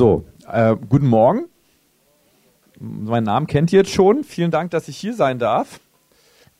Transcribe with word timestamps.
So, 0.00 0.24
äh, 0.50 0.76
guten 0.88 1.08
Morgen. 1.08 1.44
Meinen 2.78 3.24
Namen 3.24 3.46
kennt 3.46 3.70
ihr 3.70 3.80
jetzt 3.80 3.92
schon. 3.92 4.24
Vielen 4.24 4.50
Dank, 4.50 4.70
dass 4.70 4.88
ich 4.88 4.96
hier 4.96 5.12
sein 5.12 5.38
darf. 5.38 5.78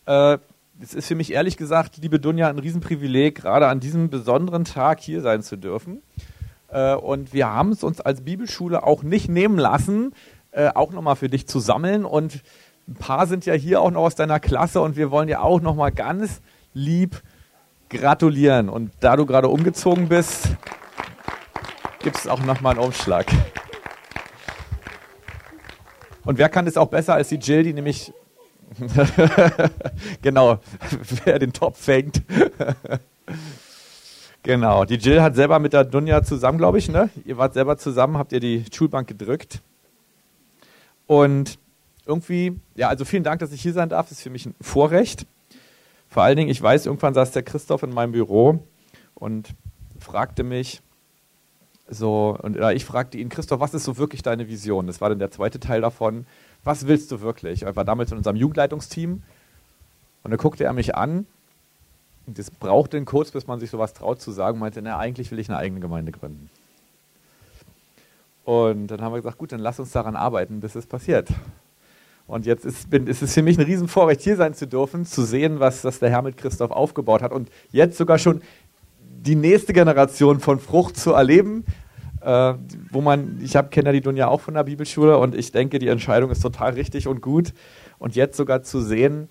Äh, 0.05 0.37
es 0.79 0.93
ist 0.93 1.07
für 1.07 1.15
mich 1.15 1.33
ehrlich 1.33 1.57
gesagt, 1.57 1.97
liebe 2.03 2.21
Dunja, 2.21 2.51
ein 2.51 2.59
Riesenprivileg, 2.59 3.37
gerade 3.37 3.69
an 3.69 3.81
diesem 3.81 4.11
besonderen 4.11 4.67
Tag 4.67 5.01
hier 5.01 5.23
sein 5.23 5.43
zu 5.43 5.57
dürfen. 5.57 6.03
Äh, 6.69 6.95
und 6.97 7.33
wir 7.33 7.49
haben 7.49 7.73
es 7.73 7.83
uns 7.83 8.03
als 8.03 8.21
Bibelschule 8.21 8.83
auch 8.83 9.03
nicht 9.03 9.31
nehmen 9.31 9.57
lassen, 9.57 10.13
äh, 10.51 10.69
auch 10.75 10.93
nochmal 10.93 11.17
für 11.17 11.31
dich 11.31 11.47
zu 11.47 11.61
sammeln. 11.61 12.05
Und 12.05 12.43
ein 12.89 12.97
paar 12.97 13.27
sind 13.27 13.47
ja 13.47 13.55
hier 13.55 13.81
auch 13.81 13.91
noch 13.91 14.03
aus 14.03 14.17
deiner 14.17 14.39
Klasse 14.39 14.83
und 14.83 14.97
wir 14.97 15.11
wollen 15.11 15.29
dir 15.29 15.43
auch 15.43 15.63
nochmal 15.63 15.93
ganz 15.93 16.43
lieb 16.75 17.23
gratulieren. 17.89 18.69
Und 18.69 18.93
da 19.01 19.17
du 19.17 19.25
gerade 19.25 19.49
umgezogen 19.49 20.11
bist, 20.11 20.51
gibt 22.03 22.17
es 22.17 22.27
auch 22.27 22.41
nochmal 22.41 22.77
einen 22.77 22.85
Umschlag. 22.85 23.27
Und 26.25 26.39
wer 26.39 26.49
kann 26.49 26.65
das 26.65 26.77
auch 26.77 26.89
besser 26.89 27.15
als 27.15 27.29
die 27.29 27.37
Jill, 27.37 27.63
die 27.63 27.73
nämlich 27.73 28.13
genau, 30.23 30.59
wer 31.25 31.39
den 31.39 31.53
Topf 31.53 31.79
fängt. 31.83 32.23
genau, 34.43 34.85
die 34.85 34.95
Jill 34.95 35.23
hat 35.23 35.35
selber 35.35 35.59
mit 35.59 35.73
der 35.73 35.85
Dunja 35.85 36.23
zusammen, 36.23 36.59
glaube 36.59 36.79
ich, 36.79 36.89
ne? 36.89 37.11
Ihr 37.25 37.37
wart 37.37 37.55
selber 37.55 37.79
zusammen, 37.79 38.17
habt 38.17 38.33
ihr 38.33 38.41
die 38.41 38.65
Schulbank 38.73 39.09
gedrückt. 39.09 39.61
Und 41.07 41.59
irgendwie, 42.07 42.61
ja, 42.77 42.89
also 42.89 43.05
vielen 43.05 43.25
Dank, 43.25 43.41
dass 43.41 43.53
ich 43.53 43.61
hier 43.61 43.73
sein 43.73 43.89
darf. 43.89 44.09
Das 44.09 44.19
ist 44.19 44.23
für 44.23 44.31
mich 44.31 44.47
ein 44.47 44.55
Vorrecht. 44.61 45.27
Vor 46.09 46.23
allen 46.23 46.37
Dingen, 46.37 46.51
ich 46.51 46.63
weiß, 46.63 46.87
irgendwann 46.87 47.15
saß 47.15 47.33
der 47.33 47.43
Christoph 47.43 47.83
in 47.83 47.93
meinem 47.93 48.13
Büro 48.13 48.61
und 49.15 49.55
fragte 49.99 50.43
mich, 50.43 50.83
so, 51.91 52.39
und 52.41 52.57
ja, 52.57 52.71
ich 52.71 52.85
fragte 52.85 53.19
ihn, 53.19 53.29
Christoph, 53.29 53.61
was 53.61 53.75
ist 53.75 53.85
so 53.85 53.99
wirklich 53.99 54.23
deine 54.23 54.49
Vision? 54.49 54.87
Das 54.87 55.01
war 55.01 55.09
dann 55.09 55.19
der 55.19 55.31
zweite 55.31 55.61
Teil 55.61 55.81
davon 55.81 56.25
was 56.65 56.87
willst 56.87 57.11
du 57.11 57.21
wirklich? 57.21 57.63
Er 57.63 57.77
war 57.77 57.85
damals 57.85 58.11
in 58.11 58.19
unserem 58.19 58.37
Jugendleitungsteam 58.37 59.23
und 60.23 60.31
dann 60.31 60.39
guckte 60.39 60.65
er 60.65 60.73
mich 60.73 60.95
an 60.95 61.27
und 62.27 62.39
das 62.39 62.51
brauchte 62.51 62.97
einen 62.97 63.07
kurz, 63.07 63.31
bis 63.31 63.47
man 63.47 63.61
sich 63.61 63.71
sowas 63.71 63.95
traut 63.95 64.21
zu 64.21 64.31
sagen, 64.31 64.59
meinte, 64.59 64.83
na, 64.83 64.99
eigentlich 64.99 65.31
will 65.31 65.39
ich 65.39 65.49
eine 65.49 65.59
eigene 65.59 65.81
Gemeinde 65.81 66.13
gründen. 66.13 66.51
Und 68.45 68.89
dann 68.89 69.01
haben 69.01 69.13
wir 69.13 69.19
gesagt, 69.19 69.39
gut, 69.39 69.53
dann 69.53 69.61
lass 69.61 69.81
uns 69.81 69.93
daran 69.93 70.17
arbeiten, 70.17 70.61
bis 70.61 70.75
es 70.75 70.87
passiert. 70.87 71.29
Und 72.27 72.47
jetzt 72.47 72.65
ist, 72.65 72.91
bin, 72.91 73.07
ist 73.07 73.23
es 73.23 73.35
für 73.35 73.43
mich 73.43 73.59
ein 73.59 73.65
Riesenvorrecht, 73.65 74.21
hier 74.21 74.37
sein 74.37 74.55
zu 74.55 74.67
dürfen, 74.67 75.05
zu 75.05 75.23
sehen, 75.23 75.61
was 75.61 75.83
das 75.83 75.99
der 75.99 76.11
Herr 76.11 76.23
mit 76.23 76.37
Christoph 76.37 76.71
aufgebaut 76.71 77.23
hat 77.23 77.33
und 77.33 77.51
jetzt 77.71 77.97
sogar 77.97 78.19
schon 78.19 78.43
die 79.01 79.35
nächste 79.35 79.73
Generation 79.73 80.41
von 80.41 80.61
Frucht 80.61 80.97
zu 80.97 81.13
erleben, 81.13 81.65
äh, 82.21 82.55
wo 82.91 83.01
man, 83.01 83.41
ich 83.43 83.57
habe 83.57 83.69
kenne 83.69 83.89
ja 83.89 83.93
die 83.93 84.01
Dunja 84.01 84.29
auch 84.29 84.41
von 84.41 84.55
der 84.55 84.65
Bibelschule 84.65 85.19
und 85.19 85.35
ich 85.35 85.53
denke, 85.53 85.79
die 85.79 85.89
Entscheidung 85.89 86.31
ist 86.31 86.41
total 86.41 86.73
richtig 86.73 87.09
und 87.09 87.21
gut. 87.21 87.53
Und 87.99 88.17
jetzt 88.17 88.37
sogar 88.37 88.63
zu 88.63 88.81
sehen, 88.81 89.29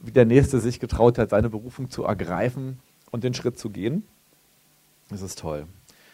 wie 0.00 0.12
der 0.12 0.24
Nächste 0.24 0.60
sich 0.60 0.80
getraut 0.80 1.18
hat, 1.18 1.30
seine 1.30 1.50
Berufung 1.50 1.90
zu 1.90 2.04
ergreifen 2.04 2.78
und 3.10 3.24
den 3.24 3.34
Schritt 3.34 3.58
zu 3.58 3.70
gehen, 3.70 4.04
das 5.08 5.22
ist 5.22 5.38
toll. 5.38 5.66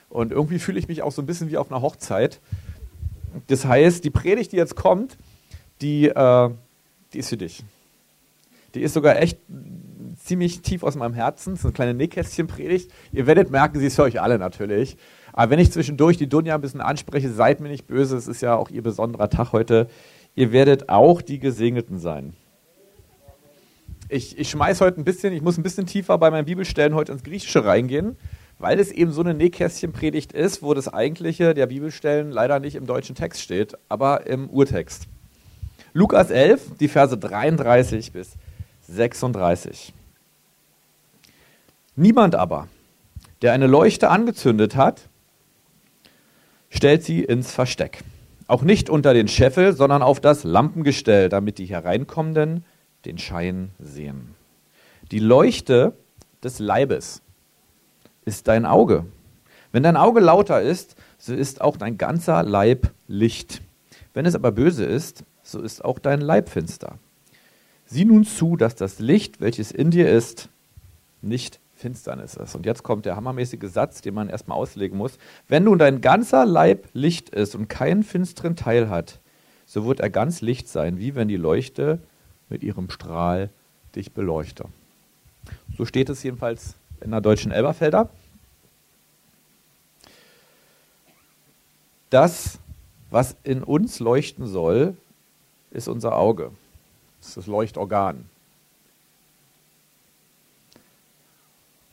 Und 0.08 0.30
irgendwie 0.30 0.58
fühle 0.58 0.78
ich 0.78 0.88
mich 0.88 1.02
auch 1.02 1.12
so 1.12 1.22
ein 1.22 1.26
bisschen 1.26 1.50
wie 1.50 1.56
auf 1.56 1.70
einer 1.70 1.80
Hochzeit. 1.80 2.40
Das 3.46 3.64
heißt, 3.64 4.04
die 4.04 4.10
Predigt, 4.10 4.52
die 4.52 4.56
jetzt 4.56 4.76
kommt, 4.76 5.16
die, 5.80 6.08
äh, 6.08 6.50
die 7.12 7.18
ist 7.18 7.30
für 7.30 7.38
dich. 7.38 7.64
Die 8.74 8.82
ist 8.82 8.94
sogar 8.94 9.16
echt 9.16 9.38
ziemlich 10.22 10.60
tief 10.60 10.82
aus 10.82 10.96
meinem 10.96 11.14
Herzen. 11.14 11.54
Das 11.54 11.60
ist 11.60 11.66
eine 11.66 11.72
kleine 11.72 11.94
Nähkästchen-Predigt. 11.94 12.90
Ihr 13.12 13.26
werdet 13.26 13.50
merken, 13.50 13.78
sie 13.80 13.86
ist 13.86 13.96
für 13.96 14.02
euch 14.02 14.20
alle 14.20 14.38
natürlich. 14.38 14.96
Aber 15.32 15.50
wenn 15.50 15.58
ich 15.58 15.72
zwischendurch 15.72 16.16
die 16.16 16.28
Dunja 16.28 16.54
ein 16.54 16.60
bisschen 16.60 16.80
anspreche, 16.80 17.30
seid 17.30 17.60
mir 17.60 17.68
nicht 17.68 17.86
böse, 17.86 18.16
es 18.16 18.28
ist 18.28 18.42
ja 18.42 18.54
auch 18.56 18.70
ihr 18.70 18.82
besonderer 18.82 19.30
Tag 19.30 19.52
heute. 19.52 19.88
Ihr 20.34 20.52
werdet 20.52 20.88
auch 20.88 21.22
die 21.22 21.38
Gesegneten 21.38 21.98
sein. 21.98 22.34
Ich, 24.08 24.38
ich 24.38 24.50
schmeiß 24.50 24.82
heute 24.82 25.00
ein 25.00 25.04
bisschen, 25.04 25.32
ich 25.32 25.40
muss 25.40 25.56
ein 25.56 25.62
bisschen 25.62 25.86
tiefer 25.86 26.18
bei 26.18 26.30
meinen 26.30 26.44
Bibelstellen 26.44 26.94
heute 26.94 27.12
ins 27.12 27.22
Griechische 27.22 27.64
reingehen, 27.64 28.16
weil 28.58 28.78
es 28.78 28.90
eben 28.92 29.10
so 29.10 29.22
eine 29.22 29.32
Nähkästchenpredigt 29.32 30.32
ist, 30.32 30.62
wo 30.62 30.74
das 30.74 30.92
Eigentliche 30.92 31.54
der 31.54 31.66
Bibelstellen 31.66 32.30
leider 32.30 32.60
nicht 32.60 32.74
im 32.74 32.86
deutschen 32.86 33.14
Text 33.14 33.40
steht, 33.40 33.74
aber 33.88 34.26
im 34.26 34.50
Urtext. 34.50 35.08
Lukas 35.94 36.30
11, 36.30 36.76
die 36.78 36.88
Verse 36.88 37.16
33 37.16 38.12
bis 38.12 38.32
36. 38.82 39.94
Niemand 41.96 42.34
aber, 42.34 42.68
der 43.40 43.52
eine 43.52 43.66
Leuchte 43.66 44.10
angezündet 44.10 44.76
hat, 44.76 45.08
stellt 46.72 47.04
sie 47.04 47.22
ins 47.22 47.52
Versteck. 47.52 48.02
Auch 48.48 48.62
nicht 48.62 48.90
unter 48.90 49.14
den 49.14 49.28
Scheffel, 49.28 49.74
sondern 49.74 50.02
auf 50.02 50.20
das 50.20 50.42
Lampengestell, 50.42 51.28
damit 51.28 51.58
die 51.58 51.66
Hereinkommenden 51.66 52.64
den 53.04 53.18
Schein 53.18 53.70
sehen. 53.78 54.34
Die 55.10 55.18
Leuchte 55.18 55.92
des 56.42 56.58
Leibes 56.58 57.22
ist 58.24 58.48
dein 58.48 58.64
Auge. 58.66 59.04
Wenn 59.70 59.82
dein 59.82 59.96
Auge 59.96 60.20
lauter 60.20 60.60
ist, 60.60 60.96
so 61.18 61.34
ist 61.34 61.60
auch 61.60 61.76
dein 61.76 61.98
ganzer 61.98 62.42
Leib 62.42 62.90
Licht. 63.06 63.62
Wenn 64.14 64.26
es 64.26 64.34
aber 64.34 64.52
böse 64.52 64.84
ist, 64.84 65.24
so 65.42 65.60
ist 65.60 65.84
auch 65.84 65.98
dein 65.98 66.20
Leib 66.20 66.48
finster. 66.48 66.98
Sieh 67.84 68.04
nun 68.04 68.24
zu, 68.24 68.56
dass 68.56 68.74
das 68.74 68.98
Licht, 68.98 69.40
welches 69.40 69.72
in 69.72 69.90
dir 69.90 70.10
ist, 70.10 70.48
nicht 71.20 71.60
Finsternis 71.82 72.34
ist. 72.34 72.54
Und 72.54 72.64
jetzt 72.64 72.82
kommt 72.82 73.04
der 73.04 73.16
hammermäßige 73.16 73.70
Satz, 73.70 74.00
den 74.00 74.14
man 74.14 74.28
erstmal 74.28 74.56
auslegen 74.56 74.96
muss. 74.96 75.18
Wenn 75.48 75.64
nun 75.64 75.78
dein 75.78 76.00
ganzer 76.00 76.46
Leib 76.46 76.88
Licht 76.94 77.28
ist 77.28 77.54
und 77.54 77.68
keinen 77.68 78.02
finsteren 78.02 78.56
Teil 78.56 78.88
hat, 78.88 79.20
so 79.66 79.84
wird 79.84 80.00
er 80.00 80.08
ganz 80.08 80.40
Licht 80.40 80.68
sein, 80.68 80.98
wie 80.98 81.14
wenn 81.14 81.28
die 81.28 81.36
Leuchte 81.36 81.98
mit 82.48 82.62
ihrem 82.62 82.88
Strahl 82.90 83.50
dich 83.94 84.12
beleuchte. 84.12 84.64
So 85.76 85.84
steht 85.84 86.08
es 86.08 86.22
jedenfalls 86.22 86.74
in 87.00 87.10
der 87.10 87.20
deutschen 87.20 87.52
Elberfelder. 87.52 88.08
Das, 92.10 92.58
was 93.10 93.36
in 93.42 93.62
uns 93.62 93.98
leuchten 93.98 94.46
soll, 94.46 94.96
ist 95.70 95.88
unser 95.88 96.16
Auge. 96.16 96.52
Das 97.18 97.28
ist 97.28 97.36
das 97.38 97.46
Leuchtorgan. 97.46 98.28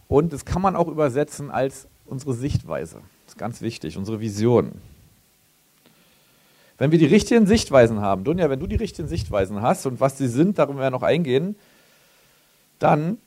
Und 0.09 0.33
das 0.33 0.43
kann 0.43 0.61
man 0.61 0.75
auch 0.75 0.87
übersetzen 0.87 1.51
als 1.51 1.87
unsere 2.07 2.33
Sichtweise. 2.33 2.95
Das 3.25 3.35
ist 3.35 3.37
ganz 3.37 3.61
wichtig, 3.61 3.95
unsere 3.95 4.19
Vision. 4.19 4.81
Wenn 6.79 6.91
wir 6.91 6.97
die 6.97 7.05
richtigen 7.05 7.45
Sichtweisen 7.45 8.01
haben, 8.01 8.23
Dunja, 8.23 8.49
wenn 8.49 8.59
du 8.59 8.65
die 8.65 8.75
richtigen 8.75 9.07
Sichtweisen 9.07 9.61
hast 9.61 9.85
und 9.85 9.99
was 9.99 10.17
sie 10.17 10.27
sind, 10.27 10.57
darüber 10.57 10.81
wir 10.81 10.89
noch 10.89 11.03
eingehen, 11.03 11.55
dann 12.79 13.19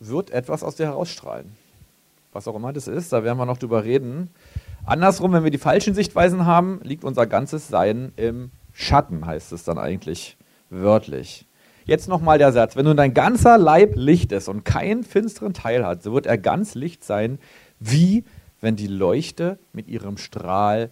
wird 0.00 0.30
etwas 0.30 0.62
aus 0.62 0.76
dir 0.76 0.86
herausstrahlen. 0.86 1.52
Was 2.32 2.48
auch 2.48 2.56
immer 2.56 2.72
das 2.72 2.88
ist, 2.88 3.12
da 3.12 3.22
werden 3.22 3.38
wir 3.38 3.46
noch 3.46 3.58
drüber 3.58 3.84
reden. 3.84 4.30
Andersrum, 4.86 5.32
wenn 5.32 5.44
wir 5.44 5.50
die 5.50 5.58
falschen 5.58 5.94
Sichtweisen 5.94 6.46
haben, 6.46 6.80
liegt 6.82 7.04
unser 7.04 7.26
ganzes 7.26 7.68
Sein 7.68 8.12
im 8.16 8.50
Schatten, 8.72 9.26
heißt 9.26 9.52
es 9.52 9.64
dann 9.64 9.76
eigentlich 9.76 10.38
wörtlich. 10.70 11.44
Jetzt 11.86 12.08
nochmal 12.08 12.38
der 12.38 12.52
Satz. 12.52 12.74
Wenn 12.74 12.84
nun 12.84 12.96
dein 12.96 13.14
ganzer 13.14 13.58
Leib 13.58 13.92
Licht 13.94 14.32
ist 14.32 14.48
und 14.48 14.64
keinen 14.64 15.04
finsteren 15.04 15.54
Teil 15.54 15.86
hat, 15.86 16.02
so 16.02 16.12
wird 16.12 16.26
er 16.26 16.36
ganz 16.36 16.74
Licht 16.74 17.04
sein, 17.04 17.38
wie 17.78 18.24
wenn 18.60 18.74
die 18.74 18.88
Leuchte 18.88 19.58
mit 19.72 19.86
ihrem 19.86 20.16
Strahl 20.16 20.90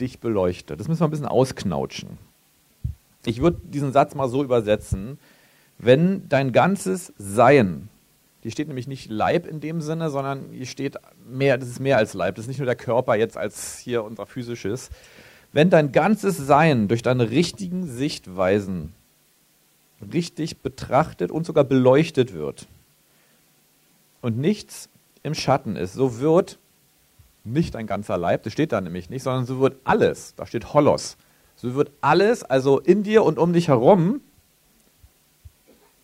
dich 0.00 0.18
beleuchtet. 0.18 0.80
Das 0.80 0.88
müssen 0.88 1.00
wir 1.00 1.06
ein 1.06 1.12
bisschen 1.12 1.26
ausknautschen. 1.26 2.18
Ich 3.24 3.40
würde 3.40 3.60
diesen 3.62 3.92
Satz 3.92 4.16
mal 4.16 4.28
so 4.28 4.42
übersetzen. 4.42 5.18
Wenn 5.78 6.28
dein 6.28 6.50
ganzes 6.50 7.12
Sein, 7.18 7.88
hier 8.40 8.50
steht 8.50 8.66
nämlich 8.66 8.88
nicht 8.88 9.08
Leib 9.08 9.46
in 9.46 9.60
dem 9.60 9.80
Sinne, 9.80 10.10
sondern 10.10 10.46
hier 10.50 10.66
steht 10.66 10.96
mehr, 11.24 11.56
das 11.56 11.68
ist 11.68 11.78
mehr 11.78 11.98
als 11.98 12.14
Leib, 12.14 12.34
das 12.34 12.44
ist 12.44 12.48
nicht 12.48 12.58
nur 12.58 12.66
der 12.66 12.74
Körper 12.74 13.14
jetzt 13.14 13.36
als 13.36 13.78
hier 13.78 14.02
unser 14.02 14.26
physisches. 14.26 14.90
Wenn 15.52 15.70
dein 15.70 15.92
ganzes 15.92 16.36
Sein 16.36 16.88
durch 16.88 17.02
deine 17.02 17.30
richtigen 17.30 17.86
Sichtweisen 17.86 18.92
richtig 20.12 20.58
betrachtet 20.58 21.30
und 21.30 21.46
sogar 21.46 21.64
beleuchtet 21.64 22.32
wird 22.32 22.66
und 24.20 24.38
nichts 24.38 24.88
im 25.22 25.34
Schatten 25.34 25.76
ist, 25.76 25.92
so 25.92 26.18
wird 26.18 26.58
nicht 27.44 27.76
ein 27.76 27.86
ganzer 27.86 28.16
Leib, 28.16 28.44
das 28.44 28.52
steht 28.52 28.72
da 28.72 28.80
nämlich 28.80 29.10
nicht, 29.10 29.22
sondern 29.22 29.46
so 29.46 29.60
wird 29.60 29.76
alles, 29.84 30.34
da 30.36 30.46
steht 30.46 30.72
Holos, 30.72 31.16
so 31.56 31.74
wird 31.74 31.90
alles, 32.00 32.44
also 32.44 32.78
in 32.78 33.02
dir 33.02 33.24
und 33.24 33.38
um 33.38 33.52
dich 33.52 33.68
herum, 33.68 34.20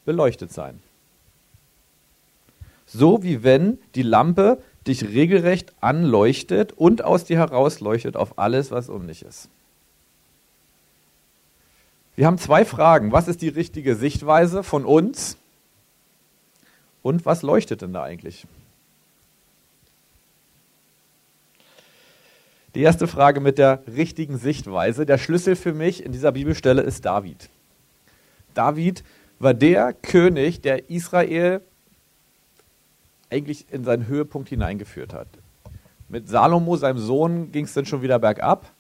beleuchtet 0.05 0.53
sein. 0.53 0.81
So 2.87 3.23
wie 3.23 3.43
wenn 3.43 3.79
die 3.95 4.03
Lampe 4.03 4.63
dich 4.87 5.05
regelrecht 5.05 5.75
anleuchtet 5.81 6.73
und 6.73 7.05
aus 7.05 7.25
dir 7.25 7.37
herausleuchtet 7.37 8.17
auf 8.17 8.39
alles, 8.39 8.71
was 8.71 8.89
um 8.89 9.07
dich 9.07 9.23
ist. 9.23 9.51
Wir 12.19 12.27
haben 12.27 12.39
zwei 12.39 12.65
Fragen. 12.65 13.13
Was 13.13 13.29
ist 13.29 13.43
die 13.43 13.49
richtige 13.49 13.95
Sichtweise 13.95 14.65
von 14.65 14.85
uns? 14.85 15.37
Und 17.01 17.25
was 17.25 17.43
leuchtet 17.43 17.81
denn 17.81 17.93
da 17.93 18.03
eigentlich? 18.03 18.45
Die 22.75 22.81
erste 22.81 23.07
Frage 23.07 23.39
mit 23.39 23.57
der 23.57 23.85
richtigen 23.87 24.37
Sichtweise. 24.37 25.07
Der 25.07 25.17
Schlüssel 25.17 25.55
für 25.55 25.73
mich 25.73 26.05
in 26.05 26.11
dieser 26.11 26.33
Bibelstelle 26.33 26.83
ist 26.83 27.05
David. 27.05 27.51
David 28.53 29.05
war 29.39 29.55
der 29.55 29.93
König, 29.93 30.61
der 30.61 30.91
Israel 30.91 31.61
eigentlich 33.31 33.73
in 33.73 33.85
seinen 33.85 34.09
Höhepunkt 34.09 34.49
hineingeführt 34.49 35.15
hat. 35.15 35.29
Mit 36.09 36.29
Salomo, 36.29 36.77
seinem 36.77 36.99
Sohn, 36.99 37.53
ging 37.53 37.67
es 37.67 37.75
dann 37.75 37.87
schon 37.87 38.03
wieder 38.03 38.19
bergab. 38.19 38.73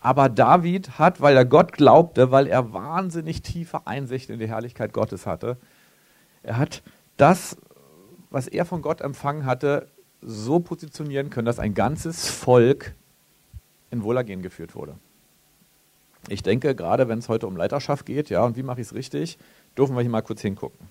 Aber 0.00 0.28
David 0.28 0.98
hat, 0.98 1.20
weil 1.20 1.36
er 1.36 1.44
Gott 1.44 1.72
glaubte, 1.72 2.30
weil 2.30 2.46
er 2.46 2.72
wahnsinnig 2.72 3.42
tiefe 3.42 3.86
Einsicht 3.86 4.30
in 4.30 4.38
die 4.38 4.48
Herrlichkeit 4.48 4.92
Gottes 4.92 5.26
hatte, 5.26 5.58
er 6.42 6.56
hat 6.56 6.82
das, 7.18 7.58
was 8.30 8.48
er 8.48 8.64
von 8.64 8.80
Gott 8.80 9.02
empfangen 9.02 9.44
hatte, 9.44 9.88
so 10.22 10.60
positionieren 10.60 11.28
können, 11.28 11.46
dass 11.46 11.58
ein 11.58 11.74
ganzes 11.74 12.28
Volk 12.28 12.94
in 13.90 14.02
Wohlergehen 14.02 14.42
geführt 14.42 14.74
wurde. 14.74 14.96
Ich 16.28 16.42
denke, 16.42 16.74
gerade 16.74 17.08
wenn 17.08 17.18
es 17.18 17.28
heute 17.28 17.46
um 17.46 17.56
Leiterschaft 17.56 18.06
geht, 18.06 18.30
ja, 18.30 18.44
und 18.44 18.56
wie 18.56 18.62
mache 18.62 18.80
ich 18.80 18.88
es 18.88 18.94
richtig, 18.94 19.38
dürfen 19.76 19.96
wir 19.96 20.02
hier 20.02 20.10
mal 20.10 20.22
kurz 20.22 20.40
hingucken. 20.42 20.88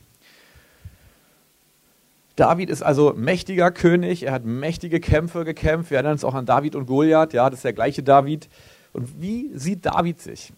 David 2.36 2.70
ist 2.70 2.82
also 2.82 3.14
mächtiger 3.14 3.70
König, 3.70 4.24
er 4.24 4.32
hat 4.32 4.46
mächtige 4.46 5.00
Kämpfe 5.00 5.44
gekämpft. 5.44 5.92
Wir 5.92 5.98
erinnern 5.98 6.14
uns 6.14 6.24
auch 6.24 6.36
an 6.36 6.46
David 6.46 6.76
und 6.76 6.86
Goliath, 6.86 7.34
ja, 7.34 7.50
das 7.50 7.60
ist 7.60 7.66
der 7.66 7.74
gleiche 7.74 8.02
David. 8.02 8.50
Und 8.94 9.22
wie 9.22 9.52
sieht 9.54 9.86
David 9.86 10.22
sich? 10.22 10.54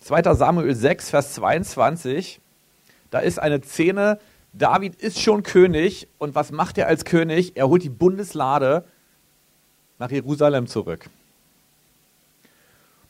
2. 0.00 0.34
Samuel 0.34 0.74
6, 0.74 1.10
Vers 1.10 1.34
22, 1.34 2.40
da 3.10 3.18
ist 3.18 3.38
eine 3.38 3.62
Szene, 3.62 4.18
David 4.52 4.94
ist 4.96 5.20
schon 5.20 5.42
König 5.42 6.08
und 6.18 6.34
was 6.34 6.52
macht 6.52 6.78
er 6.78 6.86
als 6.86 7.04
König? 7.04 7.56
Er 7.56 7.68
holt 7.68 7.82
die 7.82 7.90
Bundeslade 7.90 8.84
nach 9.98 10.10
Jerusalem 10.10 10.66
zurück. 10.66 11.10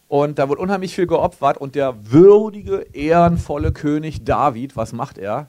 Und 0.08 0.38
da 0.38 0.48
wird 0.48 0.58
unheimlich 0.58 0.94
viel 0.94 1.06
geopfert 1.06 1.58
und 1.58 1.74
der 1.74 2.10
würdige, 2.10 2.86
ehrenvolle 2.92 3.72
König 3.72 4.24
David, 4.24 4.76
was 4.76 4.92
macht 4.92 5.18
er? 5.18 5.48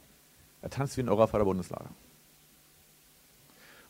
Er 0.62 0.70
tanzt 0.70 0.98
wie 0.98 1.02
in 1.02 1.10
eurer 1.10 1.28
Vaterbundeslade. 1.28 1.86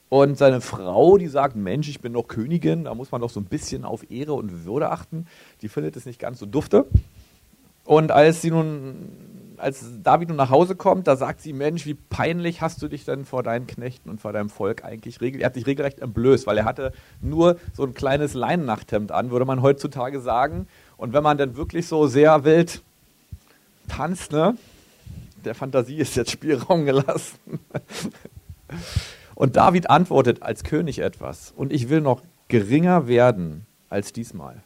Und 0.10 0.38
seine 0.38 0.62
Frau, 0.62 1.18
die 1.18 1.28
sagt, 1.28 1.56
Mensch, 1.56 1.90
ich 1.90 2.00
bin 2.00 2.14
doch 2.14 2.28
Königin, 2.28 2.86
da 2.86 2.96
muss 2.96 3.12
man 3.12 3.20
doch 3.20 3.30
so 3.30 3.42
ein 3.42 3.46
bisschen 3.46 3.84
auf 3.84 4.10
Ehre 4.10 4.34
und 4.34 4.66
Würde 4.66 4.90
achten. 4.90 5.28
Die 5.62 5.68
findet 5.68 5.98
es 5.98 6.06
nicht 6.06 6.20
ganz 6.20 6.40
so 6.40 6.46
dufte. 6.46 6.86
Und 7.84 8.12
als 8.12 8.42
sie 8.42 8.52
nun, 8.52 9.10
als 9.58 9.86
David 10.04 10.30
nun 10.30 10.38
nach 10.38 10.50
Hause 10.50 10.76
kommt, 10.76 11.08
da 11.08 11.18
sagt 11.18 11.42
sie, 11.42 11.52
Mensch, 11.52 11.86
wie 11.86 11.94
peinlich 11.94 12.62
hast 12.62 12.82
du 12.82 12.88
dich 12.88 13.04
denn 13.04 13.26
vor 13.26 13.44
deinen 13.44 13.68
Knechten 13.68 14.10
und 14.10 14.22
vor 14.22 14.32
deinem 14.32 14.50
Volk 14.50 14.86
eigentlich 14.86 15.20
regelt. 15.20 15.42
Er 15.42 15.48
hat 15.48 15.56
sich 15.56 15.68
regelrecht 15.68 16.00
entblößt, 16.00 16.48
weil 16.48 16.58
er 16.58 16.66
hatte 16.66 16.94
nur 17.22 17.58
so 17.74 17.84
ein 17.84 17.94
kleines 17.94 18.34
Leinennachthemd 18.34 19.12
an, 19.12 19.30
würde 19.30 19.46
man 19.46 19.62
heutzutage 19.62 20.22
sagen. 20.22 20.68
Und 20.96 21.12
wenn 21.12 21.24
man 21.24 21.38
dann 21.38 21.58
wirklich 21.58 21.86
so 21.88 22.08
sehr 22.08 22.46
wild 22.46 22.82
tanzt, 23.90 24.32
ne, 24.32 24.58
der 25.44 25.56
Fantasie 25.56 25.98
ist 25.98 26.16
jetzt 26.16 26.32
Spielraum 26.32 26.86
gelassen. 26.86 27.38
Und 29.38 29.56
David 29.56 29.92
antwortet 29.92 30.42
als 30.42 30.64
König 30.64 30.98
etwas. 30.98 31.54
Und 31.56 31.72
ich 31.72 31.90
will 31.90 32.02
noch 32.02 32.24
geringer 32.48 33.08
werden 33.08 33.68
als 33.88 34.12
diesmal. 34.12 34.64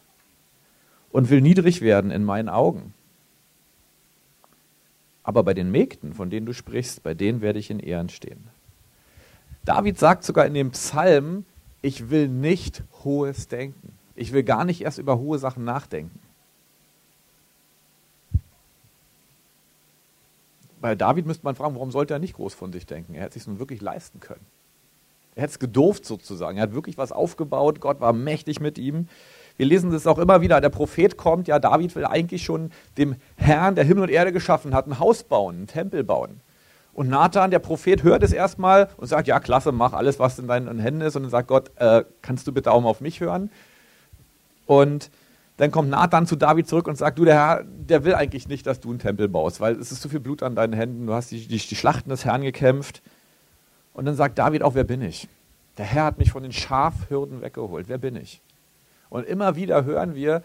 Und 1.12 1.30
will 1.30 1.42
niedrig 1.42 1.82
werden 1.82 2.10
in 2.10 2.24
meinen 2.24 2.48
Augen. 2.48 2.94
Aber 5.24 5.44
bei 5.44 5.54
den 5.54 5.72
Mägden, 5.72 6.14
von 6.14 6.30
denen 6.30 6.46
du 6.46 6.54
sprichst, 6.54 7.04
bei 7.04 7.14
denen 7.14 7.42
werde 7.42 7.60
ich 7.60 7.70
in 7.70 7.82
Ehren 7.82 8.08
stehen. 8.08 8.48
David 9.66 10.00
sagt 10.00 10.24
sogar 10.24 10.46
in 10.46 10.54
dem 10.54 10.72
Psalm, 10.72 11.44
ich 11.82 12.10
will 12.10 12.30
nicht 12.30 12.82
hohes 13.04 13.50
denken. 13.50 13.92
Ich 14.16 14.32
will 14.32 14.44
gar 14.44 14.64
nicht 14.64 14.80
erst 14.80 15.00
über 15.00 15.20
hohe 15.20 15.38
Sachen 15.38 15.66
nachdenken. 15.66 16.18
Bei 20.80 20.96
David 20.96 21.26
müsste 21.26 21.44
man 21.44 21.56
fragen, 21.56 21.76
warum 21.76 21.92
sollte 21.92 22.14
er 22.14 22.20
nicht 22.20 22.36
groß 22.36 22.54
von 22.54 22.72
sich 22.72 22.86
denken? 22.86 23.16
Er 23.16 23.24
hätte 23.24 23.38
es 23.38 23.44
sich 23.44 23.48
nun 23.48 23.60
wirklich 23.60 23.82
leisten 23.82 24.22
können. 24.22 24.46
Er 25.36 25.44
hätte 25.44 25.52
es 25.52 25.60
gedurft 25.60 26.06
sozusagen. 26.06 26.58
Er 26.58 26.64
hat 26.64 26.74
wirklich 26.74 26.98
was 26.98 27.12
aufgebaut. 27.12 27.80
Gott 27.80 28.02
war 28.02 28.14
mächtig 28.14 28.60
mit 28.60 28.78
ihm. 28.78 29.08
Wir 29.58 29.66
lesen 29.66 29.92
das 29.92 30.08
auch 30.08 30.18
immer 30.18 30.42
wieder. 30.42 30.60
Der 30.60 30.70
Prophet 30.70 31.18
kommt, 31.18 31.48
ja, 31.48 31.60
David 31.60 31.96
will 31.96 32.06
eigentlich 32.06 32.44
schon 32.44 32.72
dem 32.98 33.16
Herrn, 33.36 33.76
der 33.76 33.84
Himmel 33.84 34.04
und 34.04 34.10
Erde 34.10 34.32
geschaffen 34.32 34.74
hat, 34.74 34.88
ein 34.88 35.00
Haus 35.00 35.24
bauen, 35.24 35.56
einen 35.56 35.68
Tempel 35.68 36.04
bauen. 36.04 36.42
Und 36.94 37.10
Nathan, 37.10 37.52
der 37.52 37.60
Prophet, 37.60 38.04
hört 38.04 38.24
es 38.24 38.34
erstmal 38.34 38.90
und 38.98 39.08
sagt, 39.08 39.28
ja, 39.28 39.40
klasse, 39.40 39.72
mach 39.72 39.94
alles, 39.94 40.20
was 40.20 40.40
in 40.40 40.48
deinen 40.48 40.80
Händen 40.80 41.02
ist. 41.02 41.16
Und 41.16 41.24
dann 41.24 41.32
sagt 41.32 41.48
Gott, 41.48 41.72
äh, 41.78 42.04
kannst 42.22 42.48
du 42.48 42.52
bitte 42.52 42.72
auch 42.72 42.82
mal 42.82 42.90
auf 42.90 43.02
mich 43.02 43.22
hören? 43.22 43.50
Und 44.66 45.10
dann 45.58 45.72
kommt 45.72 45.90
Nathan 45.90 46.26
zu 46.26 46.36
David 46.36 46.68
zurück 46.68 46.88
und 46.88 46.98
sagt, 46.98 47.20
du, 47.20 47.26
der 47.26 47.36
Herr, 47.36 47.64
der 47.64 48.04
will 48.04 48.16
eigentlich 48.16 48.48
nicht, 48.48 48.66
dass 48.66 48.80
du 48.80 48.90
einen 48.90 49.00
Tempel 49.00 49.30
baust, 49.30 49.62
weil 49.62 49.76
es 49.76 49.92
ist 49.92 50.02
zu 50.02 50.10
viel 50.10 50.20
Blut 50.20 50.44
an 50.44 50.56
deinen 50.56 50.74
Händen, 50.74 51.08
du 51.08 51.14
hast 51.14 51.32
die, 51.32 51.48
die, 51.48 51.58
die 51.58 51.76
Schlachten 51.76 52.10
des 52.10 52.26
Herrn 52.26 52.42
gekämpft. 52.42 53.02
Und 53.94 54.06
dann 54.06 54.16
sagt 54.16 54.40
David 54.40 54.64
auch, 54.64 54.76
wer 54.76 54.84
bin 54.84 55.02
ich? 55.02 55.28
Der 55.78 55.86
Herr 55.86 56.06
hat 56.06 56.18
mich 56.18 56.32
von 56.32 56.44
den 56.44 56.52
Schafhürden 56.52 57.42
weggeholt. 57.42 57.90
Wer 57.90 57.98
bin 57.98 58.16
ich? 58.16 58.42
Und 59.10 59.26
immer 59.26 59.56
wieder 59.56 59.84
hören 59.84 60.16
wir 60.16 60.42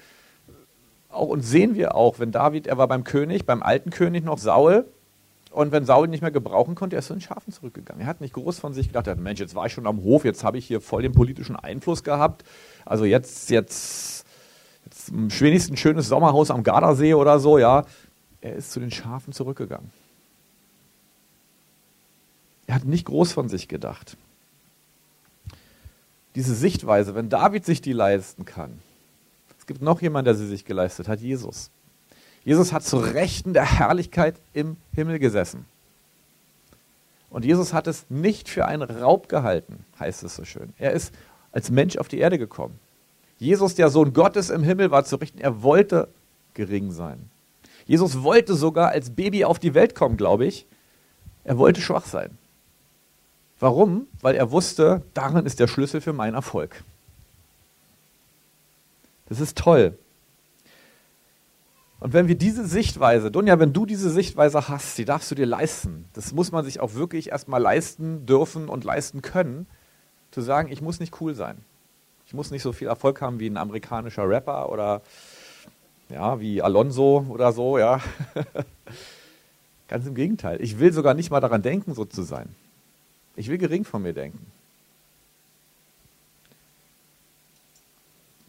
auch 1.08 1.28
und 1.28 1.42
sehen 1.42 1.74
wir 1.74 1.94
auch, 1.94 2.18
wenn 2.18 2.32
David, 2.32 2.66
er 2.66 2.78
war 2.78 2.88
beim 2.88 3.04
König, 3.04 3.46
beim 3.46 3.62
alten 3.62 3.90
König 3.90 4.24
noch 4.24 4.38
Saul, 4.38 4.86
und 5.56 5.72
wenn 5.72 5.86
Saul 5.86 6.06
ihn 6.06 6.10
nicht 6.10 6.20
mehr 6.20 6.30
gebrauchen 6.30 6.74
konnte, 6.74 6.96
er 6.96 6.98
ist 6.98 7.06
zu 7.06 7.14
den 7.14 7.22
Schafen 7.22 7.50
zurückgegangen. 7.50 8.02
Er 8.02 8.06
hat 8.06 8.20
nicht 8.20 8.34
groß 8.34 8.58
von 8.58 8.74
sich 8.74 8.88
gedacht, 8.88 9.06
Mensch, 9.18 9.40
jetzt 9.40 9.54
war 9.54 9.64
ich 9.64 9.72
schon 9.72 9.86
am 9.86 10.02
Hof, 10.02 10.26
jetzt 10.26 10.44
habe 10.44 10.58
ich 10.58 10.66
hier 10.66 10.82
voll 10.82 11.00
den 11.00 11.12
politischen 11.12 11.56
Einfluss 11.56 12.04
gehabt. 12.04 12.44
Also 12.84 13.06
jetzt, 13.06 13.48
jetzt, 13.48 14.26
jetzt 14.84 15.12
wenigstens 15.40 15.72
ein 15.72 15.76
schönes 15.78 16.08
Sommerhaus 16.08 16.50
am 16.50 16.62
Gardasee 16.62 17.14
oder 17.14 17.38
so, 17.38 17.56
ja. 17.56 17.86
Er 18.42 18.56
ist 18.56 18.70
zu 18.70 18.80
den 18.80 18.90
Schafen 18.90 19.32
zurückgegangen. 19.32 19.90
Er 22.66 22.74
hat 22.74 22.84
nicht 22.84 23.06
groß 23.06 23.32
von 23.32 23.48
sich 23.48 23.68
gedacht. 23.68 24.16
Diese 26.34 26.54
Sichtweise, 26.54 27.14
wenn 27.14 27.28
David 27.28 27.64
sich 27.64 27.80
die 27.80 27.92
leisten 27.92 28.44
kann, 28.44 28.78
es 29.58 29.66
gibt 29.66 29.82
noch 29.82 30.02
jemanden, 30.02 30.26
der 30.26 30.34
sie 30.34 30.46
sich 30.46 30.64
geleistet 30.64 31.08
hat, 31.08 31.20
Jesus. 31.20 31.70
Jesus 32.44 32.72
hat 32.72 32.84
zu 32.84 32.98
Rechten 32.98 33.52
der 33.52 33.64
Herrlichkeit 33.64 34.36
im 34.52 34.76
Himmel 34.92 35.18
gesessen. 35.18 35.64
Und 37.30 37.44
Jesus 37.44 37.72
hat 37.72 37.86
es 37.86 38.06
nicht 38.08 38.48
für 38.48 38.66
einen 38.66 38.82
Raub 38.82 39.28
gehalten, 39.28 39.84
heißt 39.98 40.22
es 40.22 40.36
so 40.36 40.44
schön. 40.44 40.72
Er 40.78 40.92
ist 40.92 41.12
als 41.52 41.70
Mensch 41.70 41.96
auf 41.96 42.08
die 42.08 42.18
Erde 42.18 42.38
gekommen. 42.38 42.78
Jesus, 43.38 43.74
der 43.74 43.90
Sohn 43.90 44.12
Gottes 44.12 44.50
im 44.50 44.62
Himmel, 44.62 44.90
war 44.90 45.04
zu 45.04 45.16
richten. 45.16 45.38
Er 45.38 45.62
wollte 45.62 46.08
gering 46.54 46.92
sein. 46.92 47.28
Jesus 47.86 48.22
wollte 48.22 48.54
sogar 48.54 48.90
als 48.90 49.10
Baby 49.10 49.44
auf 49.44 49.58
die 49.58 49.74
Welt 49.74 49.94
kommen, 49.94 50.16
glaube 50.16 50.46
ich. 50.46 50.66
Er 51.44 51.58
wollte 51.58 51.80
schwach 51.80 52.06
sein. 52.06 52.38
Warum? 53.58 54.06
Weil 54.20 54.34
er 54.34 54.50
wusste, 54.50 55.02
darin 55.14 55.46
ist 55.46 55.60
der 55.60 55.66
Schlüssel 55.66 56.00
für 56.00 56.12
meinen 56.12 56.34
Erfolg. 56.34 56.84
Das 59.28 59.40
ist 59.40 59.56
toll. 59.56 59.98
Und 61.98 62.12
wenn 62.12 62.28
wir 62.28 62.34
diese 62.34 62.66
Sichtweise, 62.66 63.30
Dunja, 63.30 63.58
wenn 63.58 63.72
du 63.72 63.86
diese 63.86 64.10
Sichtweise 64.10 64.68
hast, 64.68 64.98
die 64.98 65.06
darfst 65.06 65.30
du 65.30 65.34
dir 65.34 65.46
leisten. 65.46 66.04
Das 66.12 66.32
muss 66.32 66.52
man 66.52 66.64
sich 66.64 66.80
auch 66.80 66.94
wirklich 66.94 67.30
erstmal 67.30 67.60
leisten 67.60 68.26
dürfen 68.26 68.68
und 68.68 68.84
leisten 68.84 69.22
können, 69.22 69.66
zu 70.30 70.42
sagen, 70.42 70.70
ich 70.70 70.82
muss 70.82 71.00
nicht 71.00 71.20
cool 71.20 71.34
sein. 71.34 71.56
Ich 72.26 72.34
muss 72.34 72.50
nicht 72.50 72.62
so 72.62 72.72
viel 72.72 72.88
Erfolg 72.88 73.22
haben 73.22 73.40
wie 73.40 73.48
ein 73.48 73.56
amerikanischer 73.56 74.28
Rapper 74.28 74.70
oder 74.70 75.00
ja, 76.10 76.38
wie 76.38 76.60
Alonso 76.60 77.24
oder 77.28 77.52
so, 77.52 77.78
ja. 77.78 78.00
Ganz 79.88 80.06
im 80.06 80.14
Gegenteil. 80.14 80.60
Ich 80.60 80.78
will 80.78 80.92
sogar 80.92 81.14
nicht 81.14 81.30
mal 81.30 81.40
daran 81.40 81.62
denken, 81.62 81.94
so 81.94 82.04
zu 82.04 82.22
sein. 82.22 82.54
Ich 83.36 83.48
will 83.48 83.58
gering 83.58 83.84
von 83.84 84.02
mir 84.02 84.14
denken. 84.14 84.50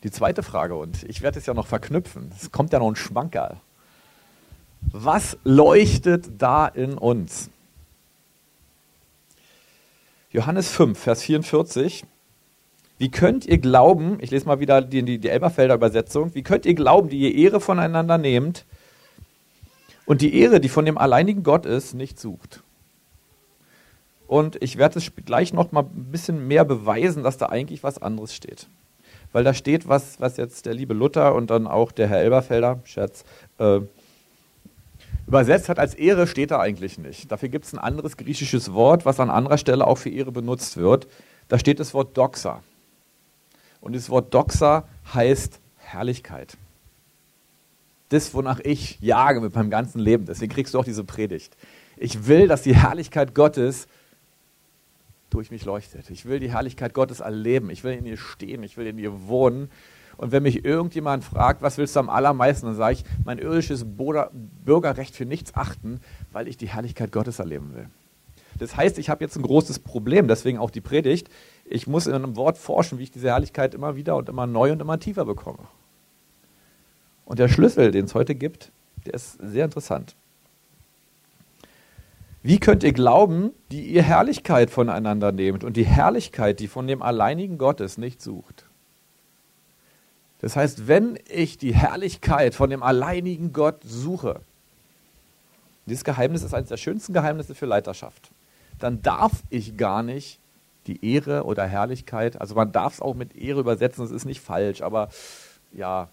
Die 0.03 0.11
zweite 0.11 0.43
Frage, 0.43 0.75
und 0.75 1.03
ich 1.03 1.21
werde 1.21 1.39
es 1.39 1.45
ja 1.45 1.53
noch 1.53 1.67
verknüpfen, 1.67 2.31
es 2.39 2.51
kommt 2.51 2.71
ja 2.71 2.79
noch 2.79 2.89
ein 2.89 2.95
Schmankerl. 2.95 3.57
Was 4.81 5.37
leuchtet 5.43 6.29
da 6.37 6.67
in 6.67 6.97
uns? 6.97 7.49
Johannes 10.31 10.69
5, 10.71 10.97
Vers 10.97 11.23
44. 11.23 12.05
Wie 12.99 13.11
könnt 13.11 13.45
ihr 13.45 13.57
glauben, 13.57 14.17
ich 14.21 14.31
lese 14.31 14.45
mal 14.45 14.59
wieder 14.59 14.81
die, 14.81 15.03
die, 15.03 15.17
die 15.17 15.29
Elberfelder 15.29 15.75
Übersetzung, 15.75 16.33
wie 16.35 16.43
könnt 16.43 16.65
ihr 16.65 16.73
glauben, 16.73 17.09
die 17.09 17.19
ihr 17.19 17.35
Ehre 17.35 17.59
voneinander 17.59 18.17
nehmt 18.17 18.65
und 20.05 20.21
die 20.21 20.39
Ehre, 20.39 20.59
die 20.59 20.69
von 20.69 20.85
dem 20.85 20.97
alleinigen 20.97 21.43
Gott 21.43 21.65
ist, 21.65 21.93
nicht 21.93 22.19
sucht? 22.19 22.63
Und 24.27 24.61
ich 24.61 24.77
werde 24.77 24.99
es 24.99 25.11
gleich 25.25 25.53
noch 25.53 25.71
mal 25.71 25.83
ein 25.83 26.11
bisschen 26.11 26.47
mehr 26.47 26.65
beweisen, 26.65 27.23
dass 27.23 27.37
da 27.37 27.47
eigentlich 27.47 27.83
was 27.83 28.01
anderes 28.01 28.35
steht. 28.35 28.67
Weil 29.31 29.43
da 29.43 29.53
steht 29.53 29.87
was, 29.87 30.19
was 30.19 30.37
jetzt 30.37 30.65
der 30.65 30.73
liebe 30.73 30.93
Luther 30.93 31.33
und 31.33 31.49
dann 31.49 31.67
auch 31.67 31.91
der 31.91 32.07
Herr 32.07 32.19
Elberfelder, 32.19 32.79
Scherz, 32.83 33.23
äh, 33.57 33.79
übersetzt 35.27 35.69
hat 35.69 35.79
als 35.79 35.93
Ehre, 35.93 36.27
steht 36.27 36.51
da 36.51 36.59
eigentlich 36.59 36.97
nicht. 36.97 37.31
Dafür 37.31 37.49
gibt 37.49 37.65
es 37.65 37.73
ein 37.73 37.79
anderes 37.79 38.17
griechisches 38.17 38.73
Wort, 38.73 39.05
was 39.05 39.19
an 39.19 39.29
anderer 39.29 39.57
Stelle 39.57 39.87
auch 39.87 39.97
für 39.97 40.09
Ehre 40.09 40.31
benutzt 40.31 40.77
wird. 40.77 41.07
Da 41.47 41.59
steht 41.59 41.79
das 41.79 41.93
Wort 41.93 42.17
Doxa. 42.17 42.61
Und 43.81 43.95
das 43.95 44.09
Wort 44.09 44.33
Doxa 44.33 44.87
heißt 45.13 45.59
Herrlichkeit. 45.77 46.57
Das, 48.09 48.33
wonach 48.33 48.59
ich 48.61 48.99
jage 49.01 49.41
mit 49.41 49.53
meinem 49.53 49.69
ganzen 49.69 49.99
Leben. 49.99 50.25
Deswegen 50.25 50.53
kriegst 50.53 50.73
du 50.73 50.79
auch 50.79 50.85
diese 50.85 51.03
Predigt. 51.03 51.55
Ich 51.97 52.27
will, 52.27 52.47
dass 52.47 52.61
die 52.61 52.75
Herrlichkeit 52.75 53.35
Gottes 53.35 53.87
durch 55.29 55.51
mich 55.51 55.65
leuchtet. 55.65 56.09
Ich 56.09 56.25
will 56.25 56.39
die 56.39 56.51
Herrlichkeit 56.51 56.93
Gottes 56.93 57.19
erleben. 57.19 57.69
Ich 57.69 57.83
will 57.83 57.93
in 57.93 58.05
ihr 58.05 58.17
stehen. 58.17 58.63
Ich 58.63 58.77
will 58.77 58.87
in 58.87 58.97
ihr 58.97 59.27
wohnen. 59.27 59.69
Und 60.17 60.31
wenn 60.31 60.43
mich 60.43 60.65
irgendjemand 60.65 61.23
fragt, 61.23 61.61
was 61.61 61.77
willst 61.77 61.95
du 61.95 61.99
am 61.99 62.09
allermeisten, 62.09 62.65
dann 62.65 62.75
sage 62.75 62.93
ich, 62.95 63.03
mein 63.23 63.37
irdisches 63.37 63.85
Bürgerrecht 63.85 65.15
für 65.15 65.25
nichts 65.25 65.53
achten, 65.55 66.01
weil 66.31 66.47
ich 66.47 66.57
die 66.57 66.69
Herrlichkeit 66.69 67.11
Gottes 67.11 67.39
erleben 67.39 67.75
will. 67.75 67.87
Das 68.57 68.75
heißt, 68.75 68.97
ich 68.97 69.09
habe 69.09 69.23
jetzt 69.23 69.35
ein 69.35 69.43
großes 69.43 69.79
Problem, 69.79 70.27
deswegen 70.27 70.57
auch 70.57 70.71
die 70.71 70.81
Predigt. 70.81 71.29
Ich 71.65 71.85
muss 71.85 72.07
in 72.07 72.13
einem 72.13 72.35
Wort 72.35 72.57
forschen, 72.57 72.97
wie 72.97 73.03
ich 73.03 73.11
diese 73.11 73.27
Herrlichkeit 73.27 73.75
immer 73.75 73.95
wieder 73.95 74.15
und 74.15 74.29
immer 74.29 74.47
neu 74.47 74.71
und 74.71 74.81
immer 74.81 74.99
tiefer 74.99 75.25
bekomme. 75.25 75.67
Und 77.25 77.37
der 77.37 77.49
Schlüssel, 77.49 77.91
den 77.91 78.05
es 78.05 78.15
heute 78.15 78.33
gibt, 78.33 78.71
der 79.05 79.13
ist 79.13 79.37
sehr 79.39 79.65
interessant. 79.65 80.15
Wie 82.43 82.59
könnt 82.59 82.83
ihr 82.83 82.93
glauben, 82.93 83.51
die 83.71 83.87
ihr 83.87 84.03
Herrlichkeit 84.03 84.69
voneinander 84.69 85.31
nehmt 85.31 85.63
und 85.63 85.75
die 85.75 85.85
Herrlichkeit, 85.85 86.59
die 86.59 86.67
von 86.67 86.87
dem 86.87 87.01
alleinigen 87.01 87.57
Gottes 87.57 87.97
nicht 87.97 88.21
sucht? 88.21 88.65
Das 90.39 90.55
heißt, 90.55 90.87
wenn 90.87 91.17
ich 91.27 91.57
die 91.57 91.73
Herrlichkeit 91.73 92.53
von 92.53 92.69
dem 92.69 92.83
alleinigen 92.83 93.53
Gott 93.53 93.81
suche, 93.83 94.41
dieses 95.87 96.03
Geheimnis 96.03 96.43
ist 96.43 96.53
eines 96.53 96.69
der 96.69 96.77
schönsten 96.77 97.13
Geheimnisse 97.13 97.55
für 97.55 97.65
Leiterschaft, 97.65 98.29
dann 98.77 99.01
darf 99.01 99.43
ich 99.49 99.77
gar 99.77 100.03
nicht 100.03 100.39
die 100.85 101.13
Ehre 101.13 101.43
oder 101.43 101.65
Herrlichkeit, 101.65 102.39
also 102.39 102.55
man 102.55 102.71
darf 102.71 102.93
es 102.93 103.01
auch 103.01 103.15
mit 103.15 103.35
Ehre 103.35 103.59
übersetzen, 103.59 104.03
das 104.03 104.11
ist 104.11 104.25
nicht 104.25 104.41
falsch, 104.41 104.81
aber 104.81 105.09
ja, 105.73 106.09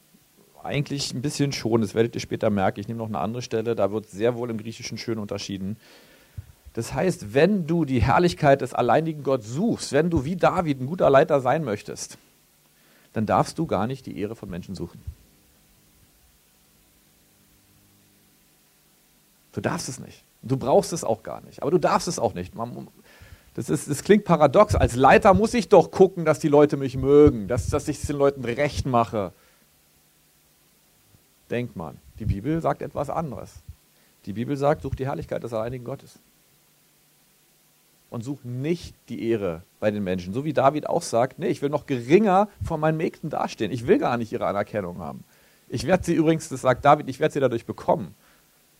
eigentlich 0.64 1.12
ein 1.12 1.22
bisschen 1.22 1.52
schon, 1.52 1.82
das 1.82 1.94
werdet 1.94 2.14
ihr 2.14 2.20
später 2.20 2.50
merken. 2.50 2.80
Ich 2.80 2.88
nehme 2.88 2.98
noch 2.98 3.08
eine 3.08 3.18
andere 3.18 3.42
Stelle, 3.42 3.74
da 3.74 3.92
wird 3.92 4.08
sehr 4.08 4.34
wohl 4.34 4.50
im 4.50 4.56
Griechischen 4.56 4.98
schön 4.98 5.18
unterschieden. 5.18 5.76
Das 6.74 6.92
heißt, 6.92 7.32
wenn 7.34 7.66
du 7.66 7.84
die 7.84 8.02
Herrlichkeit 8.02 8.60
des 8.60 8.74
alleinigen 8.74 9.22
Gott 9.22 9.44
suchst, 9.44 9.92
wenn 9.92 10.10
du 10.10 10.24
wie 10.24 10.36
David 10.36 10.80
ein 10.80 10.86
guter 10.86 11.08
Leiter 11.08 11.40
sein 11.40 11.64
möchtest, 11.64 12.18
dann 13.12 13.26
darfst 13.26 13.58
du 13.58 13.66
gar 13.66 13.86
nicht 13.86 14.06
die 14.06 14.18
Ehre 14.18 14.34
von 14.34 14.50
Menschen 14.50 14.74
suchen. 14.74 15.00
Du 19.52 19.60
darfst 19.60 19.88
es 19.88 20.00
nicht. 20.00 20.24
Du 20.42 20.56
brauchst 20.56 20.92
es 20.92 21.04
auch 21.04 21.22
gar 21.22 21.40
nicht. 21.42 21.62
Aber 21.62 21.70
du 21.70 21.78
darfst 21.78 22.08
es 22.08 22.18
auch 22.18 22.34
nicht. 22.34 22.56
Man, 22.56 22.88
das, 23.54 23.70
ist, 23.70 23.88
das 23.88 24.02
klingt 24.02 24.24
paradox. 24.24 24.74
Als 24.74 24.96
Leiter 24.96 25.32
muss 25.32 25.54
ich 25.54 25.68
doch 25.68 25.92
gucken, 25.92 26.24
dass 26.24 26.40
die 26.40 26.48
Leute 26.48 26.76
mich 26.76 26.96
mögen, 26.96 27.46
dass, 27.46 27.68
dass 27.68 27.86
ich 27.86 27.98
es 28.00 28.06
den 28.08 28.16
Leuten 28.16 28.44
recht 28.44 28.84
mache. 28.84 29.32
Denkt 31.50 31.76
man. 31.76 31.98
Die 32.18 32.26
Bibel 32.26 32.60
sagt 32.60 32.82
etwas 32.82 33.10
anderes. 33.10 33.54
Die 34.26 34.32
Bibel 34.32 34.56
sagt, 34.56 34.82
such 34.82 34.96
die 34.96 35.06
Herrlichkeit 35.06 35.44
des 35.44 35.52
alleinigen 35.52 35.84
Gottes 35.84 36.18
und 38.14 38.22
suche 38.22 38.48
nicht 38.48 38.94
die 39.08 39.28
Ehre 39.28 39.62
bei 39.80 39.90
den 39.90 40.04
Menschen. 40.04 40.32
So 40.32 40.44
wie 40.44 40.52
David 40.52 40.88
auch 40.88 41.02
sagt, 41.02 41.40
nee, 41.40 41.48
ich 41.48 41.62
will 41.62 41.68
noch 41.68 41.84
geringer 41.84 42.48
vor 42.62 42.78
meinen 42.78 42.96
Mägden 42.96 43.28
dastehen. 43.28 43.72
Ich 43.72 43.88
will 43.88 43.98
gar 43.98 44.16
nicht 44.16 44.32
ihre 44.32 44.46
Anerkennung 44.46 44.98
haben. 44.98 45.24
Ich 45.68 45.84
werde 45.84 46.04
sie 46.04 46.14
übrigens, 46.14 46.48
das 46.48 46.60
sagt 46.60 46.84
David, 46.84 47.08
ich 47.08 47.18
werde 47.18 47.34
sie 47.34 47.40
dadurch 47.40 47.66
bekommen. 47.66 48.14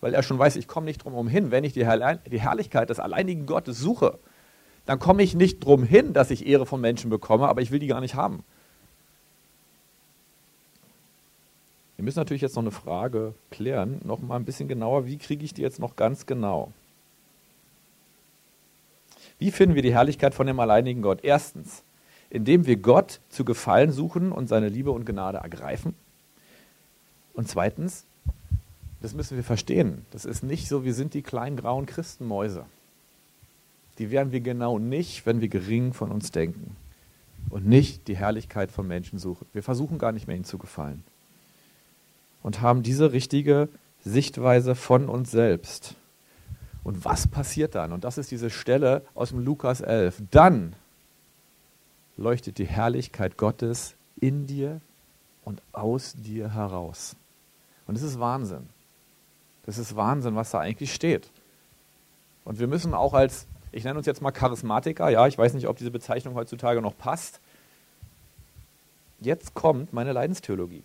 Weil 0.00 0.14
er 0.14 0.23
schon 0.23 0.38
weiß, 0.38 0.55
ich 0.55 0.69
komme 0.69 0.87
nicht 0.87 1.05
drum 1.05 1.26
hin. 1.26 1.50
Wenn 1.50 1.64
ich 1.64 1.73
die, 1.73 1.85
Herr 1.85 2.14
die 2.14 2.41
Herrlichkeit 2.41 2.91
des 2.91 3.00
alleinigen 3.00 3.45
Gottes 3.45 3.81
suche, 3.81 4.21
dann 4.87 5.00
komme 5.00 5.25
ich 5.25 5.35
nicht 5.35 5.64
drum 5.64 5.83
hin, 5.83 6.12
dass 6.12 6.31
ich 6.31 6.47
Ehre 6.47 6.64
von 6.64 6.81
Menschen 6.81 7.11
bekomme, 7.11 7.49
aber 7.49 7.61
ich 7.61 7.73
will 7.73 7.81
die 7.81 7.88
gar 7.88 8.00
nicht 8.00 8.14
haben. 8.14 8.45
Wir 11.97 12.05
müssen 12.05 12.21
natürlich 12.21 12.43
jetzt 12.43 12.55
noch 12.55 12.62
eine 12.62 12.71
Frage 12.71 13.35
klären, 13.50 14.00
noch 14.05 14.21
mal 14.21 14.37
ein 14.37 14.45
bisschen 14.45 14.69
genauer. 14.69 15.07
Wie 15.07 15.19
kriege 15.19 15.45
ich 15.45 15.55
die 15.55 15.62
jetzt 15.62 15.81
noch 15.81 15.97
ganz 15.97 16.26
genau? 16.26 16.73
Wie 19.45 19.51
finden 19.51 19.75
wir 19.75 19.83
die 19.83 19.93
Herrlichkeit 19.93 20.35
von 20.35 20.47
dem 20.47 20.59
alleinigen 20.59 21.03
Gott? 21.03 21.19
Erstens, 21.23 21.83
indem 22.31 22.65
wir 22.65 22.77
Gott 22.77 23.21
zu 23.29 23.45
gefallen 23.45 23.93
suchen 23.93 24.33
und 24.33 24.49
seine 24.49 24.71
Liebe 24.71 24.91
und 24.91 25.05
Gnade 25.05 25.37
ergreifen. 25.37 25.95
Und 27.35 27.47
zweitens, 27.47 28.07
das 29.03 29.13
müssen 29.13 29.37
wir 29.37 29.45
verstehen, 29.45 30.07
das 30.13 30.25
ist 30.25 30.45
nicht 30.45 30.67
so, 30.67 30.83
wir 30.83 30.95
sind 30.95 31.13
die 31.13 31.21
kleinen 31.21 31.59
grauen 31.59 31.85
Christenmäuse. 31.85 32.65
Die 33.99 34.11
wären 34.11 34.33
wir 34.33 34.41
genau 34.41 34.79
nicht, 34.79 35.27
wenn 35.27 35.43
wir 35.43 35.49
gering 35.49 35.93
von 35.93 36.11
uns 36.11 36.31
denken 36.31 36.75
und 37.51 37.67
nicht 37.67 38.09
die 38.09 38.17
Herrlichkeit 38.17 38.71
von 38.71 38.89
Menschen 38.89 39.19
suchen. 39.19 39.47
Wir 39.53 39.63
versuchen 39.63 39.99
gar 39.99 40.13
nicht 40.13 40.27
mehr, 40.27 40.37
ihnen 40.37 40.47
zu 40.47 40.57
gefallen. 40.57 41.05
Und 42.43 42.63
haben 42.63 42.83
diese 42.83 43.13
richtige 43.13 43.69
Sichtweise 44.07 44.75
von 44.75 45.11
uns 45.11 45.31
selbst. 45.31 45.97
Und 46.85 47.05
was 47.05 47.26
passiert 47.26 47.75
dann? 47.75 47.93
Und 47.93 48.05
das 48.05 48.19
ist 48.19 48.31
diese 48.31 48.50
Stelle 48.50 49.03
aus 49.14 49.31
dem 49.31 49.41
Lukas 49.41 49.81
11. 49.81 50.23
Dann 50.31 50.76
leuchtet 52.17 52.59
die 52.59 52.67
Herrlichkeit 52.67 53.37
Gottes 53.38 53.95
in 54.21 54.47
dir 54.47 54.81
und 55.45 55.62
aus 55.73 56.14
dir 56.14 56.55
heraus. 56.55 57.17
Und 57.87 57.97
das 57.97 58.03
ist 58.03 58.21
Wahnsinn. 58.21 58.69
Das 59.67 59.79
ist 59.79 59.97
Wahnsinn, 59.97 60.37
was 60.37 60.50
da 60.50 60.61
eigentlich 60.61 60.93
steht. 60.95 61.31
Und 62.45 62.59
wir 62.59 62.67
müssen 62.67 62.93
auch 62.93 63.14
als, 63.14 63.47
ich 63.73 63.85
nenne 63.85 63.99
uns 63.99 64.07
jetzt 64.07 64.21
mal 64.21 64.31
Charismatiker, 64.31 65.09
ja, 65.09 65.26
ich 65.26 65.38
weiß 65.38 65.55
nicht, 65.55 65.67
ob 65.69 65.79
diese 65.79 65.91
Bezeichnung 65.91 66.35
heutzutage 66.35 66.83
noch 66.83 66.97
passt. 66.97 67.41
Jetzt 69.21 69.55
kommt 69.55 69.95
meine 69.95 70.12
Leidenstheologie. 70.12 70.83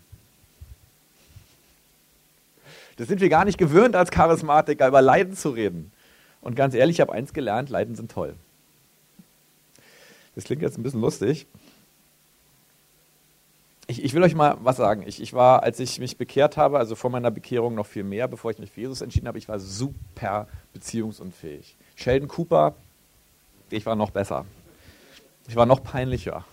Das 3.00 3.08
sind 3.08 3.22
wir 3.22 3.30
gar 3.30 3.46
nicht 3.46 3.58
gewöhnt 3.58 3.96
als 3.96 4.12
Charismatiker, 4.12 4.86
über 4.86 5.02
Leiden 5.02 5.34
zu 5.34 5.52
reden. 5.52 5.94
Und 6.42 6.58
ganz 6.58 6.74
ehrlich, 6.74 6.98
ich 6.98 7.02
habe 7.02 7.14
eins 7.14 7.32
gelernt, 7.32 7.70
Leiden 7.70 7.96
sind 7.96 8.12
toll. 8.12 8.36
Das 10.36 10.44
klingt 10.44 10.62
jetzt 10.62 10.78
ein 10.78 10.84
bisschen 10.84 11.00
lustig. 11.00 11.48
Ich, 13.88 14.04
ich 14.04 14.14
will 14.14 14.22
euch 14.22 14.36
mal 14.36 14.58
was 14.64 14.76
sagen. 14.76 15.04
Ich, 15.08 15.22
ich, 15.22 15.32
war, 15.32 15.64
als 15.64 15.80
ich 15.80 15.98
mich 16.00 16.18
bekehrt 16.18 16.58
habe, 16.58 16.78
also 16.78 16.94
vor 16.96 17.10
meiner 17.10 17.32
Bekehrung 17.32 17.74
noch 17.74 17.86
viel 17.86 18.04
mehr, 18.04 18.28
bevor 18.28 18.52
ich 18.52 18.60
mich 18.60 18.70
für 18.70 18.82
Jesus 18.82 19.00
entschieden 19.00 19.30
habe, 19.30 19.38
ich 19.38 19.48
war 19.48 19.62
super 19.62 20.50
beziehungsunfähig. 20.74 21.78
Sheldon 21.96 22.28
Cooper, 22.28 22.76
ich 23.70 23.86
war 23.86 23.96
noch 23.96 24.12
besser. 24.12 24.44
Ich 25.48 25.56
war 25.56 25.66
noch 25.66 25.82
peinlicher. 25.82 26.44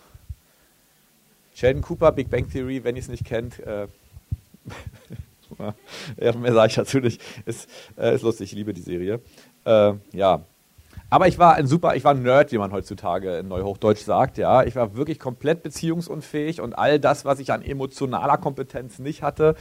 Sheldon 1.57 1.83
Cooper, 1.83 2.13
Big 2.13 2.31
Bang 2.31 2.49
Theory, 2.49 2.85
wenn 2.85 2.95
ihr 2.95 3.03
es 3.03 3.09
nicht 3.09 3.25
kennt, 3.25 3.59
äh, 3.59 3.89
ja, 6.21 6.33
mehr 6.37 6.53
sage 6.53 6.69
ich 6.69 6.75
dazu 6.75 6.99
nicht. 6.99 7.21
Ist, 7.45 7.69
äh, 7.97 8.15
ist 8.15 8.23
lustig, 8.23 8.53
ich 8.53 8.57
liebe 8.57 8.73
die 8.73 8.83
Serie. 8.83 9.21
Äh, 9.65 9.95
ja. 10.13 10.43
Aber 11.09 11.29
ich 11.29 11.39
war 11.39 11.55
ein 11.55 11.67
super, 11.67 11.95
ich 11.95 12.03
war 12.03 12.15
ein 12.15 12.23
Nerd, 12.23 12.51
wie 12.51 12.59
man 12.59 12.73
heutzutage 12.73 13.39
in 13.39 13.49
Neuhochdeutsch 13.49 14.03
sagt, 14.03 14.39
ja. 14.39 14.65
Ich 14.65 14.75
war 14.75 14.97
wirklich 14.97 15.19
komplett 15.19 15.63
beziehungsunfähig 15.63 16.61
und 16.61 16.77
all 16.77 16.99
das, 16.99 17.25
was 17.25 17.39
ich 17.39 17.53
an 17.53 17.63
emotionaler 17.63 18.39
Kompetenz 18.39 18.99
nicht 18.99 19.23
hatte, 19.23 19.55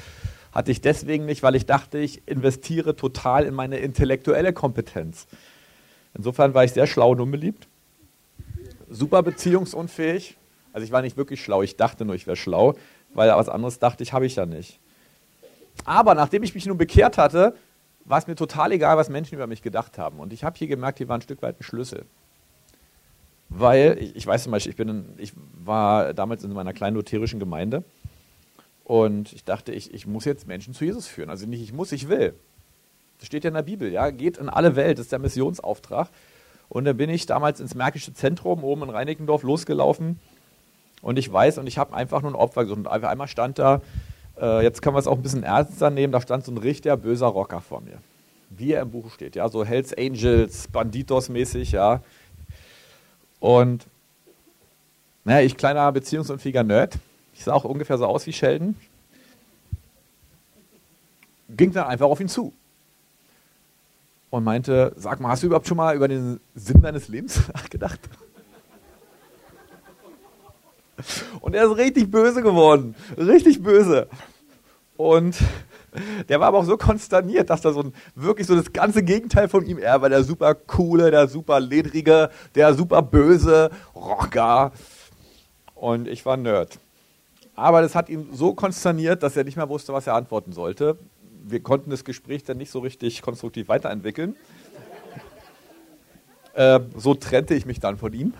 hatte 0.51 0.71
ich 0.71 0.81
deswegen 0.81 1.25
nicht, 1.25 1.43
weil 1.43 1.55
ich 1.55 1.65
dachte, 1.65 1.99
ich 1.99 2.27
investiere 2.27 2.95
total 2.95 3.45
in 3.45 3.53
meine 3.53 3.77
intellektuelle 3.77 4.53
Kompetenz. 4.53 5.27
Insofern 6.15 6.53
war 6.53 6.63
ich 6.63 6.71
sehr 6.71 6.87
schlau 6.87 7.11
und 7.11 7.19
unbeliebt. 7.19 7.67
Super 8.89 9.21
beziehungsunfähig. 9.21 10.37
Also 10.71 10.85
ich 10.85 10.91
war 10.91 11.01
nicht 11.01 11.17
wirklich 11.17 11.43
schlau, 11.43 11.61
ich 11.61 11.77
dachte 11.77 12.05
nur, 12.05 12.15
ich 12.15 12.25
wäre 12.25 12.35
schlau, 12.35 12.75
weil 13.13 13.29
was 13.29 13.49
anderes 13.49 13.79
dachte 13.79 14.03
ich, 14.03 14.13
habe 14.13 14.25
ich 14.25 14.35
ja 14.35 14.45
nicht. 14.45 14.79
Aber 15.83 16.15
nachdem 16.15 16.43
ich 16.43 16.55
mich 16.55 16.65
nun 16.65 16.77
bekehrt 16.77 17.17
hatte, 17.17 17.55
war 18.05 18.19
es 18.19 18.27
mir 18.27 18.35
total 18.35 18.71
egal, 18.71 18.97
was 18.97 19.09
Menschen 19.09 19.35
über 19.35 19.47
mich 19.47 19.61
gedacht 19.61 19.97
haben. 19.97 20.19
Und 20.19 20.31
ich 20.31 20.43
habe 20.43 20.57
hier 20.57 20.67
gemerkt, 20.67 20.99
hier 20.99 21.09
war 21.09 21.17
ein 21.17 21.21
Stück 21.21 21.41
weit 21.41 21.59
ein 21.59 21.63
Schlüssel. 21.63 22.05
Weil, 23.49 23.97
ich, 23.99 24.15
ich 24.15 24.27
weiß 24.27 24.43
zum 24.43 24.51
Beispiel, 24.51 24.71
ich, 24.71 24.77
bin 24.77 24.89
in, 24.89 25.05
ich 25.17 25.33
war 25.53 26.13
damals 26.13 26.43
in 26.43 26.53
meiner 26.53 26.73
kleinen 26.73 26.95
lutherischen 26.95 27.39
Gemeinde 27.39 27.83
und 28.83 29.33
ich 29.33 29.43
dachte, 29.43 29.71
ich, 29.71 29.93
ich 29.93 30.07
muss 30.07 30.25
jetzt 30.25 30.47
Menschen 30.47 30.73
zu 30.73 30.85
Jesus 30.85 31.07
führen. 31.07 31.29
Also 31.29 31.47
nicht 31.47 31.61
ich 31.61 31.73
muss, 31.73 31.91
ich 31.91 32.07
will. 32.07 32.33
Das 33.19 33.27
steht 33.27 33.43
ja 33.43 33.49
in 33.49 33.55
der 33.55 33.63
Bibel, 33.63 33.91
ja, 33.91 34.09
geht 34.09 34.37
in 34.37 34.49
alle 34.49 34.75
Welt, 34.75 34.97
das 34.97 35.05
ist 35.05 35.11
der 35.11 35.19
Missionsauftrag. 35.19 36.09
Und 36.69 36.85
dann 36.85 36.97
bin 36.97 37.09
ich 37.09 37.25
damals 37.25 37.59
ins 37.59 37.75
Märkische 37.75 38.13
Zentrum 38.13 38.63
oben 38.63 38.83
in 38.83 38.89
Reinickendorf 38.89 39.43
losgelaufen 39.43 40.19
und 41.01 41.19
ich 41.19 41.31
weiß, 41.31 41.59
und 41.59 41.67
ich 41.67 41.77
habe 41.77 41.95
einfach 41.95 42.23
nur 42.23 42.31
ein 42.31 42.35
Opfer 42.35 42.63
gesucht. 42.63 42.79
Und 42.79 42.87
einmal 42.87 43.27
stand 43.27 43.59
da 43.59 43.81
äh, 44.39 44.63
jetzt 44.63 44.81
können 44.81 44.95
wir 44.95 44.99
es 44.99 45.07
auch 45.07 45.15
ein 45.15 45.21
bisschen 45.21 45.43
ernster 45.43 45.89
nehmen. 45.89 46.11
Da 46.13 46.21
stand 46.21 46.45
so 46.45 46.51
ein 46.51 46.57
richtiger 46.57 46.97
böser 46.97 47.27
Rocker 47.27 47.61
vor 47.61 47.81
mir. 47.81 47.97
Wie 48.49 48.73
er 48.73 48.81
im 48.81 48.91
Buch 48.91 49.11
steht, 49.11 49.35
ja, 49.35 49.49
so 49.49 49.65
Hells 49.65 49.93
Angels, 49.97 50.67
Banditos-mäßig, 50.71 51.71
ja. 51.71 52.01
Und 53.39 53.85
naja, 55.23 55.45
ich 55.45 55.57
kleiner 55.57 55.91
beziehungsunfähiger 55.91 56.63
Nerd, 56.63 56.97
ich 57.33 57.43
sah 57.43 57.53
auch 57.53 57.65
ungefähr 57.65 57.97
so 57.97 58.05
aus 58.05 58.25
wie 58.27 58.33
Sheldon, 58.33 58.75
ging 61.49 61.71
dann 61.71 61.87
einfach 61.87 62.05
auf 62.05 62.19
ihn 62.19 62.29
zu 62.29 62.53
und 64.29 64.43
meinte, 64.43 64.93
sag 64.97 65.19
mal, 65.19 65.29
hast 65.29 65.43
du 65.43 65.47
überhaupt 65.47 65.67
schon 65.67 65.77
mal 65.77 65.95
über 65.95 66.07
den 66.07 66.39
Sinn 66.53 66.81
deines 66.81 67.07
Lebens 67.07 67.41
nachgedacht? 67.53 67.99
Und 71.41 71.55
er 71.55 71.65
ist 71.65 71.77
richtig 71.77 72.09
böse 72.09 72.41
geworden. 72.41 72.95
Richtig 73.17 73.61
böse. 73.61 74.07
Und 74.97 75.37
der 76.29 76.39
war 76.39 76.47
aber 76.47 76.59
auch 76.59 76.65
so 76.65 76.77
konsterniert, 76.77 77.49
dass 77.49 77.61
da 77.61 77.71
so 77.71 77.81
ein, 77.81 77.93
wirklich 78.15 78.47
so 78.47 78.55
das 78.55 78.73
ganze 78.73 79.03
Gegenteil 79.03 79.47
von 79.47 79.65
ihm, 79.65 79.77
er 79.77 80.01
war 80.01 80.09
der 80.09 80.23
super 80.23 80.55
coole, 80.55 81.11
der 81.11 81.27
super 81.27 81.59
ledrige, 81.59 82.29
der 82.53 82.73
super 82.73 83.01
böse 83.01 83.69
Rocker. 83.95 84.71
Und 85.73 86.07
ich 86.07 86.25
war 86.25 86.37
Nerd. 86.37 86.79
Aber 87.55 87.81
das 87.81 87.95
hat 87.95 88.09
ihn 88.09 88.29
so 88.33 88.53
konsterniert, 88.53 89.23
dass 89.23 89.37
er 89.37 89.43
nicht 89.43 89.55
mehr 89.55 89.69
wusste, 89.69 89.93
was 89.93 90.07
er 90.07 90.15
antworten 90.15 90.51
sollte. 90.51 90.97
Wir 91.43 91.61
konnten 91.61 91.89
das 91.89 92.03
Gespräch 92.03 92.43
dann 92.43 92.57
nicht 92.57 92.71
so 92.71 92.79
richtig 92.79 93.21
konstruktiv 93.21 93.67
weiterentwickeln. 93.67 94.35
Äh, 96.53 96.79
so 96.97 97.13
trennte 97.13 97.53
ich 97.53 97.65
mich 97.65 97.79
dann 97.79 97.97
von 97.97 98.13
ihm. 98.13 98.33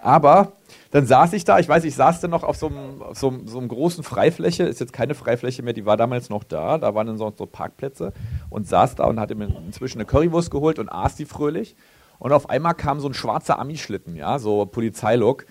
Aber 0.00 0.52
dann 0.96 1.04
saß 1.04 1.34
ich 1.34 1.44
da, 1.44 1.58
ich 1.58 1.68
weiß, 1.68 1.84
ich 1.84 1.94
saß 1.94 2.20
dann 2.20 2.30
noch 2.30 2.42
auf 2.42 2.56
so 2.56 2.68
einem, 2.68 3.02
auf 3.02 3.18
so, 3.18 3.30
so 3.44 3.58
einem 3.58 3.68
großen 3.68 4.02
Freifläche, 4.02 4.62
ist 4.62 4.80
jetzt 4.80 4.94
keine 4.94 5.14
Freifläche 5.14 5.62
mehr, 5.62 5.74
die 5.74 5.84
war 5.84 5.98
damals 5.98 6.30
noch 6.30 6.42
da, 6.42 6.78
da 6.78 6.94
waren 6.94 7.06
dann 7.06 7.18
so, 7.18 7.30
so 7.36 7.44
Parkplätze 7.44 8.14
und 8.48 8.66
saß 8.66 8.94
da 8.94 9.04
und 9.04 9.20
hatte 9.20 9.34
mir 9.34 9.54
inzwischen 9.66 9.98
eine 9.98 10.06
Currywurst 10.06 10.50
geholt 10.50 10.78
und 10.78 10.88
aß 10.88 11.14
die 11.16 11.26
fröhlich. 11.26 11.76
Und 12.18 12.32
auf 12.32 12.48
einmal 12.48 12.72
kam 12.72 12.98
so 12.98 13.10
ein 13.10 13.12
schwarzer 13.12 13.58
Amischlitten, 13.58 14.16
ja, 14.16 14.38
so 14.38 14.64
Polizeilook, 14.64 15.44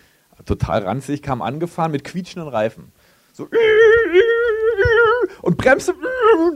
total 0.47 0.81
ranzig, 0.81 1.21
kam 1.21 1.43
angefahren 1.43 1.91
mit 1.91 2.03
quietschenden 2.03 2.49
Reifen. 2.49 2.91
So 3.31 3.47
und 5.43 5.57
bremste 5.57 5.93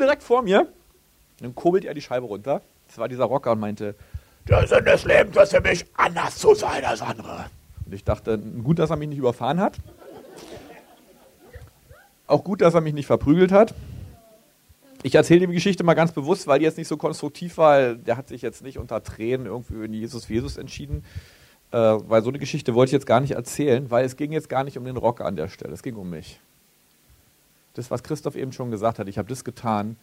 direkt 0.02 0.24
vor 0.24 0.42
mir. 0.42 0.66
Dann 1.42 1.54
kurbelt 1.54 1.86
er 1.86 1.94
die 1.94 2.02
Scheibe 2.02 2.26
runter. 2.26 2.64
Das 2.88 2.98
war 2.98 3.08
dieser 3.08 3.26
Rocker 3.26 3.52
und 3.52 3.60
meinte, 3.60 3.94
der 4.48 4.66
Sinn 4.66 4.84
des 4.84 5.06
Lebens 5.06 5.38
ist 5.38 5.52
für 5.54 5.62
mich 5.62 5.86
anders 5.96 6.40
zu 6.40 6.56
sein 6.56 6.84
als 6.84 7.04
andere. 7.04 7.46
Und 7.90 7.96
ich 7.96 8.04
dachte, 8.04 8.38
gut, 8.38 8.78
dass 8.78 8.92
er 8.92 8.98
mich 8.98 9.10
nicht 9.10 9.18
überfahren 9.18 9.60
hat. 9.60 9.80
Auch 12.28 12.44
gut, 12.44 12.62
dass 12.62 12.76
er 12.76 12.82
mich 12.82 12.94
nicht 12.94 13.08
verprügelt 13.08 13.52
hat. 13.52 13.74
Ich 15.02 15.16
erzähle 15.16 15.48
die 15.48 15.54
Geschichte 15.54 15.84
mal 15.84 15.96
ganz 15.96 16.12
bewusst, 16.12 16.46
weil 16.46 16.60
die 16.60 16.66
jetzt 16.66 16.78
nicht 16.78 16.88
so 16.88 16.98
konstruktiv 16.98 17.58
war. 17.58 17.96
Der 17.96 18.16
hat 18.16 18.28
sich 18.28 18.44
jetzt 18.44 18.62
nicht 18.62 18.78
unter 18.78 19.02
Tränen 19.02 19.48
irgendwie 19.48 19.86
in 19.86 19.94
Jesus 19.94 20.26
für 20.26 20.36
Jesus 20.36 20.58
entschieden. 20.58 21.04
Äh, 21.72 21.78
weil 21.78 22.22
so 22.22 22.30
eine 22.30 22.38
Geschichte 22.38 22.76
wollte 22.76 22.90
ich 22.90 22.94
jetzt 22.94 23.08
gar 23.08 23.22
nicht 23.22 23.32
erzählen, 23.32 23.90
weil 23.90 24.06
es 24.06 24.18
ging 24.18 24.32
jetzt 24.32 24.50
gar 24.50 24.64
nicht 24.64 24.78
um 24.78 24.86
den 24.86 24.98
Rocker 24.98 25.26
an 25.26 25.36
der 25.36 25.48
Stelle. 25.48 25.74
Es 25.74 25.82
ging 25.82 25.96
um 25.96 26.12
mich. 26.12 26.40
Das, 27.74 27.90
was 27.90 28.04
Christoph 28.04 28.36
eben 28.36 28.52
schon 28.52 28.70
gesagt 28.70 29.00
hat, 29.00 29.08
ich 29.08 29.18
habe 29.18 29.30
das 29.30 29.44
getan, 29.44 29.96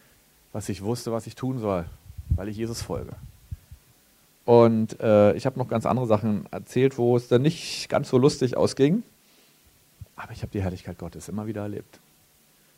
was 0.51 0.67
ich 0.67 0.83
wusste, 0.83 1.13
was 1.13 1.25
ich 1.25 1.35
tun 1.35 1.59
soll, 1.59 1.85
weil 2.31 2.49
ich 2.49 2.57
Jesus 2.57 2.81
folge. 2.81 3.13
Und 4.47 5.01
äh, 5.01 5.33
ich 5.33 5.45
habe 5.45 5.59
noch 5.59 5.67
ganz 5.67 5.85
andere 5.85 6.07
Sachen 6.07 6.45
erzählt, 6.51 6.97
wo 6.97 7.17
es 7.17 7.27
dann 7.27 7.41
nicht 7.41 7.89
ganz 7.89 8.07
so 8.07 8.17
lustig 8.17 8.55
ausging. 8.55 9.03
Aber 10.15 10.31
ich 10.31 10.41
habe 10.41 10.53
die 10.53 10.61
Herrlichkeit 10.61 10.97
Gottes 10.97 11.27
immer 11.27 11.47
wieder 11.47 11.63
erlebt, 11.63 11.99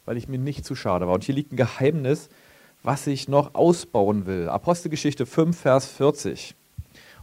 weil 0.05 0.17
ich 0.17 0.27
mir 0.27 0.39
nicht 0.39 0.65
zu 0.65 0.73
schade 0.73 1.05
war. 1.05 1.13
Und 1.13 1.23
hier 1.23 1.35
liegt 1.35 1.53
ein 1.53 1.57
Geheimnis, 1.57 2.29
was 2.81 3.05
ich 3.05 3.27
noch 3.27 3.53
ausbauen 3.53 4.25
will. 4.25 4.49
Apostelgeschichte 4.49 5.27
5, 5.27 5.59
Vers 5.59 5.85
40. 5.85 6.55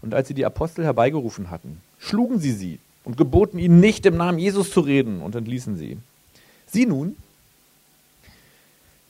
Und 0.00 0.14
als 0.14 0.28
sie 0.28 0.34
die 0.34 0.46
Apostel 0.46 0.84
herbeigerufen 0.84 1.50
hatten, 1.50 1.82
schlugen 1.98 2.38
sie 2.38 2.52
sie 2.52 2.78
und 3.02 3.16
geboten 3.16 3.58
ihnen 3.58 3.80
nicht 3.80 4.06
im 4.06 4.16
Namen 4.16 4.38
Jesus 4.38 4.70
zu 4.70 4.78
reden 4.78 5.22
und 5.22 5.34
entließen 5.34 5.76
sie. 5.76 5.98
Sie 6.66 6.86
nun 6.86 7.16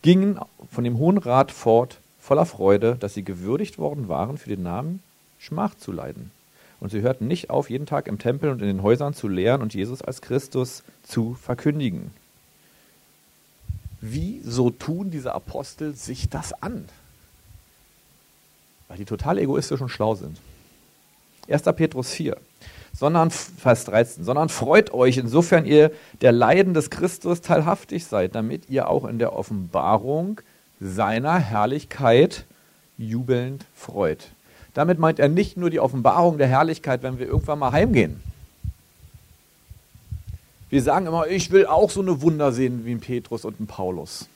gingen 0.01 0.41
von 0.73 0.83
dem 0.83 0.97
Hohen 0.97 1.19
Rat 1.19 1.53
fort 1.53 2.01
voller 2.19 2.47
Freude, 2.47 2.97
dass 2.99 3.13
sie 3.13 3.23
gewürdigt 3.23 3.77
worden 3.77 4.09
waren, 4.09 4.39
für 4.39 4.49
den 4.49 4.63
Namen 4.63 5.03
Schmach 5.39 5.75
zu 5.75 5.93
leiden. 5.93 6.31
Und 6.79 6.91
sie 6.91 7.01
hörten 7.01 7.27
nicht 7.27 7.51
auf, 7.51 7.71
jeden 7.71 7.87
Tag 7.87 8.07
im 8.07 8.19
Tempel 8.19 8.51
und 8.51 8.61
in 8.61 8.69
den 8.69 8.83
Häusern 8.83 9.15
zu 9.15 9.29
lehren 9.29 9.63
und 9.63 9.75
Jesus 9.75 10.03
als 10.03 10.21
Christus 10.21 10.83
zu 11.03 11.35
verkündigen. 11.35 12.11
Wieso 14.01 14.71
tun 14.71 15.11
diese 15.11 15.35
Apostel 15.35 15.95
sich 15.95 16.29
das 16.29 16.53
an? 16.63 16.85
Weil 18.89 18.99
die 18.99 19.05
total 19.05 19.39
egoistisch 19.39 19.81
und 19.81 19.89
schlau 19.89 20.15
sind. 20.15 20.39
1. 21.49 21.63
Petrus 21.77 22.11
4, 22.11 22.37
sondern, 22.93 23.31
Vers 23.31 23.85
13, 23.87 24.25
sondern 24.25 24.49
freut 24.49 24.93
euch, 24.93 25.17
insofern 25.17 25.65
ihr 25.65 25.93
der 26.21 26.33
Leiden 26.33 26.75
des 26.75 26.91
Christus 26.91 27.41
teilhaftig 27.41 28.05
seid, 28.05 28.35
damit 28.35 28.69
ihr 28.69 28.89
auch 28.89 29.05
in 29.05 29.19
der 29.19 29.33
Offenbarung 29.33 30.41
seiner 30.81 31.39
Herrlichkeit 31.39 32.45
jubelnd 32.99 33.65
freut. 33.75 34.29
Damit 34.77 34.99
meint 34.99 35.19
er 35.19 35.31
nicht 35.31 35.57
nur 35.57 35.71
die 35.71 35.81
Offenbarung 35.81 36.37
der 36.37 36.49
Herrlichkeit, 36.49 37.03
wenn 37.03 37.19
wir 37.19 37.27
irgendwann 37.27 37.59
mal 37.59 37.73
heimgehen. 37.73 38.23
Wir 40.69 40.83
sagen 40.83 41.07
immer, 41.07 41.29
ich 41.29 41.51
will 41.51 41.65
auch 41.65 41.89
so 41.89 42.03
eine 42.03 42.21
Wunder 42.21 42.53
sehen 42.53 42.85
wie 42.85 42.91
ein 42.91 43.01
Petrus 43.01 43.47
und 43.47 43.59
ein 43.59 43.67
Paulus. 43.67 44.29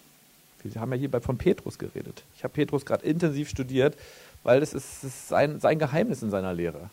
Wir 0.62 0.80
haben 0.80 0.92
ja 0.92 0.98
hier 0.98 1.20
von 1.20 1.36
Petrus 1.36 1.78
geredet. 1.78 2.22
Ich 2.38 2.42
habe 2.42 2.54
Petrus 2.54 2.86
gerade 2.86 3.04
intensiv 3.04 3.50
studiert, 3.50 3.98
weil 4.42 4.60
das 4.60 4.72
ist, 4.72 5.04
das 5.04 5.10
ist 5.10 5.28
sein, 5.28 5.60
sein 5.60 5.78
Geheimnis 5.78 6.22
in 6.22 6.30
seiner 6.30 6.54
Lehre. 6.54 6.88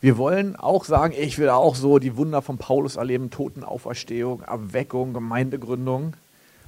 Wir 0.00 0.16
wollen 0.16 0.54
auch 0.54 0.84
sagen, 0.84 1.12
ich 1.18 1.38
will 1.38 1.48
auch 1.48 1.74
so 1.74 1.98
die 1.98 2.16
Wunder 2.16 2.40
von 2.40 2.56
Paulus 2.56 2.94
erleben, 2.94 3.30
Totenauferstehung, 3.30 4.42
Erweckung, 4.42 5.12
Gemeindegründung. 5.12 6.14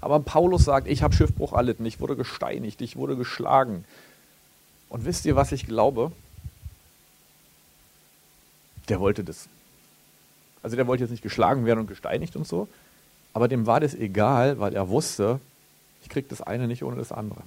Aber 0.01 0.21
Paulus 0.21 0.65
sagt, 0.65 0.87
ich 0.87 1.03
habe 1.03 1.15
Schiffbruch 1.15 1.53
erlitten, 1.53 1.85
ich 1.85 2.01
wurde 2.01 2.17
gesteinigt, 2.17 2.81
ich 2.81 2.97
wurde 2.97 3.17
geschlagen. 3.17 3.85
Und 4.89 5.05
wisst 5.05 5.25
ihr, 5.27 5.37
was 5.37 5.53
ich 5.53 5.67
glaube? 5.67 6.13
Der 8.89 8.99
wollte 9.01 9.23
das. 9.23 9.49
Also 10.63 10.77
der 10.77 10.87
wollte 10.87 11.05
jetzt 11.05 11.11
nicht 11.11 11.23
geschlagen 11.23 11.65
werden 11.65 11.81
und 11.81 11.87
gesteinigt 11.87 12.37
und 12.37 12.47
so, 12.47 12.69
aber 13.33 13.49
dem 13.49 13.67
war 13.67 13.81
das 13.81 13.95
egal, 13.95 14.59
weil 14.59 14.75
er 14.75 14.89
wusste, 14.89 15.41
ich 16.03 16.09
kriege 16.09 16.29
das 16.29 16.43
eine 16.43 16.67
nicht 16.67 16.83
ohne 16.83 16.97
das 16.97 17.13
andere. 17.13 17.43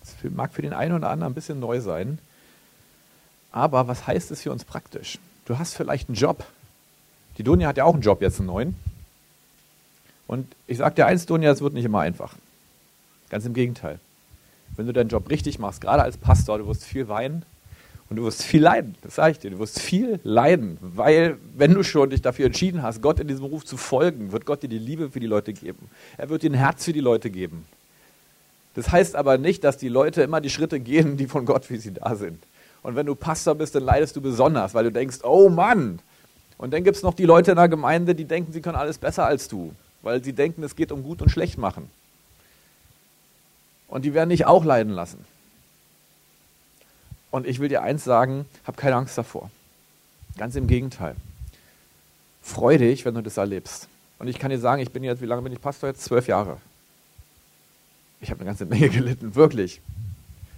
Das 0.00 0.14
mag 0.32 0.52
für 0.52 0.62
den 0.62 0.72
einen 0.72 0.94
oder 0.94 1.10
anderen 1.10 1.32
ein 1.32 1.34
bisschen 1.34 1.60
neu 1.60 1.80
sein, 1.80 2.18
aber 3.52 3.88
was 3.88 4.06
heißt 4.06 4.30
es 4.30 4.42
für 4.42 4.52
uns 4.52 4.64
praktisch? 4.64 5.18
Du 5.46 5.58
hast 5.58 5.74
vielleicht 5.74 6.08
einen 6.08 6.16
Job, 6.16 6.44
die 7.38 7.44
Dunja 7.44 7.68
hat 7.68 7.76
ja 7.76 7.84
auch 7.84 7.94
einen 7.94 8.02
Job 8.02 8.20
jetzt, 8.20 8.38
einen 8.38 8.48
neuen. 8.48 8.74
Und 10.26 10.46
ich 10.66 10.78
sage 10.78 10.96
dir 10.96 11.06
eins, 11.06 11.24
Dunja, 11.26 11.50
es 11.50 11.60
wird 11.60 11.72
nicht 11.72 11.84
immer 11.84 12.00
einfach. 12.00 12.34
Ganz 13.30 13.46
im 13.46 13.54
Gegenteil. 13.54 13.98
Wenn 14.76 14.86
du 14.86 14.92
deinen 14.92 15.08
Job 15.08 15.30
richtig 15.30 15.58
machst, 15.58 15.80
gerade 15.80 16.02
als 16.02 16.16
Pastor, 16.16 16.58
du 16.58 16.66
wirst 16.66 16.84
viel 16.84 17.08
weinen 17.08 17.44
und 18.10 18.16
du 18.16 18.24
wirst 18.24 18.42
viel 18.42 18.62
leiden. 18.62 18.94
Das 19.02 19.14
sage 19.14 19.32
ich 19.32 19.38
dir. 19.38 19.50
Du 19.50 19.58
wirst 19.58 19.80
viel 19.80 20.20
leiden, 20.22 20.78
weil, 20.80 21.38
wenn 21.56 21.74
du 21.74 21.82
schon 21.82 22.10
dich 22.10 22.22
dafür 22.22 22.46
entschieden 22.46 22.82
hast, 22.82 23.02
Gott 23.02 23.20
in 23.20 23.28
diesem 23.28 23.44
Ruf 23.44 23.64
zu 23.64 23.76
folgen, 23.76 24.32
wird 24.32 24.44
Gott 24.44 24.62
dir 24.62 24.68
die 24.68 24.78
Liebe 24.78 25.10
für 25.10 25.20
die 25.20 25.26
Leute 25.26 25.52
geben. 25.52 25.88
Er 26.16 26.28
wird 26.28 26.42
dir 26.42 26.50
ein 26.50 26.54
Herz 26.54 26.84
für 26.84 26.92
die 26.92 27.00
Leute 27.00 27.30
geben. 27.30 27.66
Das 28.74 28.90
heißt 28.90 29.16
aber 29.16 29.38
nicht, 29.38 29.64
dass 29.64 29.76
die 29.76 29.88
Leute 29.88 30.22
immer 30.22 30.40
die 30.40 30.50
Schritte 30.50 30.80
gehen, 30.80 31.16
die 31.16 31.26
von 31.26 31.46
Gott, 31.46 31.70
wie 31.70 31.78
sie 31.78 31.94
da 31.94 32.14
sind. 32.14 32.42
Und 32.82 32.94
wenn 32.94 33.06
du 33.06 33.14
Pastor 33.14 33.54
bist, 33.54 33.74
dann 33.74 33.82
leidest 33.82 34.16
du 34.16 34.20
besonders, 34.20 34.74
weil 34.74 34.84
du 34.84 34.92
denkst, 34.92 35.18
oh 35.24 35.48
Mann, 35.48 35.98
und 36.58 36.72
dann 36.72 36.84
gibt 36.84 36.96
es 36.96 37.02
noch 37.02 37.14
die 37.14 37.24
Leute 37.24 37.52
in 37.52 37.56
der 37.56 37.68
Gemeinde, 37.68 38.14
die 38.14 38.24
denken, 38.24 38.52
sie 38.52 38.60
können 38.60 38.76
alles 38.76 38.98
besser 38.98 39.24
als 39.24 39.48
du, 39.48 39.72
weil 40.02 40.22
sie 40.22 40.32
denken, 40.32 40.62
es 40.64 40.76
geht 40.76 40.92
um 40.92 41.04
gut 41.04 41.22
und 41.22 41.30
schlecht 41.30 41.56
machen. 41.56 41.88
Und 43.86 44.04
die 44.04 44.12
werden 44.12 44.30
dich 44.30 44.44
auch 44.44 44.64
leiden 44.64 44.92
lassen. 44.92 45.24
Und 47.30 47.46
ich 47.46 47.60
will 47.60 47.68
dir 47.68 47.82
eins 47.82 48.04
sagen, 48.04 48.44
hab 48.66 48.76
keine 48.76 48.96
Angst 48.96 49.16
davor. 49.16 49.50
Ganz 50.36 50.56
im 50.56 50.66
Gegenteil. 50.66 51.14
Freu 52.42 52.76
dich, 52.76 53.04
wenn 53.04 53.14
du 53.14 53.22
das 53.22 53.36
erlebst. 53.36 53.88
Und 54.18 54.28
ich 54.28 54.38
kann 54.38 54.50
dir 54.50 54.58
sagen, 54.58 54.82
ich 54.82 54.90
bin 54.90 55.04
jetzt, 55.04 55.22
wie 55.22 55.26
lange 55.26 55.42
bin 55.42 55.52
ich 55.52 55.60
Pastor 55.60 55.90
jetzt? 55.90 56.02
Zwölf 56.02 56.26
Jahre. 56.26 56.58
Ich 58.20 58.30
habe 58.30 58.40
eine 58.40 58.48
ganze 58.48 58.66
Menge 58.66 58.88
gelitten, 58.88 59.34
wirklich. 59.34 59.80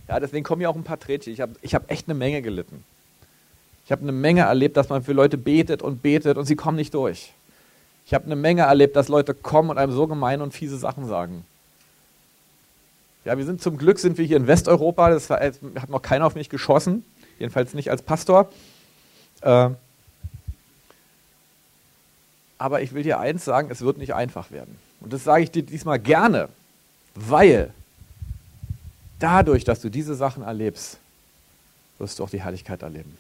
Ja, 0.09 0.19
deswegen 0.19 0.45
kommen 0.45 0.63
ja 0.63 0.69
auch 0.69 0.77
ein 0.77 0.85
paar 0.85 0.99
Trätchen. 0.99 1.33
Ich 1.33 1.41
habe 1.41 1.55
ich 1.61 1.75
hab 1.75 1.91
echt 1.91 2.09
eine 2.09 2.19
Menge 2.19 2.43
gelitten. 2.43 2.85
Ich 3.91 3.93
habe 3.93 4.03
eine 4.03 4.13
Menge 4.13 4.43
erlebt, 4.43 4.77
dass 4.77 4.89
man 4.89 5.03
für 5.03 5.13
Leute 5.13 5.37
betet 5.37 5.83
und 5.83 6.01
betet 6.01 6.39
und 6.39 6.45
sie 6.45 6.55
kommen 6.55 6.77
nicht 6.77 6.95
durch. 6.95 7.33
Ich 8.07 8.15
habe 8.15 8.25
eine 8.25 8.37
Menge 8.37 8.63
erlebt, 8.63 8.95
dass 8.95 9.09
Leute 9.09 9.35
kommen 9.35 9.69
und 9.69 9.79
einem 9.79 9.91
so 9.91 10.07
gemeine 10.07 10.45
und 10.45 10.55
fiese 10.55 10.79
Sachen 10.79 11.09
sagen. 11.09 11.45
Ja, 13.25 13.37
wir 13.37 13.45
sind 13.45 13.61
zum 13.61 13.79
Glück 13.79 13.99
sind 13.99 14.17
wir 14.17 14.25
hier 14.25 14.37
in 14.37 14.47
Westeuropa. 14.47 15.11
Das 15.11 15.29
hat 15.29 15.89
noch 15.89 16.03
keiner 16.03 16.25
auf 16.25 16.37
mich 16.37 16.49
geschossen, 16.49 17.05
jedenfalls 17.41 17.75
nicht 17.75 17.91
als 17.91 18.03
Pastor. 18.03 18.49
Äh, 19.41 19.71
aber 22.59 22.83
ich 22.83 22.93
will 22.93 23.03
dir 23.03 23.19
eins 23.19 23.45
sagen: 23.45 23.73
Es 23.73 23.81
wird 23.81 23.99
nicht 23.99 24.15
einfach 24.15 24.53
werden. 24.53 24.79
Und 25.01 25.13
das 25.13 25.25
sage 25.25 25.43
ich 25.43 25.51
dir 25.51 25.65
diesmal 25.65 25.99
gerne, 25.99 26.49
weil 27.17 27.75
dadurch, 29.19 29.65
dass 29.65 29.81
du 29.81 29.89
diese 29.89 30.15
Sachen 30.15 30.45
erlebst, 30.45 30.99
wirst 31.99 32.21
du 32.21 32.23
auch 32.23 32.31
die 32.31 32.41
Herrlichkeit 32.41 32.83
erleben 32.83 33.19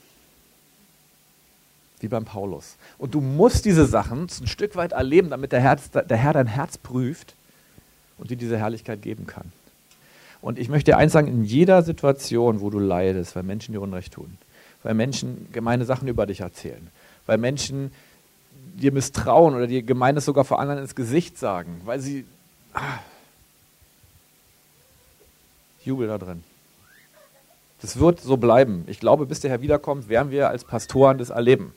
wie 2.00 2.08
beim 2.08 2.24
Paulus. 2.24 2.76
Und 2.98 3.14
du 3.14 3.20
musst 3.20 3.64
diese 3.64 3.86
Sachen 3.86 4.28
ein 4.40 4.46
Stück 4.46 4.76
weit 4.76 4.92
erleben, 4.92 5.30
damit 5.30 5.52
der, 5.52 5.60
Herz, 5.60 5.90
der 5.90 6.16
Herr 6.16 6.32
dein 6.32 6.46
Herz 6.46 6.78
prüft 6.78 7.34
und 8.18 8.30
dir 8.30 8.36
diese 8.36 8.58
Herrlichkeit 8.58 9.02
geben 9.02 9.26
kann. 9.26 9.52
Und 10.42 10.58
ich 10.58 10.68
möchte 10.68 10.92
dir 10.92 10.96
eins 10.96 11.12
sagen, 11.12 11.28
in 11.28 11.44
jeder 11.44 11.82
Situation, 11.82 12.60
wo 12.60 12.70
du 12.70 12.78
leidest, 12.78 13.36
weil 13.36 13.42
Menschen 13.42 13.72
dir 13.72 13.80
Unrecht 13.80 14.14
tun, 14.14 14.38
weil 14.82 14.94
Menschen 14.94 15.48
gemeine 15.52 15.84
Sachen 15.84 16.08
über 16.08 16.26
dich 16.26 16.40
erzählen, 16.40 16.86
weil 17.26 17.38
Menschen 17.38 17.92
dir 18.74 18.92
misstrauen 18.92 19.54
oder 19.54 19.66
dir 19.66 19.82
Gemeines 19.82 20.24
sogar 20.24 20.44
vor 20.44 20.60
anderen 20.60 20.80
ins 20.80 20.94
Gesicht 20.94 21.38
sagen, 21.38 21.80
weil 21.84 22.00
sie... 22.00 22.24
Ah, 22.72 23.00
Jubel 25.84 26.08
da 26.08 26.18
drin. 26.18 26.44
Das 27.80 27.98
wird 27.98 28.20
so 28.20 28.36
bleiben. 28.36 28.84
Ich 28.86 29.00
glaube, 29.00 29.26
bis 29.26 29.40
der 29.40 29.50
Herr 29.50 29.62
wiederkommt, 29.62 30.08
werden 30.08 30.30
wir 30.30 30.48
als 30.50 30.64
Pastoren 30.64 31.18
das 31.18 31.30
erleben. 31.30 31.72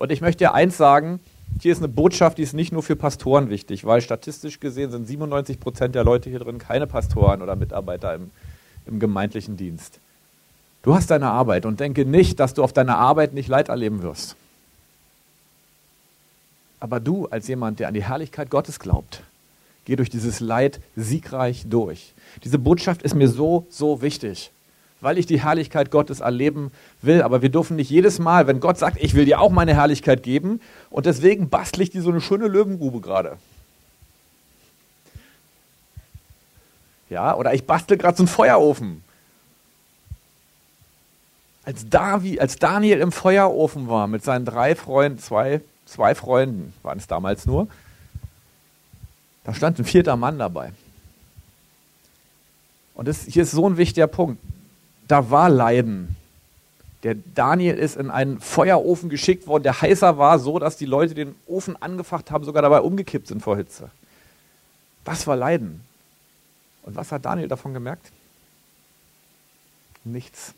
Und 0.00 0.10
ich 0.10 0.22
möchte 0.22 0.44
dir 0.44 0.54
eins 0.54 0.78
sagen, 0.78 1.20
hier 1.60 1.72
ist 1.72 1.80
eine 1.80 1.88
Botschaft, 1.88 2.38
die 2.38 2.42
ist 2.42 2.54
nicht 2.54 2.72
nur 2.72 2.82
für 2.82 2.96
Pastoren 2.96 3.50
wichtig, 3.50 3.84
weil 3.84 4.00
statistisch 4.00 4.58
gesehen 4.58 4.90
sind 4.90 5.06
97 5.06 5.60
Prozent 5.60 5.94
der 5.94 6.04
Leute 6.04 6.30
hier 6.30 6.38
drin 6.38 6.56
keine 6.56 6.86
Pastoren 6.86 7.42
oder 7.42 7.54
Mitarbeiter 7.54 8.14
im, 8.14 8.30
im 8.86 8.98
gemeindlichen 8.98 9.58
Dienst. 9.58 10.00
Du 10.82 10.94
hast 10.94 11.10
deine 11.10 11.28
Arbeit 11.28 11.66
und 11.66 11.80
denke 11.80 12.06
nicht, 12.06 12.40
dass 12.40 12.54
du 12.54 12.64
auf 12.64 12.72
deiner 12.72 12.96
Arbeit 12.96 13.34
nicht 13.34 13.48
Leid 13.48 13.68
erleben 13.68 14.00
wirst. 14.00 14.36
Aber 16.80 16.98
du 16.98 17.26
als 17.26 17.46
jemand, 17.48 17.78
der 17.78 17.88
an 17.88 17.94
die 17.94 18.04
Herrlichkeit 18.04 18.48
Gottes 18.48 18.80
glaubt, 18.80 19.22
geh 19.84 19.96
durch 19.96 20.08
dieses 20.08 20.40
Leid 20.40 20.80
siegreich 20.96 21.66
durch. 21.68 22.14
Diese 22.42 22.58
Botschaft 22.58 23.02
ist 23.02 23.14
mir 23.14 23.28
so, 23.28 23.66
so 23.68 24.00
wichtig 24.00 24.50
weil 25.00 25.18
ich 25.18 25.26
die 25.26 25.40
Herrlichkeit 25.42 25.90
Gottes 25.90 26.20
erleben 26.20 26.70
will. 27.02 27.22
Aber 27.22 27.42
wir 27.42 27.48
dürfen 27.48 27.76
nicht 27.76 27.90
jedes 27.90 28.18
Mal, 28.18 28.46
wenn 28.46 28.60
Gott 28.60 28.78
sagt, 28.78 28.98
ich 29.00 29.14
will 29.14 29.24
dir 29.24 29.40
auch 29.40 29.50
meine 29.50 29.74
Herrlichkeit 29.74 30.22
geben, 30.22 30.60
und 30.90 31.06
deswegen 31.06 31.48
bastle 31.48 31.82
ich 31.82 31.90
dir 31.90 32.02
so 32.02 32.10
eine 32.10 32.20
schöne 32.20 32.48
Löwengrube 32.48 33.00
gerade. 33.00 33.36
Ja, 37.08 37.34
oder 37.34 37.54
ich 37.54 37.66
bastle 37.66 37.96
gerade 37.96 38.16
so 38.16 38.22
einen 38.22 38.28
Feuerofen. 38.28 39.02
Als, 41.64 41.88
Davi, 41.88 42.38
als 42.40 42.56
Daniel 42.56 43.00
im 43.00 43.12
Feuerofen 43.12 43.88
war 43.88 44.06
mit 44.06 44.24
seinen 44.24 44.44
drei 44.44 44.74
Freunden, 44.74 45.18
zwei, 45.18 45.60
zwei 45.86 46.14
Freunden 46.14 46.72
waren 46.82 46.98
es 46.98 47.06
damals 47.06 47.46
nur, 47.46 47.68
da 49.44 49.54
stand 49.54 49.78
ein 49.78 49.84
vierter 49.84 50.16
Mann 50.16 50.38
dabei. 50.38 50.72
Und 52.94 53.08
das, 53.08 53.24
hier 53.24 53.42
ist 53.42 53.52
so 53.52 53.68
ein 53.68 53.76
wichtiger 53.76 54.06
Punkt 54.06 54.40
da 55.10 55.30
war 55.30 55.48
Leiden. 55.48 56.16
Der 57.02 57.14
Daniel 57.14 57.76
ist 57.76 57.96
in 57.96 58.10
einen 58.10 58.40
Feuerofen 58.40 59.08
geschickt 59.08 59.46
worden, 59.46 59.62
der 59.62 59.80
heißer 59.80 60.18
war, 60.18 60.38
so 60.38 60.58
dass 60.58 60.76
die 60.76 60.86
Leute 60.86 61.14
den 61.14 61.34
Ofen 61.46 61.80
angefacht 61.80 62.30
haben, 62.30 62.44
sogar 62.44 62.62
dabei 62.62 62.80
umgekippt 62.80 63.26
sind 63.26 63.42
vor 63.42 63.56
Hitze. 63.56 63.90
Das 65.04 65.26
war 65.26 65.36
Leiden. 65.36 65.80
Und 66.82 66.96
was 66.96 67.10
hat 67.10 67.24
Daniel 67.24 67.48
davon 67.48 67.72
gemerkt? 67.72 68.12
Nichts. 70.04 70.54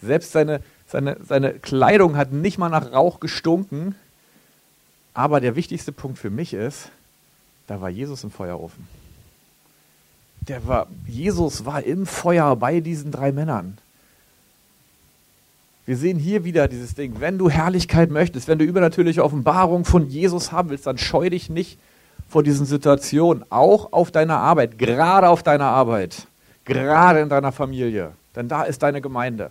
Selbst 0.00 0.32
seine, 0.32 0.62
seine, 0.86 1.16
seine 1.26 1.54
Kleidung 1.54 2.16
hat 2.16 2.32
nicht 2.32 2.58
mal 2.58 2.68
nach 2.68 2.92
Rauch 2.92 3.20
gestunken. 3.20 3.94
Aber 5.14 5.40
der 5.40 5.56
wichtigste 5.56 5.92
Punkt 5.92 6.18
für 6.18 6.30
mich 6.30 6.54
ist, 6.54 6.90
da 7.66 7.80
war 7.80 7.90
Jesus 7.90 8.24
im 8.24 8.30
Feuerofen. 8.30 8.86
Der 10.48 10.66
war, 10.66 10.88
Jesus 11.06 11.64
war 11.64 11.82
im 11.82 12.06
Feuer 12.06 12.56
bei 12.56 12.80
diesen 12.80 13.12
drei 13.12 13.30
Männern. 13.30 13.78
Wir 15.84 15.96
sehen 15.96 16.18
hier 16.18 16.44
wieder 16.44 16.68
dieses 16.68 16.94
Ding, 16.94 17.14
wenn 17.18 17.38
du 17.38 17.50
Herrlichkeit 17.50 18.10
möchtest, 18.10 18.46
wenn 18.46 18.58
du 18.58 18.64
übernatürliche 18.64 19.24
Offenbarung 19.24 19.84
von 19.84 20.08
Jesus 20.08 20.52
haben 20.52 20.70
willst, 20.70 20.86
dann 20.86 20.96
scheu 20.96 21.28
dich 21.28 21.50
nicht 21.50 21.76
vor 22.28 22.44
diesen 22.44 22.66
Situationen, 22.66 23.44
auch 23.50 23.92
auf 23.92 24.12
deiner 24.12 24.36
Arbeit, 24.36 24.78
gerade 24.78 25.28
auf 25.28 25.42
deiner 25.42 25.66
Arbeit, 25.66 26.28
gerade 26.64 27.20
in 27.20 27.28
deiner 27.28 27.50
Familie, 27.50 28.12
denn 28.36 28.48
da 28.48 28.62
ist 28.62 28.82
deine 28.84 29.00
Gemeinde. 29.00 29.50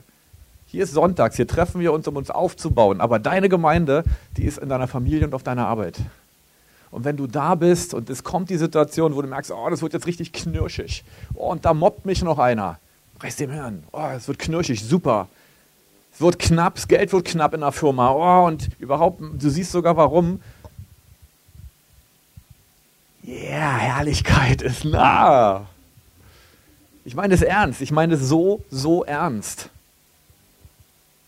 Hier 0.68 0.86
ist 0.86 0.94
Sonntags, 0.94 1.36
hier 1.36 1.48
treffen 1.48 1.82
wir 1.82 1.92
uns, 1.92 2.08
um 2.08 2.16
uns 2.16 2.32
aufzubauen, 2.32 3.02
aber 3.02 3.20
deine 3.20 3.50
Gemeinde, 3.50 4.06
die 4.38 4.46
ist 4.46 4.58
in 4.58 4.70
deiner 4.70 4.88
Familie 4.88 5.28
und 5.28 5.34
auf 5.34 5.44
deiner 5.44 5.68
Arbeit. 5.68 6.00
Und 6.92 7.04
wenn 7.04 7.18
du 7.18 7.28
da 7.28 7.56
bist 7.56 7.94
und 7.94 8.10
es 8.10 8.24
kommt 8.24 8.50
die 8.50 8.58
Situation, 8.58 9.16
wo 9.16 9.22
du 9.22 9.28
merkst, 9.28 9.52
oh, 9.52 9.70
das 9.70 9.82
wird 9.82 9.92
jetzt 9.92 10.08
richtig 10.08 10.32
knirschig, 10.32 11.04
oh, 11.34 11.52
und 11.52 11.66
da 11.66 11.74
mobbt 11.74 12.06
mich 12.06 12.24
noch 12.24 12.40
einer, 12.40 12.80
reiß 13.20 13.36
dem 13.36 13.52
Hirn, 13.52 13.84
oh, 13.92 14.08
es 14.16 14.30
wird 14.30 14.40
knirschig, 14.40 14.82
super, 14.82 15.28
es 16.14 16.22
wird 16.22 16.40
knapp, 16.40 16.76
das 16.76 16.88
Geld 16.88 17.12
wird 17.14 17.26
knapp 17.26 17.54
in 17.54 17.62
der 17.62 17.72
Firma. 17.72 18.12
Oh, 18.12 18.48
und 18.48 18.70
überhaupt, 18.80 19.22
du 19.22 19.50
siehst 19.50 19.72
sogar 19.72 19.98
warum. 19.98 20.42
Ja, 23.24 23.34
yeah, 23.34 23.78
Herrlichkeit 23.78 24.62
ist 24.62 24.84
nah. 24.84 25.68
Ich 27.06 27.16
meine 27.16 27.34
es 27.34 27.42
ernst. 27.42 27.82
Ich 27.82 27.92
meine 27.92 28.16
es 28.16 28.22
so, 28.22 28.64
so 28.70 29.04
ernst. 29.04 29.70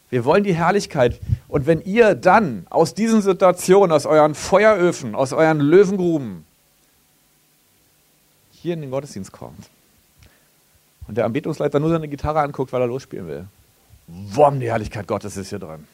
Wir 0.09 0.25
wollen 0.25 0.43
die 0.43 0.53
Herrlichkeit. 0.53 1.19
Und 1.47 1.65
wenn 1.65 1.81
ihr 1.81 2.13
dann 2.13 2.67
aus 2.69 2.93
diesen 2.93 3.21
Situationen, 3.21 3.91
aus 3.91 4.05
euren 4.05 4.35
Feueröfen, 4.35 5.15
aus 5.15 5.33
euren 5.33 5.59
Löwengruben 5.59 6.45
hier 8.51 8.75
in 8.75 8.81
den 8.81 8.91
Gottesdienst 8.91 9.31
kommt 9.31 9.69
und 11.07 11.17
der 11.17 11.25
Anbetungsleiter 11.25 11.79
nur 11.79 11.89
seine 11.89 12.07
Gitarre 12.07 12.41
anguckt, 12.41 12.71
weil 12.71 12.81
er 12.81 12.87
losspielen 12.87 13.27
will, 13.27 13.45
Wom, 14.07 14.59
die 14.59 14.69
Herrlichkeit 14.69 15.07
Gottes 15.07 15.37
ist 15.37 15.49
hier 15.49 15.59
drin. 15.59 15.87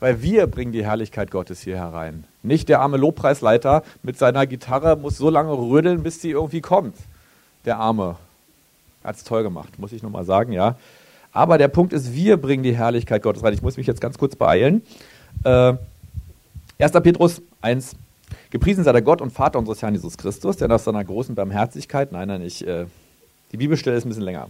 Weil 0.00 0.22
wir 0.22 0.46
bringen 0.46 0.72
die 0.72 0.84
Herrlichkeit 0.84 1.30
Gottes 1.30 1.60
hier 1.62 1.76
herein. 1.76 2.24
Nicht 2.42 2.68
der 2.68 2.80
arme 2.80 2.96
Lobpreisleiter 2.96 3.82
mit 4.02 4.18
seiner 4.18 4.46
Gitarre 4.46 4.96
muss 4.96 5.16
so 5.16 5.30
lange 5.30 5.52
rödeln, 5.52 6.02
bis 6.02 6.20
sie 6.20 6.30
irgendwie 6.30 6.60
kommt. 6.60 6.96
Der 7.64 7.78
Arme. 7.78 8.16
Hat 9.02 9.16
es 9.16 9.24
toll 9.24 9.42
gemacht, 9.42 9.78
muss 9.78 9.92
ich 9.92 10.02
nochmal 10.02 10.24
sagen, 10.24 10.52
ja. 10.52 10.76
Aber 11.32 11.58
der 11.58 11.68
Punkt 11.68 11.92
ist, 11.92 12.14
wir 12.14 12.36
bringen 12.36 12.62
die 12.62 12.76
Herrlichkeit 12.76 13.22
Gottes 13.22 13.42
rein. 13.42 13.54
Ich 13.54 13.62
muss 13.62 13.76
mich 13.76 13.86
jetzt 13.86 14.00
ganz 14.00 14.18
kurz 14.18 14.36
beeilen. 14.36 14.82
Äh, 15.44 15.74
1. 16.78 16.92
Petrus 17.02 17.42
1. 17.60 17.94
Gepriesen 18.50 18.84
sei 18.84 18.92
der 18.92 19.02
Gott 19.02 19.20
und 19.20 19.32
Vater 19.32 19.58
unseres 19.58 19.82
Herrn 19.82 19.94
Jesus 19.94 20.16
Christus, 20.16 20.56
der 20.56 20.68
nach 20.68 20.78
seiner 20.78 21.04
großen 21.04 21.34
Barmherzigkeit, 21.34 22.10
nein, 22.12 22.28
nein, 22.28 22.42
ich, 22.42 22.66
äh, 22.66 22.86
die 23.52 23.56
Bibelstelle 23.56 23.96
ist 23.96 24.04
ein 24.04 24.08
bisschen 24.08 24.24
länger 24.24 24.48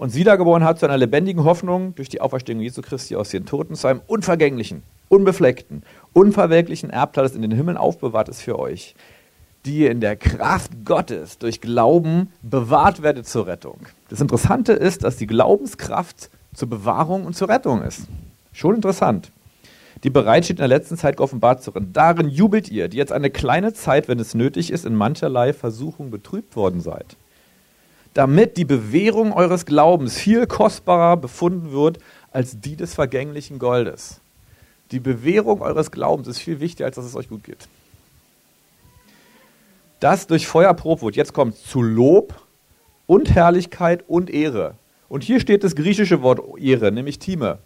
uns 0.00 0.14
wiedergeboren 0.14 0.64
hat 0.64 0.78
zu 0.78 0.86
einer 0.86 0.96
lebendigen 0.96 1.44
Hoffnung 1.44 1.94
durch 1.94 2.08
die 2.08 2.22
Auferstehung 2.22 2.62
Jesu 2.62 2.80
Christi 2.80 3.16
aus 3.16 3.28
den 3.28 3.44
Toten, 3.44 3.74
zu 3.74 3.86
einem 3.86 4.00
unvergänglichen, 4.06 4.82
unbefleckten, 5.10 5.82
unverwelklichen 6.14 6.88
Erbteil, 6.88 7.24
das 7.24 7.34
in 7.34 7.42
den 7.42 7.50
Himmeln 7.50 7.76
aufbewahrt 7.76 8.30
ist 8.30 8.40
für 8.40 8.58
euch, 8.58 8.94
die 9.66 9.84
in 9.84 10.00
der 10.00 10.16
Kraft 10.16 10.86
Gottes 10.86 11.36
durch 11.36 11.60
Glauben 11.60 12.32
bewahrt 12.40 13.02
werdet 13.02 13.28
zur 13.28 13.46
Rettung. 13.46 13.76
Das 14.08 14.22
Interessante 14.22 14.72
ist, 14.72 15.04
dass 15.04 15.18
die 15.18 15.26
Glaubenskraft 15.26 16.30
zur 16.54 16.70
Bewahrung 16.70 17.26
und 17.26 17.36
zur 17.36 17.50
Rettung 17.50 17.82
ist. 17.82 18.06
Schon 18.54 18.76
interessant. 18.76 19.30
Die 20.02 20.08
bereit 20.08 20.46
steht 20.46 20.60
in 20.60 20.66
der 20.66 20.78
letzten 20.78 20.96
Zeit 20.96 21.18
geoffenbart 21.18 21.62
zu 21.62 21.74
werden. 21.74 21.92
Darin 21.92 22.30
jubelt 22.30 22.70
ihr, 22.70 22.88
die 22.88 22.96
jetzt 22.96 23.12
eine 23.12 23.28
kleine 23.28 23.74
Zeit, 23.74 24.08
wenn 24.08 24.18
es 24.18 24.34
nötig 24.34 24.70
ist, 24.70 24.86
in 24.86 24.94
mancherlei 24.94 25.52
Versuchung 25.52 26.10
betrübt 26.10 26.56
worden 26.56 26.80
seid 26.80 27.18
damit 28.14 28.56
die 28.56 28.64
Bewährung 28.64 29.32
eures 29.32 29.66
Glaubens 29.66 30.16
viel 30.16 30.46
kostbarer 30.46 31.16
befunden 31.16 31.72
wird 31.72 31.98
als 32.32 32.60
die 32.60 32.76
des 32.76 32.94
vergänglichen 32.94 33.58
Goldes. 33.58 34.20
Die 34.90 35.00
Bewährung 35.00 35.62
eures 35.62 35.90
Glaubens 35.90 36.26
ist 36.26 36.38
viel 36.38 36.60
wichtiger, 36.60 36.86
als 36.86 36.96
dass 36.96 37.04
es 37.04 37.14
euch 37.14 37.28
gut 37.28 37.44
geht. 37.44 37.68
Das 40.00 40.26
durch 40.26 40.46
Feuer 40.46 40.74
prob 40.74 41.02
wird. 41.02 41.16
Jetzt 41.16 41.34
kommt 41.34 41.56
zu 41.56 41.82
Lob 41.82 42.34
und 43.06 43.34
Herrlichkeit 43.34 44.04
und 44.08 44.30
Ehre. 44.30 44.74
Und 45.08 45.22
hier 45.24 45.40
steht 45.40 45.62
das 45.62 45.76
griechische 45.76 46.22
Wort 46.22 46.40
Ehre, 46.58 46.90
nämlich 46.90 47.18
Time. 47.18 47.58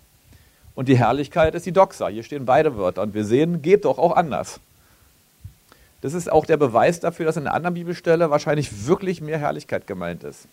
Und 0.74 0.88
die 0.88 0.98
Herrlichkeit 0.98 1.54
ist 1.54 1.66
die 1.66 1.72
Doxa. 1.72 2.08
Hier 2.08 2.24
stehen 2.24 2.44
beide 2.44 2.76
Wörter. 2.76 3.02
Und 3.02 3.14
wir 3.14 3.24
sehen, 3.24 3.62
geht 3.62 3.84
doch 3.84 3.98
auch 3.98 4.16
anders. 4.16 4.60
Das 6.04 6.12
ist 6.12 6.30
auch 6.30 6.44
der 6.44 6.58
Beweis 6.58 7.00
dafür, 7.00 7.24
dass 7.24 7.38
in 7.38 7.46
einer 7.46 7.56
anderen 7.56 7.72
Bibelstelle 7.72 8.28
wahrscheinlich 8.28 8.86
wirklich 8.86 9.22
mehr 9.22 9.38
Herrlichkeit 9.38 9.86
gemeint 9.86 10.22
ist. 10.22 10.46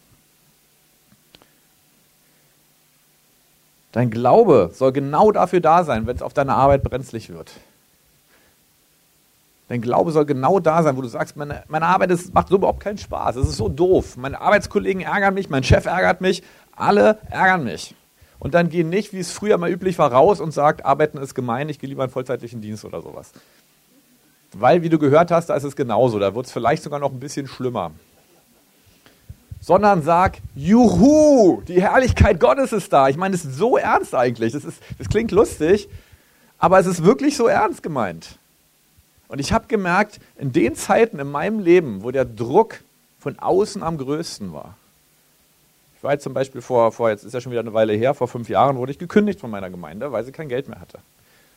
Dein 3.92 4.12
Glaube 4.12 4.72
soll 4.74 4.94
genau 4.94 5.34
dafür 5.34 5.60
da 5.60 5.84
sein, 5.84 6.08
wenn 6.08 6.16
es 6.16 6.22
auf 6.22 6.34
deiner 6.34 6.56
Arbeit 6.56 6.84
brenzlig 6.84 7.28
wird. 7.28 7.52
Dein 9.68 9.82
Glaube 9.82 10.14
soll 10.14 10.26
genau 10.26 10.62
da 10.62 10.84
sein, 10.84 10.96
wo 10.96 11.02
du 11.02 11.10
sagst, 11.10 11.36
meine, 11.36 11.66
meine 11.68 11.88
Arbeit 11.88 12.12
ist, 12.12 12.34
macht 12.34 12.48
so 12.48 12.56
überhaupt 12.56 12.80
keinen 12.80 12.98
Spaß. 12.98 13.36
Es 13.36 13.50
ist 13.50 13.58
so 13.58 13.68
doof. 13.68 14.16
Meine 14.16 14.40
Arbeitskollegen 14.40 15.02
ärgern 15.02 15.34
mich, 15.34 15.50
mein 15.50 15.66
Chef 15.66 15.86
ärgert 15.86 16.22
mich, 16.22 16.44
alle 16.78 17.18
ärgern 17.30 17.66
mich. 17.66 17.94
Und 18.40 18.54
dann 18.54 18.70
gehen 18.70 18.88
nicht, 18.88 19.12
wie 19.12 19.20
es 19.20 19.34
früher 19.34 19.58
mal 19.58 19.70
üblich 19.70 20.00
war, 20.00 20.14
raus 20.14 20.40
und 20.40 20.52
sagt, 20.52 20.86
arbeiten 20.86 21.18
ist 21.18 21.36
gemein, 21.36 21.68
ich 21.68 21.78
gehe 21.78 21.90
lieber 21.90 22.04
einen 22.04 22.12
vollzeitlichen 22.12 22.62
Dienst 22.62 22.86
oder 22.86 23.02
sowas. 23.02 23.34
Weil, 24.54 24.82
wie 24.82 24.90
du 24.90 25.00
gehört 25.00 25.32
hast, 25.32 25.48
da 25.48 25.56
ist 25.56 25.64
es 25.64 25.76
genauso. 25.76 26.20
Da 26.20 26.36
wird 26.36 26.46
es 26.46 26.52
vielleicht 26.52 26.84
sogar 26.84 27.00
noch 27.00 27.12
ein 27.12 27.20
bisschen 27.20 27.48
schlimmer. 27.48 27.92
Sondern 29.62 30.02
sag, 30.02 30.40
juhu, 30.56 31.62
die 31.68 31.82
Herrlichkeit 31.82 32.40
Gottes 32.40 32.74
ist 32.74 32.92
da. 32.92 33.08
Ich 33.10 33.18
meine, 33.18 33.36
das 33.36 33.46
ist 33.46 33.56
so 33.56 33.78
ernst 33.78 34.16
eigentlich. 34.16 34.54
Das, 34.54 34.66
ist, 34.66 34.82
das 34.98 35.08
klingt 35.08 35.32
lustig, 35.32 35.88
aber 36.58 36.80
es 36.80 36.88
ist 36.88 37.04
wirklich 37.04 37.38
so 37.38 37.48
ernst 37.48 37.84
gemeint. 37.84 38.38
Und 39.28 39.40
ich 39.40 39.54
habe 39.54 39.68
gemerkt, 39.68 40.20
in 40.38 40.52
den 40.52 40.76
Zeiten 40.76 41.20
in 41.20 41.32
meinem 41.32 41.60
Leben, 41.60 42.04
wo 42.04 42.12
der 42.12 42.26
Druck 42.26 42.82
von 43.20 43.40
außen 43.40 43.82
am 43.82 43.98
größten 43.98 44.52
war. 44.52 44.76
Ich 45.96 46.04
war 46.04 46.14
jetzt 46.14 46.24
zum 46.24 46.34
Beispiel 46.34 46.62
vor, 46.62 46.92
vor, 46.92 47.12
jetzt 47.12 47.24
ist 47.24 47.34
ja 47.34 47.40
schon 47.40 47.52
wieder 47.52 47.62
eine 47.62 47.74
Weile 47.74 47.94
her, 47.94 48.16
vor 48.16 48.28
fünf 48.28 48.50
Jahren 48.50 48.76
wurde 48.76 48.92
ich 48.92 48.98
gekündigt 48.98 49.40
von 49.40 49.52
meiner 49.52 49.70
Gemeinde, 49.70 50.12
weil 50.12 50.26
sie 50.26 50.32
kein 50.32 50.50
Geld 50.50 50.68
mehr 50.68 50.82
hatte. 50.82 50.98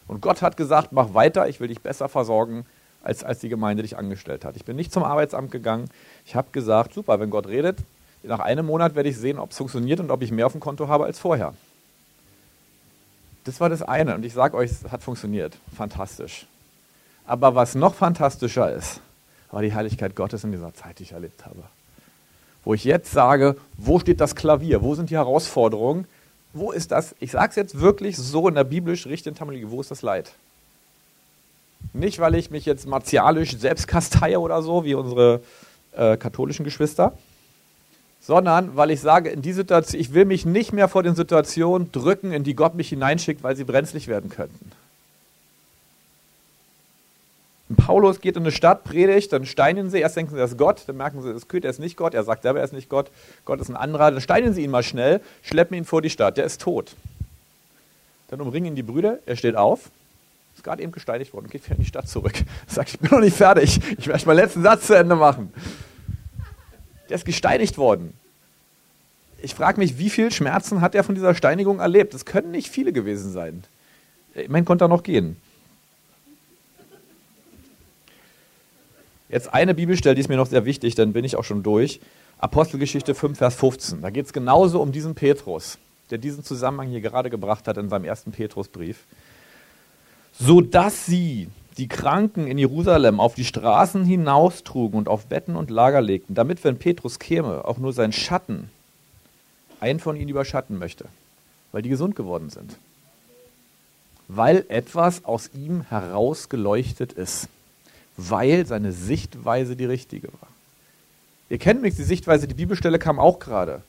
Und 0.07 0.21
Gott 0.21 0.43
hat 0.43 0.59
gesagt, 0.59 0.93
mach 0.93 1.15
weiter, 1.15 1.49
ich 1.49 1.61
will 1.61 1.69
dich 1.69 1.81
besser 1.81 2.11
versorgen, 2.11 2.67
als, 3.05 3.23
als 3.23 3.39
die 3.39 3.49
Gemeinde 3.49 3.83
dich 3.83 3.97
angestellt 3.97 4.45
hat. 4.45 4.57
Ich 4.57 4.65
bin 4.65 4.77
nicht 4.77 4.93
zum 4.93 5.05
Arbeitsamt 5.05 5.51
gegangen. 5.51 5.89
Ich 6.25 6.35
habe 6.35 6.49
gesagt, 6.53 6.95
super, 6.95 7.21
wenn 7.21 7.31
Gott 7.31 7.47
redet, 7.47 7.79
nach 8.23 8.41
einem 8.41 8.65
Monat 8.67 8.95
werde 8.95 9.11
ich 9.11 9.19
sehen, 9.19 9.39
ob 9.39 9.51
es 9.51 9.59
funktioniert 9.59 10.01
und 10.01 10.11
ob 10.11 10.23
ich 10.23 10.33
mehr 10.33 10.47
auf 10.47 10.53
dem 10.53 10.61
Konto 10.61 10.89
habe 10.89 11.05
als 11.05 11.19
vorher. 11.19 11.53
Das 13.45 13.61
war 13.61 13.69
das 13.69 13.83
eine. 13.83 14.15
Und 14.15 14.25
ich 14.25 14.33
sage 14.33 14.57
euch, 14.57 14.71
es 14.71 14.91
hat 14.91 15.03
funktioniert. 15.03 15.59
Fantastisch. 15.77 16.47
Aber 17.27 17.55
was 17.55 17.75
noch 17.75 17.95
fantastischer 17.95 18.75
ist, 18.75 19.01
war 19.51 19.61
die 19.61 19.75
Heiligkeit 19.75 20.17
Gottes 20.17 20.43
in 20.45 20.53
dieser 20.53 20.73
Zeit, 20.73 20.99
die 20.99 21.03
ich 21.03 21.13
erlebt 21.13 21.45
habe. 21.45 21.63
Wo 22.65 22.73
ich 22.73 22.85
jetzt 22.85 23.13
sage, 23.13 23.57
wo 23.77 23.99
steht 23.99 24.23
das 24.23 24.35
Klavier? 24.35 24.81
Wo 24.81 24.95
sind 24.95 25.11
die 25.11 25.17
Herausforderungen? 25.17 26.07
Wo 26.55 26.73
ist 26.73 26.91
das? 26.91 27.15
Ich 27.21 27.33
sage 27.33 27.51
es 27.51 27.57
jetzt 27.57 27.81
wirklich 27.81 28.17
so 28.17 28.49
in 28.49 28.55
der 28.55 28.65
biblisch 28.65 29.07
richtigen 29.07 29.37
Terminologie. 29.37 29.71
Wo 29.71 29.83
ist 29.83 29.91
das 29.91 30.01
Leid? 30.01 30.33
Nicht, 31.93 32.19
weil 32.19 32.35
ich 32.35 32.51
mich 32.51 32.65
jetzt 32.65 32.87
martialisch 32.87 33.57
selbst 33.57 33.87
kasteihe 33.87 34.41
oder 34.41 34.63
so, 34.63 34.85
wie 34.85 34.95
unsere 34.95 35.41
äh, 35.93 36.17
katholischen 36.17 36.65
Geschwister, 36.65 37.17
sondern 38.21 38.75
weil 38.77 38.91
ich 38.91 39.01
sage, 39.01 39.31
in 39.31 39.43
die 39.43 39.53
Situation, 39.53 40.01
ich 40.01 40.15
will 40.15 40.25
mich 40.25 40.47
nicht 40.47 40.73
mehr 40.73 40.89
vor 40.89 41.03
den 41.03 41.15
Situationen 41.15 41.93
drücken, 41.93 42.33
in 42.33 42.43
die 42.43 42.55
Gott 42.55 42.75
mich 42.75 42.89
hineinschickt, 42.89 43.43
weil 43.43 43.55
sie 43.55 43.65
brenzlig 43.65 44.09
werden 44.09 44.31
könnten. 44.31 44.73
Paulus 47.77 48.21
geht 48.21 48.37
in 48.37 48.43
eine 48.43 48.53
Stadt, 48.53 48.85
predigt, 48.85 49.33
dann 49.33 49.47
steinen 49.47 49.91
sie, 49.91 49.99
erst 49.99 50.17
denken 50.17 50.35
sie, 50.35 50.39
er 50.39 50.45
ist 50.45 50.59
Gott, 50.59 50.83
dann 50.87 50.97
merken 50.97 51.23
sie, 51.23 51.33
das 51.33 51.49
Kühl, 51.49 51.65
er 51.65 51.71
ist 51.71 51.81
nicht 51.81 51.97
Gott, 51.97 52.15
er 52.15 52.23
sagt 52.23 52.43
selber, 52.43 52.59
er 52.59 52.65
ist 52.65 52.73
nicht 52.73 52.89
Gott, 52.89 53.11
Gott 53.45 53.61
ist 53.61 53.69
ein 53.69 53.77
anderer, 53.77 54.11
dann 54.11 54.21
steinen 54.21 54.53
sie 54.53 54.63
ihn 54.63 54.71
mal 54.71 54.83
schnell, 54.83 55.21
schleppen 55.43 55.77
ihn 55.77 55.85
vor 55.85 56.03
die 56.03 56.11
Stadt, 56.11 56.37
der 56.37 56.45
ist 56.45 56.61
tot. 56.61 56.95
Dann 58.29 58.41
umringen 58.41 58.67
ihn 58.67 58.75
die 58.75 58.83
Brüder, 58.83 59.19
er 59.27 59.37
steht 59.37 59.57
auf, 59.57 59.91
ist 60.55 60.65
gerade 60.65 60.83
eben 60.83 60.93
gesteinigt 60.93 61.33
worden, 61.33 61.49
geht 61.49 61.65
wieder 61.65 61.77
in 61.77 61.83
die 61.83 61.89
Stadt 61.89 62.09
zurück. 62.09 62.35
Sagt, 62.67 62.91
ich 62.91 63.01
bin 63.01 63.11
noch 63.11 63.21
nicht 63.21 63.37
fertig, 63.37 63.81
ich 63.99 64.07
werde 64.07 64.27
meinen 64.27 64.37
letzten 64.37 64.63
Satz 64.63 64.87
zu 64.87 64.95
Ende 64.95 65.17
machen. 65.17 65.53
Der 67.09 67.17
ist 67.17 67.25
gesteinigt 67.25 67.77
worden. 67.77 68.15
Ich 69.43 69.55
frage 69.55 69.79
mich, 69.79 69.99
wie 69.99 70.09
viel 70.09 70.31
Schmerzen 70.31 70.81
hat 70.81 70.95
er 70.95 71.05
von 71.05 71.15
dieser 71.15 71.35
Steinigung 71.35 71.81
erlebt? 71.81 72.15
Das 72.15 72.25
können 72.25 72.51
nicht 72.51 72.69
viele 72.69 72.93
gewesen 72.93 73.31
sein. 73.31 73.65
Meine, 74.49 74.65
konnte 74.65 74.85
er 74.85 74.89
noch 74.89 75.03
gehen. 75.03 75.37
Jetzt 79.29 79.53
eine 79.53 79.75
Bibelstelle, 79.75 80.15
die 80.15 80.21
ist 80.21 80.29
mir 80.29 80.37
noch 80.37 80.47
sehr 80.47 80.65
wichtig, 80.65 80.95
dann 80.95 81.13
bin 81.13 81.25
ich 81.25 81.37
auch 81.37 81.45
schon 81.45 81.63
durch. 81.63 82.01
Apostelgeschichte 82.39 83.15
5, 83.15 83.37
Vers 83.37 83.55
15. 83.57 84.01
Da 84.01 84.11
geht 84.11 84.27
es 84.27 84.33
genauso 84.33 84.81
um 84.81 84.93
diesen 84.93 85.15
Petrus, 85.15 85.79
der 86.11 86.19
diesen 86.19 86.45
Zusammenhang 86.45 86.89
hier 86.89 87.01
gerade 87.01 87.31
gebracht 87.31 87.67
hat 87.67 87.77
in 87.77 87.89
seinem 87.89 88.05
ersten 88.05 88.33
Petrusbrief. 88.33 89.05
So 90.39 90.61
dass 90.61 91.07
sie 91.07 91.49
die 91.77 91.89
Kranken 91.89 92.47
in 92.47 92.59
Jerusalem 92.59 93.21
auf 93.21 93.35
die 93.35 93.45
Straßen 93.45 94.05
hinaustrugen 94.05 94.99
und 94.99 95.09
auf 95.09 95.27
Betten 95.27 95.57
und 95.57 95.71
Lager 95.71 96.01
legten, 96.01 96.35
damit, 96.35 96.63
wenn 96.63 96.79
Petrus 96.79 97.19
käme, 97.19 97.65
auch 97.65 97.79
nur 97.79 97.93
sein 97.93 98.13
Schatten 98.13 98.71
einen 99.81 100.01
von 100.01 100.17
ihnen 100.17 100.29
überschatten 100.29 100.79
möchte, 100.79 101.07
weil 101.73 101.83
die 101.83 101.89
gesund 101.89 102.17
geworden 102.17 102.51
sind. 102.51 102.77
Weil 104.29 104.65
etwas 104.69 105.25
aus 105.25 105.51
ihm 105.53 105.83
herausgeleuchtet 105.89 107.13
ist 107.13 107.49
weil 108.17 108.67
seine 108.67 108.93
Sichtweise 108.93 109.77
die 109.77 109.85
richtige 109.85 110.29
war. 110.29 110.49
Ihr 111.49 111.59
kennt 111.59 111.83
mich, 111.83 111.95
die 111.97 112.05
Sichtweise, 112.05 112.49
die 112.49 112.55
Bibelstelle 112.55 112.99
kam 112.99 113.19
auch 113.19 113.39
gerade. 113.39 113.83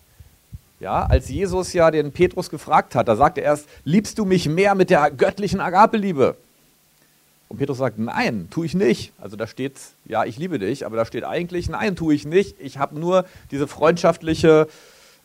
Ja, 0.86 1.04
als 1.08 1.30
Jesus 1.30 1.74
ja 1.74 1.90
den 1.90 2.12
Petrus 2.12 2.52
gefragt 2.52 2.94
hat, 2.94 3.08
da 3.08 3.16
sagte 3.16 3.42
er 3.42 3.48
erst, 3.48 3.68
liebst 3.86 4.20
du 4.20 4.24
mich 4.24 4.48
mehr 4.48 4.76
mit 4.76 4.92
der 4.92 5.10
göttlichen 5.10 5.60
Agapeliebe? 5.60 6.36
Und 7.50 7.58
Petrus 7.58 7.80
sagt, 7.80 7.98
nein, 7.98 8.50
tue 8.52 8.68
ich 8.68 8.76
nicht. 8.76 9.12
Also 9.20 9.36
da 9.36 9.48
steht, 9.48 9.74
ja, 10.06 10.26
ich 10.26 10.38
liebe 10.38 10.60
dich, 10.60 10.86
aber 10.86 10.96
da 10.96 11.04
steht 11.04 11.24
eigentlich, 11.24 11.70
nein, 11.70 11.96
tue 11.96 12.14
ich 12.14 12.28
nicht. 12.28 12.58
Ich 12.60 12.78
habe 12.78 13.00
nur 13.00 13.26
diese 13.50 13.68
freundschaftliche 13.68 14.68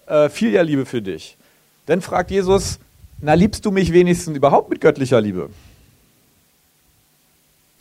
äh, 0.07 0.31
Filialiebe 0.31 0.87
für 0.87 1.03
dich. 1.03 1.37
Dann 1.85 2.01
fragt 2.01 2.31
Jesus, 2.31 2.79
na, 3.21 3.35
liebst 3.35 3.67
du 3.67 3.71
mich 3.71 3.93
wenigstens 3.93 4.39
überhaupt 4.39 4.71
mit 4.71 4.81
göttlicher 4.81 5.21
Liebe? 5.21 5.51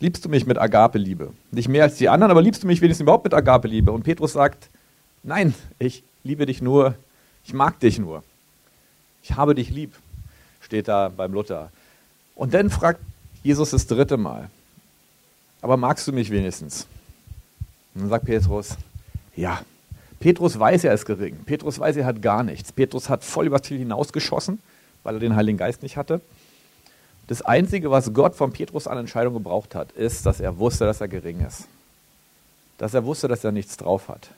Liebst 0.02 0.26
du 0.26 0.28
mich 0.28 0.46
mit 0.46 0.58
Agape-Liebe? 0.58 1.32
Nicht 1.52 1.70
mehr 1.70 1.84
als 1.84 1.96
die 1.96 2.10
anderen, 2.10 2.32
aber 2.32 2.42
liebst 2.42 2.62
du 2.62 2.68
mich 2.68 2.82
wenigstens 2.82 3.04
überhaupt 3.04 3.24
mit 3.24 3.34
Agape-Liebe? 3.34 3.94
Und 3.94 4.04
Petrus 4.04 4.34
sagt, 4.34 4.70
nein, 5.24 5.54
ich 5.78 6.04
liebe 6.26 6.46
dich 6.46 6.62
nur, 6.62 6.96
ich 7.46 7.54
mag 7.54 7.80
dich 7.80 8.00
nur. 8.00 8.24
Ich 9.24 9.34
habe 9.34 9.56
dich 9.56 9.70
lieb, 9.70 9.96
steht 10.62 10.88
da 10.88 11.10
beim 11.10 11.34
Luther. 11.34 11.72
Und 12.36 12.54
dann 12.54 12.70
fragt 12.70 13.02
Jesus 13.44 13.72
das 13.72 13.88
dritte 13.88 14.18
Mal, 14.18 14.50
aber 15.62 15.78
magst 15.78 16.08
du 16.08 16.14
mich 16.14 16.32
wenigstens? 16.32 16.88
Und 17.94 18.02
dann 18.02 18.10
sagt 18.10 18.26
Petrus, 18.26 18.78
ja. 19.36 19.62
Petrus 20.20 20.60
weiß, 20.60 20.84
er 20.84 20.94
ist 20.94 21.06
gering. 21.06 21.38
Petrus 21.46 21.80
weiß, 21.80 21.96
er 21.96 22.06
hat 22.06 22.22
gar 22.22 22.44
nichts. 22.44 22.74
Petrus 22.74 23.08
hat 23.08 23.24
voll 23.24 23.48
übers 23.48 23.62
Ziel 23.62 23.78
hinausgeschossen, 23.78 24.60
weil 25.04 25.16
er 25.16 25.20
den 25.20 25.36
Heiligen 25.36 25.58
Geist 25.58 25.82
nicht 25.82 25.96
hatte. 25.96 26.22
Das 27.28 27.42
Einzige, 27.42 27.92
was 27.92 28.14
Gott 28.14 28.36
von 28.36 28.52
Petrus 28.52 28.88
an 28.88 28.98
Entscheidung 28.98 29.34
gebraucht 29.34 29.76
hat, 29.76 29.92
ist, 29.92 30.26
dass 30.26 30.40
er 30.40 30.58
wusste, 30.58 30.86
dass 30.86 31.00
er 31.00 31.08
gering 31.08 31.46
ist. 31.46 31.68
Dass 32.78 32.94
er 32.94 33.06
wusste, 33.06 33.28
dass 33.28 33.44
er 33.44 33.52
nichts 33.52 33.78
drauf 33.78 34.10
hat. 34.10 34.30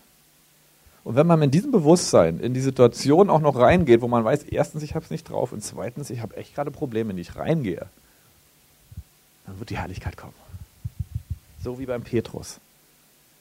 Und 1.03 1.15
wenn 1.15 1.25
man 1.25 1.39
mit 1.39 1.53
diesem 1.53 1.71
Bewusstsein 1.71 2.39
in 2.39 2.53
die 2.53 2.61
Situation 2.61 3.29
auch 3.29 3.39
noch 3.41 3.55
reingeht, 3.55 4.01
wo 4.01 4.07
man 4.07 4.23
weiß, 4.23 4.43
erstens, 4.43 4.83
ich 4.83 4.93
habe 4.93 5.03
es 5.03 5.11
nicht 5.11 5.29
drauf 5.29 5.51
und 5.51 5.63
zweitens, 5.63 6.09
ich 6.09 6.21
habe 6.21 6.37
echt 6.37 6.53
gerade 6.53 6.69
Probleme, 6.69 7.09
wenn 7.09 7.17
ich 7.17 7.35
reingehe, 7.35 7.87
dann 9.45 9.59
wird 9.59 9.71
die 9.71 9.77
Herrlichkeit 9.77 10.15
kommen. 10.15 10.33
So 11.63 11.79
wie 11.79 11.85
beim 11.85 12.03
Petrus. 12.03 12.59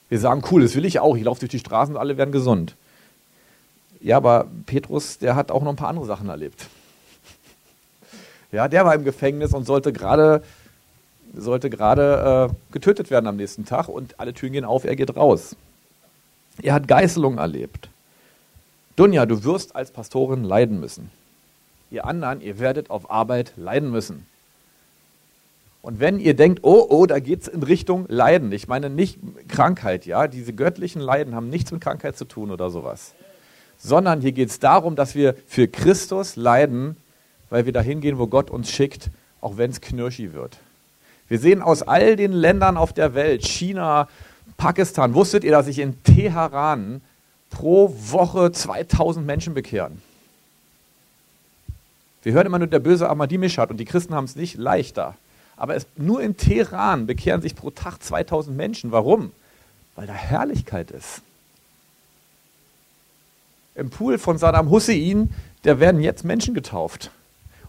Wir 0.09 0.19
sagen, 0.19 0.43
cool, 0.51 0.63
das 0.63 0.75
will 0.75 0.85
ich 0.85 0.99
auch. 0.99 1.15
Ich 1.15 1.23
laufe 1.23 1.39
durch 1.39 1.51
die 1.51 1.59
Straßen 1.59 1.95
und 1.95 2.01
alle 2.01 2.17
werden 2.17 2.31
gesund. 2.31 2.75
Ja, 4.01 4.17
aber 4.17 4.47
Petrus, 4.65 5.19
der 5.19 5.35
hat 5.35 5.51
auch 5.51 5.61
noch 5.61 5.69
ein 5.69 5.75
paar 5.75 5.89
andere 5.89 6.05
Sachen 6.05 6.29
erlebt. 6.29 6.67
Ja, 8.53 8.67
der 8.67 8.83
war 8.83 8.93
im 8.93 9.05
Gefängnis 9.05 9.53
und 9.53 9.63
sollte 9.63 9.93
gerade 9.93 10.43
sollte 11.33 11.69
gerade 11.69 12.49
äh, 12.51 12.73
getötet 12.73 13.09
werden 13.09 13.27
am 13.27 13.37
nächsten 13.37 13.63
Tag 13.63 13.87
und 13.87 14.19
alle 14.19 14.33
Türen 14.33 14.51
gehen 14.51 14.65
auf, 14.65 14.83
er 14.83 14.97
geht 14.97 15.15
raus. 15.15 15.55
Er 16.61 16.73
hat 16.73 16.87
Geißelung 16.87 17.37
erlebt. 17.37 17.89
Dunja, 18.95 19.25
du 19.25 19.43
wirst 19.43 19.75
als 19.75 19.91
Pastorin 19.91 20.43
leiden 20.43 20.79
müssen. 20.79 21.11
Ihr 21.89 22.05
anderen, 22.05 22.41
ihr 22.41 22.59
werdet 22.59 22.89
auf 22.89 23.09
Arbeit 23.11 23.53
leiden 23.57 23.91
müssen. 23.91 24.25
Und 25.81 25.99
wenn 25.99 26.19
ihr 26.19 26.35
denkt, 26.35 26.59
oh, 26.61 26.85
oh, 26.89 27.05
da 27.05 27.19
geht 27.19 27.41
es 27.41 27.47
in 27.47 27.63
Richtung 27.63 28.05
Leiden, 28.07 28.51
ich 28.51 28.67
meine 28.67 28.89
nicht 28.89 29.17
Krankheit, 29.47 30.05
ja, 30.05 30.27
diese 30.27 30.53
göttlichen 30.53 31.01
Leiden 31.01 31.33
haben 31.33 31.49
nichts 31.49 31.71
mit 31.71 31.81
Krankheit 31.81 32.15
zu 32.15 32.25
tun 32.25 32.51
oder 32.51 32.69
sowas, 32.69 33.13
sondern 33.79 34.21
hier 34.21 34.31
geht 34.31 34.49
es 34.49 34.59
darum, 34.59 34.95
dass 34.95 35.15
wir 35.15 35.35
für 35.47 35.67
Christus 35.67 36.35
leiden, 36.35 36.97
weil 37.49 37.65
wir 37.65 37.73
dahin 37.73 37.99
gehen, 37.99 38.19
wo 38.19 38.27
Gott 38.27 38.51
uns 38.51 38.69
schickt, 38.71 39.09
auch 39.41 39.57
wenn 39.57 39.71
es 39.71 39.81
knirschi 39.81 40.33
wird. 40.33 40.59
Wir 41.27 41.39
sehen 41.39 41.63
aus 41.63 41.81
all 41.81 42.15
den 42.15 42.33
Ländern 42.33 42.77
auf 42.77 42.93
der 42.93 43.15
Welt, 43.15 43.43
China, 43.43 44.07
Pakistan, 44.61 45.15
wusstet 45.15 45.43
ihr, 45.43 45.49
dass 45.49 45.65
sich 45.65 45.79
in 45.79 46.03
Teheran 46.03 47.01
pro 47.49 47.95
Woche 47.97 48.51
2000 48.51 49.25
Menschen 49.25 49.55
bekehren? 49.55 50.03
Wir 52.21 52.33
hören 52.33 52.45
immer 52.45 52.59
nur, 52.59 52.67
der 52.67 52.77
böse 52.77 53.09
Ahmadinejad 53.09 53.71
und 53.71 53.77
die 53.77 53.85
Christen 53.85 54.13
haben 54.13 54.25
es 54.25 54.35
nicht 54.35 54.59
leichter. 54.59 55.15
Aber 55.57 55.75
es, 55.75 55.87
nur 55.97 56.21
in 56.21 56.37
Teheran 56.37 57.07
bekehren 57.07 57.41
sich 57.41 57.55
pro 57.55 57.71
Tag 57.71 58.03
2000 58.03 58.55
Menschen. 58.55 58.91
Warum? 58.91 59.31
Weil 59.95 60.05
da 60.05 60.13
Herrlichkeit 60.13 60.91
ist. 60.91 61.23
Im 63.73 63.89
Pool 63.89 64.19
von 64.19 64.37
Saddam 64.37 64.69
Hussein, 64.69 65.31
da 65.63 65.79
werden 65.79 66.01
jetzt 66.01 66.23
Menschen 66.23 66.53
getauft. 66.53 67.09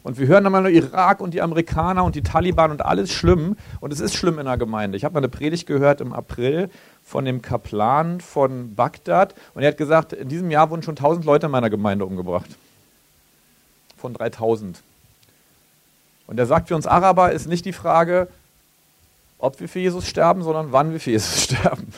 Und 0.02 0.18
wir 0.18 0.26
hören 0.26 0.44
immer 0.44 0.60
nur 0.60 0.70
Irak 0.70 1.20
und 1.20 1.32
die 1.32 1.42
Amerikaner 1.42 2.02
und 2.02 2.16
die 2.16 2.22
Taliban 2.22 2.72
und 2.72 2.84
alles 2.84 3.12
schlimm. 3.12 3.56
Und 3.80 3.92
es 3.92 4.00
ist 4.00 4.16
schlimm 4.16 4.38
in 4.38 4.46
der 4.46 4.56
Gemeinde. 4.56 4.96
Ich 4.96 5.04
habe 5.04 5.14
mal 5.14 5.20
eine 5.20 5.28
Predigt 5.28 5.66
gehört 5.66 6.00
im 6.00 6.12
April 6.12 6.70
von 7.04 7.24
dem 7.24 7.40
Kaplan 7.40 8.20
von 8.20 8.74
Bagdad. 8.74 9.34
Und 9.54 9.62
er 9.62 9.68
hat 9.68 9.76
gesagt, 9.76 10.12
in 10.12 10.28
diesem 10.28 10.50
Jahr 10.50 10.70
wurden 10.70 10.82
schon 10.82 10.96
1000 10.96 11.24
Leute 11.24 11.46
in 11.46 11.52
meiner 11.52 11.70
Gemeinde 11.70 12.04
umgebracht. 12.04 12.50
Von 13.96 14.14
3000. 14.14 14.82
Und 16.26 16.38
er 16.38 16.46
sagt, 16.46 16.68
für 16.68 16.74
uns 16.74 16.86
Araber 16.86 17.30
ist 17.30 17.46
nicht 17.46 17.64
die 17.64 17.72
Frage, 17.72 18.26
ob 19.38 19.60
wir 19.60 19.68
für 19.68 19.80
Jesus 19.80 20.06
sterben, 20.08 20.42
sondern 20.42 20.72
wann 20.72 20.92
wir 20.92 20.98
für 20.98 21.10
Jesus 21.12 21.42
sterben. 21.44 21.92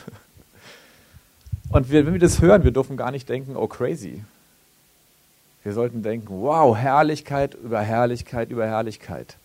Und 1.69 1.89
wir, 1.89 2.05
wenn 2.05 2.13
wir 2.13 2.19
das 2.19 2.39
hören, 2.39 2.63
wir 2.63 2.71
dürfen 2.71 2.97
gar 2.97 3.11
nicht 3.11 3.27
denken, 3.27 3.55
oh 3.55 3.67
crazy, 3.67 4.23
wir 5.65 5.73
sollten 5.73 6.03
denken, 6.03 6.27
wow, 6.29 6.77
Herrlichkeit 6.77 7.55
über 7.55 7.81
Herrlichkeit 7.81 8.51
über 8.51 8.67
Herrlichkeit. 8.67 9.37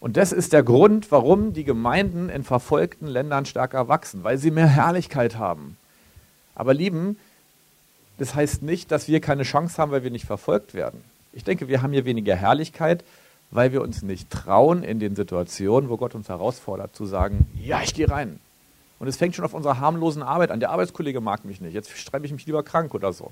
Und 0.00 0.16
das 0.16 0.32
ist 0.32 0.52
der 0.52 0.64
Grund, 0.64 1.12
warum 1.12 1.52
die 1.52 1.62
Gemeinden 1.62 2.28
in 2.28 2.42
verfolgten 2.42 3.06
Ländern 3.06 3.46
stärker 3.46 3.86
wachsen, 3.86 4.24
weil 4.24 4.36
sie 4.36 4.50
mehr 4.50 4.66
Herrlichkeit 4.66 5.38
haben. 5.38 5.76
Aber 6.56 6.74
lieben, 6.74 7.18
das 8.18 8.34
heißt 8.34 8.64
nicht, 8.64 8.90
dass 8.90 9.06
wir 9.06 9.20
keine 9.20 9.44
Chance 9.44 9.80
haben, 9.80 9.92
weil 9.92 10.02
wir 10.02 10.10
nicht 10.10 10.26
verfolgt 10.26 10.74
werden. 10.74 11.04
Ich 11.32 11.44
denke, 11.44 11.68
wir 11.68 11.82
haben 11.82 11.92
hier 11.92 12.04
weniger 12.04 12.34
Herrlichkeit, 12.34 13.04
weil 13.52 13.70
wir 13.70 13.80
uns 13.80 14.02
nicht 14.02 14.30
trauen, 14.30 14.82
in 14.82 14.98
den 14.98 15.14
Situationen, 15.14 15.88
wo 15.88 15.96
Gott 15.96 16.16
uns 16.16 16.28
herausfordert, 16.28 16.96
zu 16.96 17.06
sagen, 17.06 17.46
ja, 17.54 17.80
ich 17.80 17.94
gehe 17.94 18.10
rein. 18.10 18.40
Und 18.98 19.06
es 19.06 19.16
fängt 19.16 19.36
schon 19.36 19.44
auf 19.44 19.54
unserer 19.54 19.78
harmlosen 19.78 20.24
Arbeit 20.24 20.50
an. 20.50 20.58
Der 20.58 20.70
Arbeitskollege 20.70 21.20
mag 21.20 21.44
mich 21.44 21.60
nicht. 21.60 21.74
Jetzt 21.74 21.96
schreibe 21.96 22.26
ich 22.26 22.32
mich 22.32 22.44
lieber 22.44 22.64
krank 22.64 22.92
oder 22.92 23.12
so. 23.12 23.30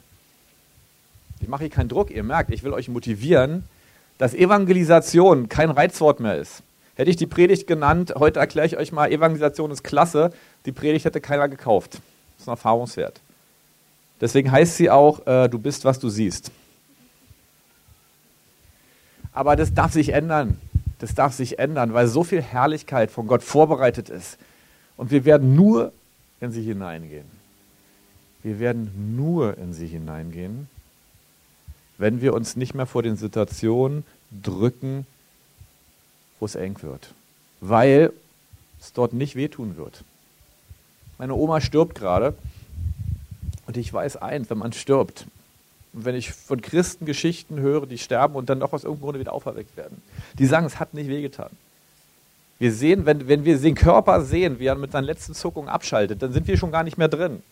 Ich 1.42 1.48
mache 1.48 1.64
hier 1.64 1.70
keinen 1.70 1.88
Druck. 1.88 2.10
Ihr 2.10 2.22
merkt, 2.22 2.50
ich 2.52 2.62
will 2.62 2.72
euch 2.72 2.88
motivieren, 2.88 3.64
dass 4.16 4.32
Evangelisation 4.32 5.48
kein 5.48 5.70
Reizwort 5.70 6.20
mehr 6.20 6.36
ist. 6.36 6.62
Hätte 6.94 7.10
ich 7.10 7.16
die 7.16 7.26
Predigt 7.26 7.66
genannt, 7.66 8.14
heute 8.16 8.38
erkläre 8.38 8.66
ich 8.66 8.76
euch 8.76 8.92
mal, 8.92 9.10
Evangelisation 9.10 9.70
ist 9.72 9.82
klasse, 9.82 10.32
die 10.66 10.72
Predigt 10.72 11.04
hätte 11.04 11.20
keiner 11.20 11.48
gekauft. 11.48 11.94
Das 11.94 12.42
ist 12.42 12.48
ein 12.48 12.52
Erfahrungswert. 12.52 13.20
Deswegen 14.20 14.52
heißt 14.52 14.76
sie 14.76 14.88
auch, 14.88 15.26
äh, 15.26 15.48
du 15.48 15.58
bist, 15.58 15.84
was 15.84 15.98
du 15.98 16.08
siehst. 16.10 16.52
Aber 19.32 19.56
das 19.56 19.74
darf 19.74 19.92
sich 19.92 20.10
ändern. 20.10 20.58
Das 21.00 21.14
darf 21.16 21.32
sich 21.32 21.58
ändern, 21.58 21.92
weil 21.92 22.06
so 22.06 22.22
viel 22.22 22.40
Herrlichkeit 22.40 23.10
von 23.10 23.26
Gott 23.26 23.42
vorbereitet 23.42 24.08
ist. 24.10 24.38
Und 24.96 25.10
wir 25.10 25.24
werden 25.24 25.56
nur 25.56 25.92
in 26.40 26.52
sie 26.52 26.62
hineingehen. 26.62 27.26
Wir 28.44 28.60
werden 28.60 29.16
nur 29.16 29.58
in 29.58 29.72
sie 29.72 29.88
hineingehen, 29.88 30.68
wenn 32.02 32.20
wir 32.20 32.34
uns 32.34 32.56
nicht 32.56 32.74
mehr 32.74 32.86
vor 32.86 33.04
den 33.04 33.16
Situationen 33.16 34.02
drücken, 34.42 35.06
wo 36.40 36.46
es 36.46 36.56
eng 36.56 36.82
wird. 36.82 37.14
Weil 37.60 38.12
es 38.80 38.92
dort 38.92 39.12
nicht 39.12 39.36
wehtun 39.36 39.76
wird. 39.76 40.02
Meine 41.16 41.34
Oma 41.34 41.60
stirbt 41.60 41.94
gerade 41.94 42.34
und 43.68 43.76
ich 43.76 43.94
weiß 43.94 44.16
eins, 44.16 44.50
wenn 44.50 44.58
man 44.58 44.72
stirbt, 44.72 45.26
wenn 45.92 46.16
ich 46.16 46.32
von 46.32 46.60
Christen 46.60 47.06
Geschichten 47.06 47.60
höre, 47.60 47.86
die 47.86 47.98
sterben 47.98 48.34
und 48.34 48.50
dann 48.50 48.58
doch 48.58 48.72
aus 48.72 48.82
irgendeinem 48.82 49.04
Grunde 49.04 49.20
wieder 49.20 49.32
auferweckt 49.32 49.76
werden, 49.76 50.02
die 50.36 50.46
sagen, 50.46 50.66
es 50.66 50.80
hat 50.80 50.94
nicht 50.94 51.08
wehgetan. 51.08 51.50
Wir 52.58 52.72
sehen, 52.72 53.06
wenn, 53.06 53.28
wenn 53.28 53.44
wir 53.44 53.56
den 53.58 53.76
Körper 53.76 54.22
sehen, 54.22 54.58
wie 54.58 54.66
er 54.66 54.74
mit 54.74 54.90
seinen 54.90 55.04
letzten 55.04 55.34
Zuckungen 55.34 55.68
abschaltet, 55.68 56.20
dann 56.20 56.32
sind 56.32 56.48
wir 56.48 56.56
schon 56.56 56.72
gar 56.72 56.82
nicht 56.82 56.98
mehr 56.98 57.06
drin. 57.06 57.44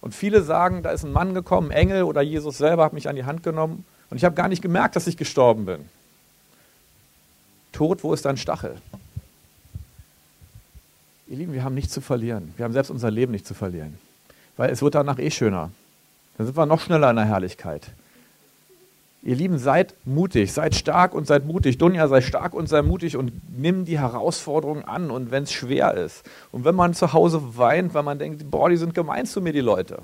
Und 0.00 0.14
viele 0.14 0.42
sagen, 0.42 0.82
da 0.82 0.90
ist 0.90 1.04
ein 1.04 1.12
Mann 1.12 1.34
gekommen, 1.34 1.70
Engel 1.70 2.04
oder 2.04 2.22
Jesus 2.22 2.58
selber 2.58 2.84
hat 2.84 2.92
mich 2.92 3.08
an 3.08 3.16
die 3.16 3.24
Hand 3.24 3.42
genommen 3.42 3.84
und 4.10 4.16
ich 4.16 4.24
habe 4.24 4.34
gar 4.34 4.48
nicht 4.48 4.62
gemerkt, 4.62 4.96
dass 4.96 5.06
ich 5.06 5.16
gestorben 5.16 5.66
bin. 5.66 5.84
Tod, 7.72 8.02
wo 8.02 8.14
ist 8.14 8.24
dein 8.24 8.36
Stachel? 8.36 8.76
Ihr 11.26 11.36
Lieben, 11.36 11.52
wir 11.52 11.62
haben 11.62 11.74
nichts 11.74 11.92
zu 11.92 12.00
verlieren. 12.00 12.54
Wir 12.56 12.64
haben 12.64 12.72
selbst 12.72 12.90
unser 12.90 13.10
Leben 13.10 13.32
nicht 13.32 13.46
zu 13.46 13.54
verlieren. 13.54 13.98
Weil 14.56 14.70
es 14.70 14.80
wird 14.80 14.94
danach 14.94 15.18
eh 15.18 15.30
schöner. 15.30 15.70
Dann 16.36 16.46
sind 16.46 16.56
wir 16.56 16.64
noch 16.64 16.80
schneller 16.80 17.10
in 17.10 17.16
der 17.16 17.26
Herrlichkeit. 17.26 17.90
Ihr 19.22 19.34
Lieben, 19.34 19.58
seid 19.58 19.94
mutig, 20.04 20.52
seid 20.52 20.76
stark 20.76 21.12
und 21.12 21.26
seid 21.26 21.44
mutig. 21.44 21.78
Dunja, 21.78 22.06
sei 22.06 22.20
stark 22.20 22.54
und 22.54 22.68
sei 22.68 22.82
mutig 22.82 23.16
und 23.16 23.32
nimm 23.58 23.84
die 23.84 23.98
Herausforderungen 23.98 24.84
an 24.84 25.10
und 25.10 25.30
wenn 25.30 25.42
es 25.42 25.52
schwer 25.52 25.94
ist. 25.94 26.24
Und 26.52 26.64
wenn 26.64 26.76
man 26.76 26.94
zu 26.94 27.12
Hause 27.12 27.56
weint, 27.56 27.94
weil 27.94 28.04
man 28.04 28.18
denkt, 28.18 28.48
boah, 28.50 28.70
die 28.70 28.76
sind 28.76 28.94
gemein 28.94 29.26
zu 29.26 29.40
mir, 29.40 29.52
die 29.52 29.60
Leute, 29.60 30.02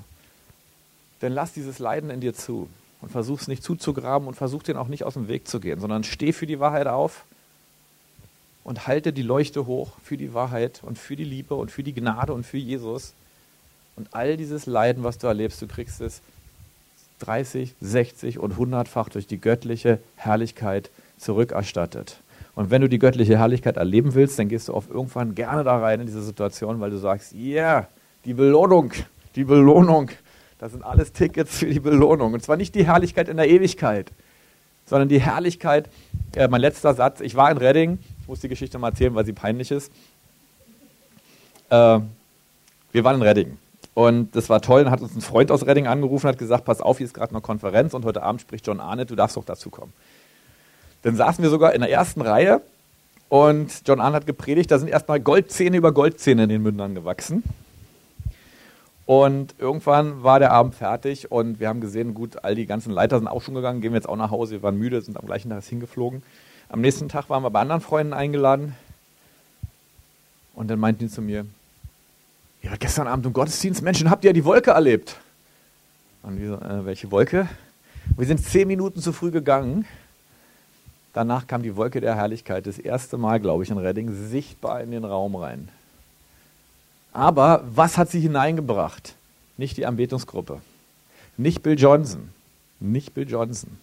dann 1.21 1.31
lass 1.31 1.53
dieses 1.53 1.79
Leiden 1.79 2.09
in 2.09 2.19
dir 2.19 2.33
zu 2.33 2.69
und 3.01 3.09
versuch 3.09 3.39
es 3.39 3.47
nicht 3.47 3.63
zuzugraben 3.63 4.27
und 4.27 4.35
versuch 4.35 4.63
den 4.63 4.75
auch 4.75 4.89
nicht 4.89 5.05
aus 5.05 5.13
dem 5.13 5.27
Weg 5.29 5.47
zu 5.47 5.59
gehen, 5.61 5.79
sondern 5.79 6.03
steh 6.03 6.33
für 6.33 6.45
die 6.45 6.59
Wahrheit 6.59 6.87
auf 6.87 7.23
und 8.65 8.87
halte 8.87 9.13
die 9.13 9.21
Leuchte 9.21 9.65
hoch 9.65 9.91
für 10.03 10.17
die 10.17 10.33
Wahrheit 10.33 10.81
und 10.83 10.97
für 10.97 11.15
die 11.15 11.23
Liebe 11.23 11.55
und 11.55 11.71
für 11.71 11.83
die 11.83 11.93
Gnade 11.93 12.33
und 12.33 12.45
für 12.45 12.57
Jesus. 12.57 13.13
Und 13.95 14.13
all 14.13 14.35
dieses 14.35 14.65
Leiden, 14.65 15.03
was 15.03 15.19
du 15.19 15.27
erlebst, 15.27 15.61
du 15.61 15.67
kriegst 15.67 16.01
es 16.01 16.21
30, 17.19 17.75
60 17.81 18.39
und 18.39 18.55
100-fach 18.55 19.09
durch 19.09 19.27
die 19.27 19.39
göttliche 19.39 19.99
Herrlichkeit 20.15 20.89
zurückerstattet. 21.17 22.17
Und 22.55 22.71
wenn 22.71 22.81
du 22.81 22.89
die 22.89 22.99
göttliche 22.99 23.37
Herrlichkeit 23.37 23.77
erleben 23.77 24.13
willst, 24.13 24.39
dann 24.39 24.47
gehst 24.47 24.69
du 24.69 24.73
auf 24.73 24.89
irgendwann 24.89 25.35
gerne 25.35 25.63
da 25.63 25.77
rein 25.77 25.99
in 26.01 26.05
diese 26.05 26.21
Situation, 26.21 26.79
weil 26.79 26.89
du 26.89 26.97
sagst, 26.97 27.33
ja, 27.33 27.39
yeah, 27.39 27.87
die 28.23 28.33
Belohnung, 28.33 28.91
die 29.35 29.43
Belohnung, 29.43 30.11
das 30.59 30.71
sind 30.71 30.83
alles 30.83 31.11
Tickets 31.11 31.59
für 31.59 31.67
die 31.67 31.79
Belohnung. 31.79 32.33
Und 32.33 32.43
zwar 32.43 32.57
nicht 32.57 32.75
die 32.75 32.85
Herrlichkeit 32.85 33.27
in 33.27 33.37
der 33.37 33.49
Ewigkeit, 33.49 34.11
sondern 34.85 35.09
die 35.09 35.19
Herrlichkeit, 35.19 35.89
äh, 36.35 36.47
mein 36.47 36.61
letzter 36.61 36.93
Satz, 36.93 37.19
ich 37.19 37.35
war 37.35 37.51
in 37.51 37.57
Redding 37.57 37.99
ich 38.25 38.29
muss 38.29 38.39
die 38.39 38.49
Geschichte 38.49 38.79
mal 38.79 38.89
erzählen, 38.89 39.13
weil 39.13 39.23
sie 39.23 39.33
peinlich 39.33 39.69
ist. 39.69 39.91
Äh, 41.69 41.99
wir 42.91 43.03
waren 43.03 43.17
in 43.17 43.21
Redding. 43.21 43.57
Und 43.95 44.35
das 44.35 44.49
war 44.49 44.61
toll. 44.61 44.83
Dann 44.83 44.91
hat 44.91 45.01
uns 45.01 45.15
ein 45.15 45.21
Freund 45.21 45.49
aus 45.49 45.65
Redding 45.65 45.87
angerufen 45.87 46.27
und 46.27 46.33
hat 46.33 46.37
gesagt: 46.37 46.65
Pass 46.65 46.81
auf, 46.81 46.97
hier 46.97 47.07
ist 47.07 47.13
gerade 47.13 47.31
eine 47.31 47.41
Konferenz 47.41 47.95
und 47.95 48.05
heute 48.05 48.21
Abend 48.21 48.41
spricht 48.41 48.67
John 48.67 48.79
Arnett, 48.79 49.09
du 49.09 49.15
darfst 49.15 49.37
doch 49.37 49.45
dazu 49.45 49.71
kommen. 49.71 49.93
Dann 51.01 51.15
saßen 51.15 51.41
wir 51.41 51.49
sogar 51.49 51.73
in 51.73 51.81
der 51.81 51.89
ersten 51.89 52.21
Reihe 52.21 52.61
und 53.29 53.71
John 53.87 54.01
Arnett 54.01 54.21
hat 54.21 54.27
gepredigt. 54.27 54.69
Da 54.69 54.79
sind 54.79 54.89
erstmal 54.89 55.19
Goldzähne 55.19 55.77
über 55.77 55.93
Goldzähne 55.93 56.43
in 56.43 56.49
den 56.49 56.61
Mündern 56.61 56.93
gewachsen. 56.93 57.41
Und 59.05 59.55
irgendwann 59.59 60.23
war 60.23 60.39
der 60.39 60.51
Abend 60.51 60.75
fertig 60.75 61.31
und 61.31 61.59
wir 61.59 61.69
haben 61.69 61.79
gesehen, 61.79 62.15
gut, 62.15 62.43
all 62.43 62.55
die 62.55 62.65
ganzen 62.65 62.91
Leiter 62.91 63.19
sind 63.19 63.27
auch 63.27 63.41
schon 63.41 63.53
gegangen, 63.53 63.79
gehen 63.79 63.91
wir 63.91 63.97
jetzt 63.97 64.09
auch 64.09 64.15
nach 64.15 64.31
Hause, 64.31 64.53
wir 64.53 64.63
waren 64.63 64.77
müde, 64.77 64.99
sind 64.99 65.17
am 65.17 65.27
gleichen 65.27 65.51
Tag 65.51 65.63
hingeflogen. 65.63 66.23
Am 66.69 66.81
nächsten 66.81 67.07
Tag 67.07 67.29
waren 67.29 67.43
wir 67.43 67.51
bei 67.51 67.61
anderen 67.61 67.81
Freunden 67.81 68.13
eingeladen. 68.13 68.75
Und 70.55 70.69
dann 70.69 70.79
meinten 70.79 71.05
die 71.05 71.09
zu 71.09 71.21
mir, 71.21 71.45
ja, 72.65 72.75
gestern 72.77 73.07
Abend 73.07 73.25
im 73.25 73.33
Gottesdienst, 73.33 73.81
Menschen, 73.81 74.09
habt 74.09 74.23
ihr 74.23 74.29
ja 74.29 74.33
die 74.33 74.43
Wolke 74.43 74.71
erlebt? 74.71 75.17
Und 76.23 76.39
wir 76.39 76.61
äh, 76.61 76.85
welche 76.85 77.11
Wolke? 77.11 77.47
Wir 78.17 78.25
sind 78.25 78.43
zehn 78.43 78.67
Minuten 78.67 79.01
zu 79.01 79.13
früh 79.13 79.31
gegangen. 79.31 79.85
Danach 81.13 81.47
kam 81.47 81.61
die 81.61 81.75
Wolke 81.75 82.01
der 82.01 82.15
Herrlichkeit, 82.15 82.67
das 82.67 82.79
erste 82.79 83.17
Mal, 83.17 83.39
glaube 83.39 83.63
ich, 83.63 83.69
in 83.69 83.77
Redding, 83.77 84.11
sichtbar 84.29 84.81
in 84.81 84.91
den 84.91 85.05
Raum 85.05 85.35
rein. 85.35 85.69
Aber 87.13 87.63
was 87.73 87.97
hat 87.97 88.09
sie 88.09 88.19
hineingebracht? 88.19 89.15
Nicht 89.57 89.77
die 89.77 89.85
Anbetungsgruppe, 89.85 90.59
nicht 91.37 91.63
Bill 91.63 91.79
Johnson, 91.79 92.29
nicht 92.81 93.13
Bill 93.13 93.29
Johnson 93.29 93.77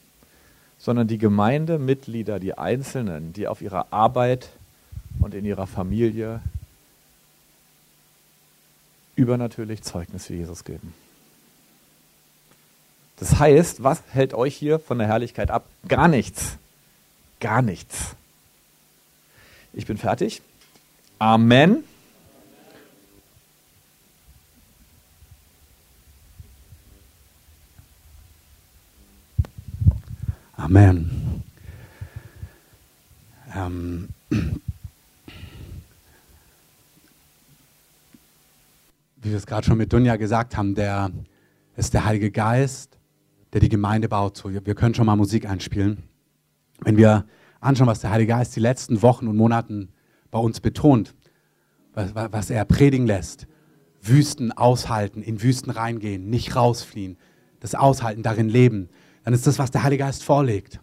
sondern 0.83 1.07
die 1.07 1.18
Gemeindemitglieder, 1.18 2.40
die 2.40 2.59
Einzelnen, 2.59 3.33
die 3.33 3.47
auf 3.47 3.62
ihrer 3.62 3.87
Arbeit 3.92 4.49
und 5.21 5.33
in 5.33 5.45
ihrer 5.45 5.68
Familie 5.68 6.40
übernatürlich 9.22 9.82
Zeugnis 9.82 10.26
für 10.26 10.35
Jesus 10.35 10.64
geben. 10.64 10.92
Das 13.16 13.38
heißt, 13.38 13.82
was 13.82 14.02
hält 14.11 14.35
euch 14.35 14.56
hier 14.56 14.78
von 14.80 14.98
der 14.98 15.06
Herrlichkeit 15.06 15.50
ab? 15.50 15.64
Gar 15.87 16.08
nichts. 16.08 16.58
Gar 17.40 17.62
nichts. 17.62 18.16
Ich 19.72 19.87
bin 19.87 19.96
fertig. 19.96 20.42
Amen. 21.18 21.85
Amen. 30.56 31.42
Ähm, 33.54 34.08
wie 39.22 39.30
wir 39.30 39.37
es 39.37 39.46
gerade 39.46 39.64
schon 39.64 39.78
mit 39.78 39.92
Dunja 39.92 40.16
gesagt 40.16 40.56
haben, 40.56 40.74
der 40.74 41.11
ist 41.76 41.94
der 41.94 42.04
Heilige 42.04 42.30
Geist, 42.30 42.98
der 43.52 43.61
die 43.61 43.68
Gemeinde 43.68 44.08
baut. 44.08 44.37
So, 44.37 44.52
wir 44.52 44.74
können 44.74 44.94
schon 44.94 45.06
mal 45.06 45.16
Musik 45.16 45.48
einspielen. 45.48 46.02
Wenn 46.80 46.96
wir 46.96 47.24
anschauen, 47.61 47.87
was 47.87 48.00
der 48.00 48.11
Heilige 48.11 48.32
Geist 48.32 48.56
die 48.56 48.61
letzten 48.61 49.00
Wochen 49.00 49.28
und 49.28 49.37
Monaten 49.37 49.90
bei 50.30 50.38
uns 50.40 50.61
betont, 50.61 51.14
was, 51.94 52.14
was 52.14 52.50
er 52.50 52.64
predigen 52.64 53.07
lässt, 53.07 53.47
Wüsten 54.01 54.51
aushalten, 54.51 55.22
in 55.22 55.40
Wüsten 55.40 55.70
reingehen, 55.70 56.28
nicht 56.28 56.57
rausfliehen, 56.57 57.16
das 57.61 57.76
Aushalten, 57.76 58.24
darin 58.24 58.49
leben, 58.49 58.88
dann 59.24 59.34
ist 59.34 59.47
das, 59.47 59.61
was 59.61 59.70
der 59.70 59.84
Heilige 59.84 60.03
Geist 60.03 60.24
vorlegt. 60.24 60.80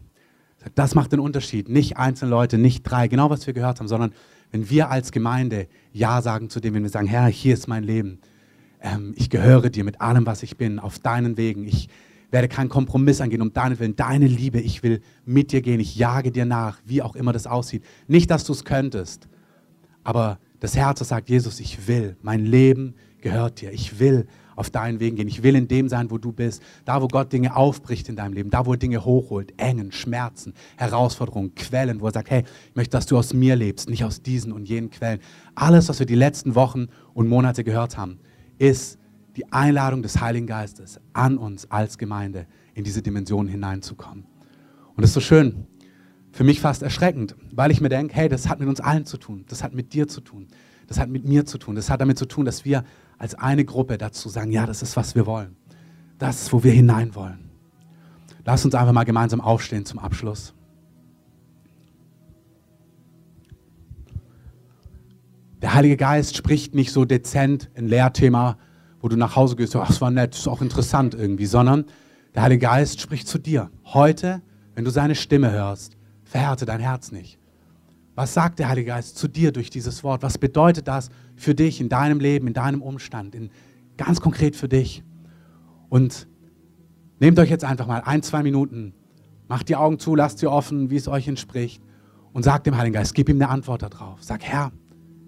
Das 0.75 0.95
macht 0.95 1.11
den 1.11 1.19
Unterschied. 1.19 1.67
Nicht 1.67 1.97
einzelne 1.97 2.31
Leute, 2.31 2.57
nicht 2.57 2.83
drei, 2.83 3.09
genau 3.09 3.29
was 3.29 3.45
wir 3.47 3.53
gehört 3.53 3.79
haben, 3.79 3.87
sondern 3.87 4.13
wenn 4.51 4.69
wir 4.69 4.89
als 4.89 5.11
Gemeinde 5.11 5.67
Ja 5.91 6.21
sagen 6.21 6.49
zu 6.49 6.59
dem, 6.59 6.73
wenn 6.73 6.83
wir 6.83 6.89
sagen, 6.89 7.07
Herr, 7.07 7.27
hier 7.27 7.53
ist 7.53 7.67
mein 7.67 7.83
Leben. 7.83 8.19
Ähm, 8.81 9.13
ich 9.15 9.29
gehöre 9.29 9.69
dir 9.69 9.83
mit 9.83 10.01
allem, 10.01 10.25
was 10.25 10.43
ich 10.43 10.57
bin, 10.57 10.79
auf 10.79 10.99
deinen 10.99 11.37
Wegen. 11.37 11.65
Ich 11.65 11.89
werde 12.31 12.47
keinen 12.47 12.69
Kompromiss 12.69 13.21
angehen 13.21 13.41
um 13.41 13.53
deinen 13.53 13.79
Willen, 13.79 13.95
deine 13.95 14.27
Liebe. 14.27 14.59
Ich 14.59 14.83
will 14.83 15.01
mit 15.25 15.51
dir 15.51 15.61
gehen. 15.61 15.79
Ich 15.79 15.95
jage 15.95 16.31
dir 16.31 16.45
nach, 16.45 16.79
wie 16.85 17.01
auch 17.01 17.15
immer 17.15 17.33
das 17.33 17.47
aussieht. 17.47 17.83
Nicht, 18.07 18.29
dass 18.31 18.43
du 18.43 18.53
es 18.53 18.65
könntest, 18.65 19.27
aber 20.03 20.39
das 20.59 20.75
Herz, 20.75 20.99
das 20.99 21.09
sagt, 21.09 21.29
Jesus, 21.29 21.59
ich 21.59 21.87
will. 21.87 22.17
Mein 22.21 22.45
Leben 22.45 22.95
gehört 23.21 23.61
dir. 23.61 23.71
Ich 23.71 23.99
will 23.99 24.27
auf 24.59 24.69
deinen 24.69 24.99
Wegen 24.99 25.15
gehen. 25.15 25.27
Ich 25.27 25.41
will 25.41 25.55
in 25.55 25.67
dem 25.67 25.87
sein, 25.87 26.11
wo 26.11 26.17
du 26.17 26.33
bist. 26.33 26.61
Da, 26.83 27.01
wo 27.01 27.07
Gott 27.07 27.31
Dinge 27.31 27.55
aufbricht 27.55 28.09
in 28.09 28.17
deinem 28.17 28.33
Leben. 28.33 28.49
Da, 28.49 28.65
wo 28.65 28.73
er 28.73 28.77
Dinge 28.77 29.05
hochholt. 29.05 29.53
Engen, 29.57 29.91
Schmerzen, 29.93 30.53
Herausforderungen, 30.75 31.55
Quellen, 31.55 32.01
wo 32.01 32.07
er 32.07 32.11
sagt, 32.11 32.29
hey, 32.29 32.43
ich 32.69 32.75
möchte, 32.75 32.91
dass 32.91 33.05
du 33.05 33.17
aus 33.17 33.33
mir 33.33 33.55
lebst, 33.55 33.89
nicht 33.89 34.03
aus 34.03 34.21
diesen 34.21 34.51
und 34.51 34.67
jenen 34.67 34.89
Quellen. 34.89 35.21
Alles, 35.55 35.87
was 35.87 35.99
wir 35.99 36.05
die 36.05 36.15
letzten 36.15 36.55
Wochen 36.55 36.87
und 37.13 37.29
Monate 37.29 37.63
gehört 37.63 37.97
haben, 37.97 38.19
ist 38.57 38.99
die 39.37 39.49
Einladung 39.53 40.01
des 40.01 40.19
Heiligen 40.19 40.47
Geistes 40.47 40.99
an 41.13 41.37
uns 41.37 41.71
als 41.71 41.97
Gemeinde 41.97 42.45
in 42.73 42.83
diese 42.83 43.01
Dimension 43.01 43.47
hineinzukommen. 43.47 44.25
Und 44.95 45.01
das 45.01 45.11
ist 45.11 45.13
so 45.13 45.21
schön, 45.21 45.67
für 46.33 46.43
mich 46.43 46.59
fast 46.59 46.83
erschreckend, 46.83 47.35
weil 47.53 47.71
ich 47.71 47.79
mir 47.79 47.89
denke, 47.89 48.13
hey, 48.13 48.27
das 48.27 48.49
hat 48.49 48.59
mit 48.59 48.67
uns 48.67 48.81
allen 48.81 49.05
zu 49.05 49.17
tun, 49.17 49.45
das 49.47 49.63
hat 49.63 49.73
mit 49.73 49.93
dir 49.93 50.09
zu 50.09 50.19
tun, 50.19 50.47
das 50.87 50.99
hat 50.99 51.09
mit 51.09 51.25
mir 51.25 51.45
zu 51.45 51.57
tun, 51.57 51.75
das 51.75 51.89
hat 51.89 52.01
damit 52.01 52.17
zu 52.17 52.25
tun, 52.25 52.43
dass 52.43 52.65
wir 52.65 52.83
als 53.19 53.35
eine 53.35 53.65
Gruppe 53.65 53.97
dazu 53.97 54.29
sagen, 54.29 54.51
ja, 54.51 54.65
das 54.65 54.81
ist, 54.81 54.95
was 54.97 55.13
wir 55.13 55.27
wollen. 55.27 55.55
Das 56.17 56.41
ist, 56.41 56.53
wo 56.53 56.63
wir 56.63 56.71
hinein 56.71 57.13
wollen. 57.13 57.51
Lass 58.45 58.65
uns 58.65 58.73
einfach 58.73 58.93
mal 58.93 59.03
gemeinsam 59.03 59.41
aufstehen 59.41 59.85
zum 59.85 59.99
Abschluss. 59.99 60.55
Der 65.61 65.73
Heilige 65.73 65.97
Geist 65.97 66.37
spricht 66.37 66.73
nicht 66.73 66.91
so 66.91 67.03
dezent 67.03 67.69
ein 67.75 67.87
Lehrthema, 67.87 68.57
wo 69.01 69.09
du 69.09 69.17
nach 69.17 69.35
Hause 69.35 69.57
gehst, 69.57 69.75
ach, 69.75 69.87
das 69.87 70.01
war 70.01 70.09
nett, 70.09 70.33
das 70.33 70.41
ist 70.41 70.47
auch 70.47 70.61
interessant 70.61 71.13
irgendwie, 71.13 71.45
sondern 71.45 71.85
der 72.33 72.43
Heilige 72.43 72.65
Geist 72.65 73.01
spricht 73.01 73.27
zu 73.27 73.37
dir. 73.37 73.69
Heute, 73.83 74.41
wenn 74.73 74.85
du 74.85 74.91
seine 74.91 75.15
Stimme 75.15 75.51
hörst, 75.51 75.97
verhärte 76.23 76.65
dein 76.65 76.79
Herz 76.79 77.11
nicht. 77.11 77.37
Was 78.15 78.33
sagt 78.33 78.59
der 78.59 78.69
Heilige 78.69 78.87
Geist 78.87 79.17
zu 79.17 79.27
dir 79.27 79.51
durch 79.51 79.69
dieses 79.69 80.03
Wort? 80.03 80.23
Was 80.23 80.37
bedeutet 80.37 80.87
das 80.87 81.09
für 81.39 81.55
dich 81.55 81.81
in 81.81 81.89
deinem 81.89 82.19
Leben, 82.19 82.47
in 82.47 82.53
deinem 82.53 82.81
Umstand, 82.81 83.35
in, 83.35 83.49
ganz 83.97 84.21
konkret 84.21 84.55
für 84.55 84.69
dich? 84.69 85.03
Und 85.89 86.27
nehmt 87.19 87.39
euch 87.39 87.49
jetzt 87.49 87.63
einfach 87.63 87.87
mal 87.87 88.01
ein, 88.01 88.21
zwei 88.21 88.43
Minuten, 88.43 88.93
macht 89.47 89.69
die 89.69 89.75
Augen 89.75 89.99
zu, 89.99 90.15
lasst 90.15 90.39
sie 90.39 90.47
offen, 90.47 90.89
wie 90.89 90.95
es 90.95 91.07
euch 91.07 91.27
entspricht 91.27 91.81
und 92.33 92.43
sagt 92.43 92.67
dem 92.67 92.77
Heiligen 92.77 92.93
Geist, 92.93 93.15
gib 93.15 93.29
ihm 93.29 93.37
eine 93.37 93.49
Antwort 93.49 93.81
darauf. 93.81 94.23
Sag, 94.23 94.43
Herr, 94.43 94.71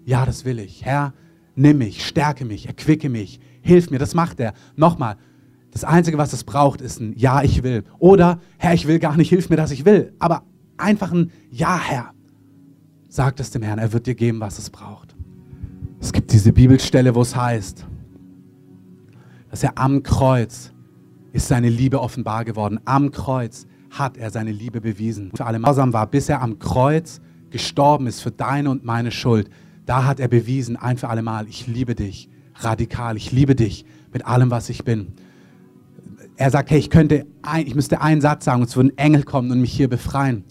ja, 0.04 0.24
das 0.24 0.44
will 0.44 0.58
ich. 0.58 0.84
Herr, 0.84 1.12
nimm 1.54 1.78
mich, 1.78 2.06
stärke 2.06 2.44
mich, 2.44 2.66
erquicke 2.66 3.08
mich, 3.08 3.40
hilf 3.60 3.90
mir. 3.90 3.98
Das 3.98 4.14
macht 4.14 4.40
er. 4.40 4.52
Nochmal, 4.76 5.16
das 5.70 5.84
Einzige, 5.84 6.18
was 6.18 6.32
es 6.32 6.44
braucht, 6.44 6.80
ist 6.80 7.00
ein 7.00 7.14
Ja, 7.16 7.42
ich 7.42 7.62
will. 7.62 7.84
Oder, 7.98 8.40
Herr, 8.58 8.74
ich 8.74 8.86
will 8.86 8.98
gar 8.98 9.16
nicht, 9.16 9.30
hilf 9.30 9.48
mir, 9.50 9.56
dass 9.56 9.70
ich 9.70 9.84
will. 9.84 10.14
Aber 10.18 10.44
einfach 10.76 11.12
ein 11.12 11.30
Ja, 11.50 11.78
Herr. 11.78 12.12
Sagt 13.08 13.40
es 13.40 13.50
dem 13.50 13.62
Herrn, 13.62 13.78
er 13.78 13.92
wird 13.92 14.06
dir 14.06 14.14
geben, 14.14 14.40
was 14.40 14.58
es 14.58 14.70
braucht. 14.70 15.14
Es 16.02 16.12
gibt 16.12 16.32
diese 16.32 16.52
Bibelstelle, 16.52 17.14
wo 17.14 17.22
es 17.22 17.36
heißt, 17.36 17.86
dass 19.50 19.62
er 19.62 19.78
am 19.78 20.02
Kreuz 20.02 20.72
ist 21.32 21.46
seine 21.46 21.68
Liebe 21.68 22.00
offenbar 22.00 22.44
geworden. 22.44 22.80
Am 22.84 23.12
Kreuz 23.12 23.66
hat 23.88 24.16
er 24.16 24.30
seine 24.30 24.50
Liebe 24.50 24.80
bewiesen. 24.80 25.30
Für 25.32 25.46
alle 25.46 25.60
Mausam 25.60 25.92
war, 25.92 26.08
bis 26.08 26.28
er 26.28 26.42
am 26.42 26.58
Kreuz 26.58 27.20
gestorben 27.50 28.08
ist 28.08 28.20
für 28.20 28.32
deine 28.32 28.68
und 28.68 28.84
meine 28.84 29.12
Schuld. 29.12 29.48
Da 29.86 30.04
hat 30.04 30.18
er 30.18 30.26
bewiesen, 30.26 30.76
ein 30.76 30.98
für 30.98 31.08
alle 31.08 31.22
Mal, 31.22 31.46
ich 31.46 31.68
liebe 31.68 31.94
dich 31.94 32.28
radikal, 32.56 33.16
ich 33.16 33.30
liebe 33.30 33.54
dich 33.54 33.84
mit 34.12 34.26
allem, 34.26 34.50
was 34.50 34.70
ich 34.70 34.82
bin. 34.82 35.12
Er 36.34 36.50
sagt, 36.50 36.72
hey, 36.72 36.80
ich 36.80 36.90
könnte, 36.90 37.26
ein, 37.42 37.64
ich 37.64 37.76
müsste 37.76 38.00
einen 38.00 38.20
Satz 38.20 38.44
sagen 38.44 38.62
und 38.62 38.68
es 38.68 38.76
würden 38.76 38.98
Engel 38.98 39.22
kommen 39.22 39.52
und 39.52 39.60
mich 39.60 39.72
hier 39.72 39.88
befreien. 39.88 40.42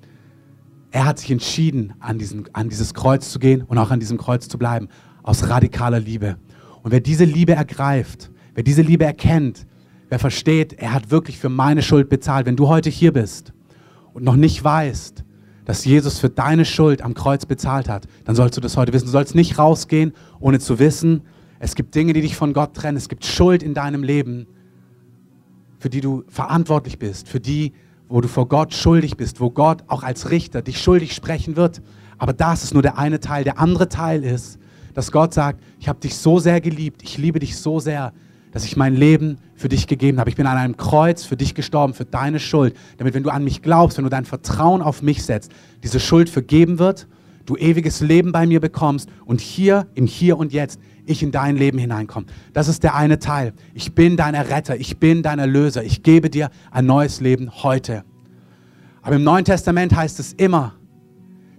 Er 0.92 1.06
hat 1.06 1.20
sich 1.20 1.30
entschieden, 1.30 1.94
an, 2.00 2.20
diesen, 2.20 2.54
an 2.54 2.70
dieses 2.70 2.94
Kreuz 2.94 3.32
zu 3.32 3.40
gehen 3.40 3.64
und 3.64 3.78
auch 3.78 3.92
an 3.92 4.00
diesem 4.00 4.18
Kreuz 4.18 4.48
zu 4.48 4.58
bleiben, 4.58 4.88
aus 5.24 5.50
radikaler 5.50 6.00
Liebe. 6.00 6.38
Und 6.84 6.92
wer 6.92 7.00
diese 7.00 7.26
Liebe 7.26 7.54
ergreift, 7.54 8.32
wer 8.54 8.64
diese 8.64 8.82
Liebe 8.82 9.06
erkennt, 9.06 9.66
wer 10.10 10.20
versteht, 10.20 10.74
er 10.74 10.94
hat 10.94 11.12
wirklich 11.12 11.38
für 11.38 11.50
meine 11.50 11.82
Schuld 11.82 12.10
bezahlt. 12.10 12.46
Wenn 12.46 12.56
du 12.56 12.68
heute 12.68 12.90
hier 12.90 13.14
bist 13.14 13.54
und 14.14 14.24
noch 14.24 14.36
nicht 14.36 14.64
weißt, 14.64 15.24
dass 15.66 15.86
Jesus 15.86 16.20
für 16.20 16.30
deine 16.30 16.66
Schuld 16.66 17.02
am 17.02 17.14
Kreuz 17.14 17.46
bezahlt 17.46 17.88
hat, 17.88 18.08
dann 18.26 18.36
sollst 18.36 18.58
du 18.58 18.62
das 18.62 18.78
heute 18.78 18.94
wissen. 18.94 19.06
Du 19.06 19.12
sollst 19.12 19.36
nicht 19.36 19.58
rausgehen, 19.58 20.14
ohne 20.40 20.60
zu 20.60 20.80
wissen, 20.80 21.22
es 21.64 21.76
gibt 21.76 21.94
Dinge, 21.94 22.14
die 22.14 22.22
dich 22.22 22.36
von 22.36 22.54
Gott 22.54 22.74
trennen. 22.74 22.98
Es 22.98 23.08
gibt 23.08 23.24
Schuld 23.24 23.62
in 23.62 23.76
deinem 23.76 24.02
Leben, 24.02 24.48
für 25.78 25.92
die 25.92 26.02
du 26.02 26.24
verantwortlich 26.28 26.98
bist, 26.98 27.30
für 27.30 27.40
die, 27.40 27.74
wo 28.10 28.20
du 28.20 28.28
vor 28.28 28.48
Gott 28.48 28.74
schuldig 28.74 29.16
bist, 29.16 29.40
wo 29.40 29.52
Gott 29.52 29.84
auch 29.86 30.02
als 30.02 30.32
Richter 30.32 30.64
dich 30.64 30.82
schuldig 30.82 31.14
sprechen 31.14 31.56
wird. 31.56 31.84
Aber 32.18 32.34
das 32.34 32.64
ist 32.64 32.74
nur 32.74 32.82
der 32.82 32.98
eine 32.98 33.20
Teil. 33.20 33.44
Der 33.44 33.60
andere 33.60 33.90
Teil 33.90 34.24
ist, 34.24 34.58
dass 34.94 35.12
Gott 35.12 35.34
sagt, 35.34 35.62
ich 35.80 35.88
habe 35.88 36.00
dich 36.00 36.16
so 36.16 36.40
sehr 36.40 36.62
geliebt, 36.62 37.02
ich 37.04 37.18
liebe 37.18 37.40
dich 37.40 37.58
so 37.58 37.80
sehr, 37.80 38.14
dass 38.52 38.66
ich 38.66 38.76
mein 38.76 38.96
Leben 38.96 39.38
für 39.56 39.70
dich 39.70 39.88
gegeben 39.88 40.20
habe. 40.20 40.30
Ich 40.30 40.36
bin 40.36 40.46
an 40.46 40.58
einem 40.58 40.78
Kreuz 40.78 41.24
für 41.24 41.38
dich 41.38 41.56
gestorben, 41.56 41.94
für 41.94 42.06
deine 42.06 42.40
Schuld, 42.40 42.76
damit 42.98 43.14
wenn 43.14 43.24
du 43.24 43.30
an 43.30 43.44
mich 43.44 43.62
glaubst, 43.62 43.98
wenn 43.98 44.04
du 44.04 44.10
dein 44.10 44.26
Vertrauen 44.26 44.82
auf 44.82 45.02
mich 45.02 45.24
setzt, 45.24 45.52
diese 45.84 46.00
Schuld 46.00 46.30
vergeben 46.30 46.80
wird, 46.80 47.08
du 47.46 47.56
ewiges 47.56 48.02
Leben 48.02 48.32
bei 48.32 48.46
mir 48.46 48.60
bekommst 48.60 49.10
und 49.26 49.42
hier 49.42 49.88
im 49.96 50.06
Hier 50.06 50.38
und 50.38 50.54
Jetzt 50.54 50.80
ich 51.06 51.24
in 51.24 51.32
dein 51.32 51.58
Leben 51.58 51.78
hineinkomme. 51.78 52.28
Das 52.54 52.68
ist 52.68 52.84
der 52.84 52.96
eine 52.96 53.20
Teil. 53.20 53.54
Ich 53.74 53.96
bin 53.96 54.18
dein 54.18 54.34
Erretter, 54.34 54.76
ich 54.76 54.98
bin 54.98 55.24
dein 55.24 55.40
Erlöser, 55.40 55.84
ich 55.84 56.04
gebe 56.04 56.30
dir 56.30 56.50
ein 56.70 56.86
neues 56.86 57.22
Leben 57.22 57.64
heute. 57.64 58.04
Aber 59.02 59.16
im 59.16 59.24
Neuen 59.24 59.46
Testament 59.46 59.96
heißt 59.96 60.20
es 60.20 60.34
immer, 60.34 60.76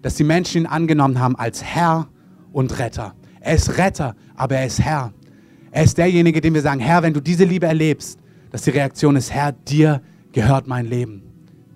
dass 0.01 0.15
die 0.15 0.25
Menschen 0.25 0.63
ihn 0.63 0.67
angenommen 0.67 1.19
haben 1.19 1.37
als 1.37 1.63
Herr 1.63 2.09
und 2.53 2.79
Retter. 2.79 3.15
Er 3.43 3.55
ist 3.55 3.77
Retter, 3.77 4.15
aber 4.37 4.57
er 4.57 4.67
ist 4.67 4.81
Herr. 4.81 5.13
Er 5.71 5.85
ist 5.85 5.99
derjenige, 5.99 6.41
dem 6.41 6.55
wir 6.55 6.63
sagen, 6.63 6.81
Herr, 6.81 7.03
wenn 7.03 7.13
du 7.13 7.21
diese 7.21 7.45
Liebe 7.45 7.67
erlebst, 7.67 8.19
dass 8.51 8.63
die 8.63 8.71
Reaktion 8.71 9.17
ist, 9.17 9.33
Herr, 9.33 9.53
dir 9.53 10.01
gehört 10.33 10.67
mein 10.67 10.87
Leben. 10.87 11.23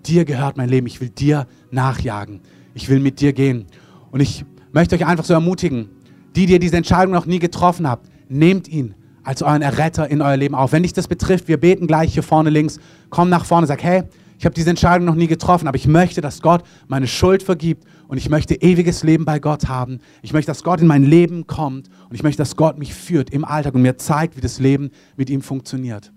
Dir 0.05 0.23
gehört 0.23 0.55
mein 0.55 0.69
Leben. 0.69 0.87
Ich 0.87 1.01
will 1.01 1.09
dir 1.09 1.47
nachjagen. 1.71 2.41
Ich 2.73 2.89
will 2.89 2.99
mit 2.99 3.19
dir 3.19 3.33
gehen. 3.33 3.65
Und 4.11 4.21
ich 4.21 4.45
möchte 4.71 4.95
euch 4.95 5.05
einfach 5.05 5.25
so 5.25 5.33
ermutigen, 5.33 5.89
die, 6.35 6.45
die 6.45 6.53
ihr 6.53 6.59
diese 6.59 6.77
Entscheidung 6.77 7.13
noch 7.13 7.25
nie 7.25 7.39
getroffen 7.39 7.87
habt, 7.87 8.07
nehmt 8.29 8.67
ihn 8.67 8.93
als 9.23 9.41
euren 9.41 9.61
Erretter 9.61 10.09
in 10.09 10.21
euer 10.21 10.37
Leben 10.37 10.55
auf. 10.55 10.71
Wenn 10.71 10.83
dich 10.83 10.93
das 10.93 11.07
betrifft, 11.07 11.47
wir 11.47 11.57
beten 11.57 11.87
gleich 11.87 12.13
hier 12.13 12.23
vorne 12.23 12.49
links, 12.49 12.79
komm 13.09 13.29
nach 13.29 13.43
vorne, 13.43 13.67
sag, 13.67 13.83
hey, 13.83 14.03
ich 14.39 14.45
habe 14.45 14.53
diese 14.53 14.69
Entscheidung 14.69 15.05
noch 15.05 15.15
nie 15.15 15.27
getroffen, 15.27 15.67
aber 15.67 15.77
ich 15.77 15.87
möchte, 15.87 16.21
dass 16.21 16.41
Gott 16.41 16.63
meine 16.87 17.07
Schuld 17.07 17.41
vergibt 17.41 17.85
und 18.07 18.17
ich 18.17 18.29
möchte 18.29 18.53
ewiges 18.55 19.03
Leben 19.03 19.25
bei 19.25 19.39
Gott 19.39 19.67
haben. 19.67 19.99
Ich 20.21 20.31
möchte, 20.31 20.51
dass 20.51 20.63
Gott 20.63 20.79
in 20.79 20.87
mein 20.87 21.03
Leben 21.03 21.47
kommt 21.47 21.89
und 22.07 22.15
ich 22.15 22.21
möchte, 22.21 22.41
dass 22.41 22.55
Gott 22.55 22.77
mich 22.77 22.93
führt 22.93 23.31
im 23.31 23.43
Alltag 23.43 23.73
und 23.73 23.81
mir 23.81 23.97
zeigt, 23.97 24.37
wie 24.37 24.41
das 24.41 24.59
Leben 24.59 24.91
mit 25.15 25.31
ihm 25.31 25.41
funktioniert. 25.41 26.13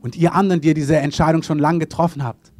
Und 0.00 0.14
ihr 0.16 0.34
anderen, 0.34 0.60
die 0.60 0.68
ihr 0.68 0.74
diese 0.74 0.96
Entscheidung 0.96 1.42
schon 1.42 1.58
lange 1.58 1.80
getroffen 1.80 2.22
habt, 2.22 2.52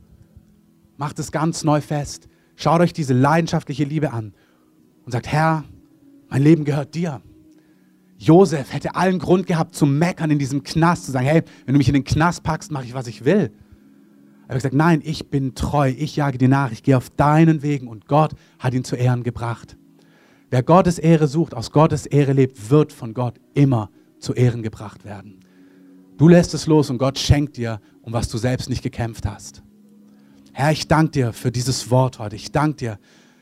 macht 0.96 1.18
es 1.20 1.30
ganz 1.30 1.62
neu 1.62 1.80
fest. 1.80 2.28
Schaut 2.56 2.80
euch 2.80 2.92
diese 2.92 3.14
leidenschaftliche 3.14 3.84
Liebe 3.84 4.12
an 4.12 4.32
und 5.04 5.12
sagt, 5.12 5.28
Herr, 5.28 5.64
mein 6.28 6.42
Leben 6.42 6.64
gehört 6.64 6.94
dir. 6.94 7.20
Josef 8.18 8.72
hätte 8.72 8.96
allen 8.96 9.18
Grund 9.18 9.46
gehabt 9.46 9.74
zu 9.74 9.86
meckern 9.86 10.30
in 10.30 10.38
diesem 10.38 10.64
Knast, 10.64 11.04
zu 11.04 11.12
sagen, 11.12 11.26
hey, 11.26 11.42
wenn 11.66 11.74
du 11.74 11.78
mich 11.78 11.88
in 11.88 11.94
den 11.94 12.04
Knast 12.04 12.42
packst, 12.42 12.72
mache 12.72 12.84
ich, 12.84 12.94
was 12.94 13.06
ich 13.06 13.24
will. 13.24 13.52
Er 14.46 14.50
hat 14.50 14.56
gesagt, 14.56 14.74
nein, 14.74 15.00
ich 15.04 15.30
bin 15.30 15.54
treu, 15.54 15.88
ich 15.96 16.16
jage 16.16 16.38
dir 16.38 16.48
nach, 16.48 16.70
ich 16.70 16.82
gehe 16.82 16.96
auf 16.96 17.10
deinen 17.10 17.62
Wegen 17.62 17.88
und 17.88 18.06
Gott 18.06 18.32
hat 18.58 18.74
ihn 18.74 18.84
zu 18.84 18.96
Ehren 18.96 19.22
gebracht. 19.22 19.76
Wer 20.50 20.62
Gottes 20.62 20.98
Ehre 20.98 21.26
sucht, 21.26 21.54
aus 21.54 21.70
Gottes 21.70 22.06
Ehre 22.06 22.32
lebt, 22.32 22.70
wird 22.70 22.92
von 22.92 23.14
Gott 23.14 23.40
immer 23.54 23.90
zu 24.20 24.34
Ehren 24.34 24.62
gebracht 24.62 25.04
werden. 25.04 25.40
Du 26.16 26.28
lässt 26.28 26.54
es 26.54 26.66
los 26.66 26.90
und 26.90 26.98
Gott 26.98 27.18
schenkt 27.18 27.56
dir, 27.56 27.80
um 28.02 28.12
was 28.12 28.28
du 28.28 28.38
selbst 28.38 28.68
nicht 28.68 28.82
gekämpft 28.82 29.26
hast. 29.26 29.62
Herr, 30.52 30.70
ich 30.70 30.86
danke 30.86 31.10
dir 31.10 31.32
für 31.32 31.50
dieses 31.50 31.90
Wort 31.90 32.20
heute. 32.20 32.36
Ich 32.36 32.52
danke 32.52 32.76
dir 32.76 32.98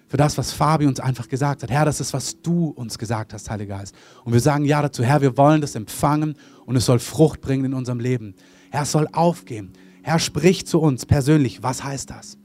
für 0.09 0.16
das, 0.16 0.38
was 0.38 0.53
Fabi 0.53 0.86
uns 0.86 1.00
einfach 1.00 1.28
gesagt 1.28 1.62
hat. 1.62 1.70
Herr, 1.70 1.84
das 1.84 2.00
ist, 2.00 2.14
was 2.14 2.40
du 2.40 2.68
uns 2.68 2.98
gesagt 2.98 3.34
hast, 3.34 3.50
Heiliger 3.50 3.78
Geist. 3.78 3.94
Und 4.24 4.32
wir 4.32 4.40
sagen 4.40 4.64
ja 4.64 4.80
dazu, 4.80 5.03
Herr, 5.03 5.20
wir 5.20 5.36
wollen 5.36 5.61
das 5.61 5.74
empfangen 5.74 6.36
und 6.64 6.76
es 6.76 6.86
soll 6.86 6.98
Frucht 6.98 7.40
bringen 7.40 7.66
in 7.66 7.74
unserem 7.74 8.00
Leben. 8.00 8.34
Herr, 8.70 8.82
es 8.82 8.92
soll 8.92 9.09
aufgehen. 9.12 9.72
Herr, 10.03 10.18
sprich 10.18 10.66
zu 10.66 10.80
uns 10.80 11.07
persönlich. 11.07 11.62
Was 11.62 11.84
heißt 11.84 12.11
das? 12.11 12.38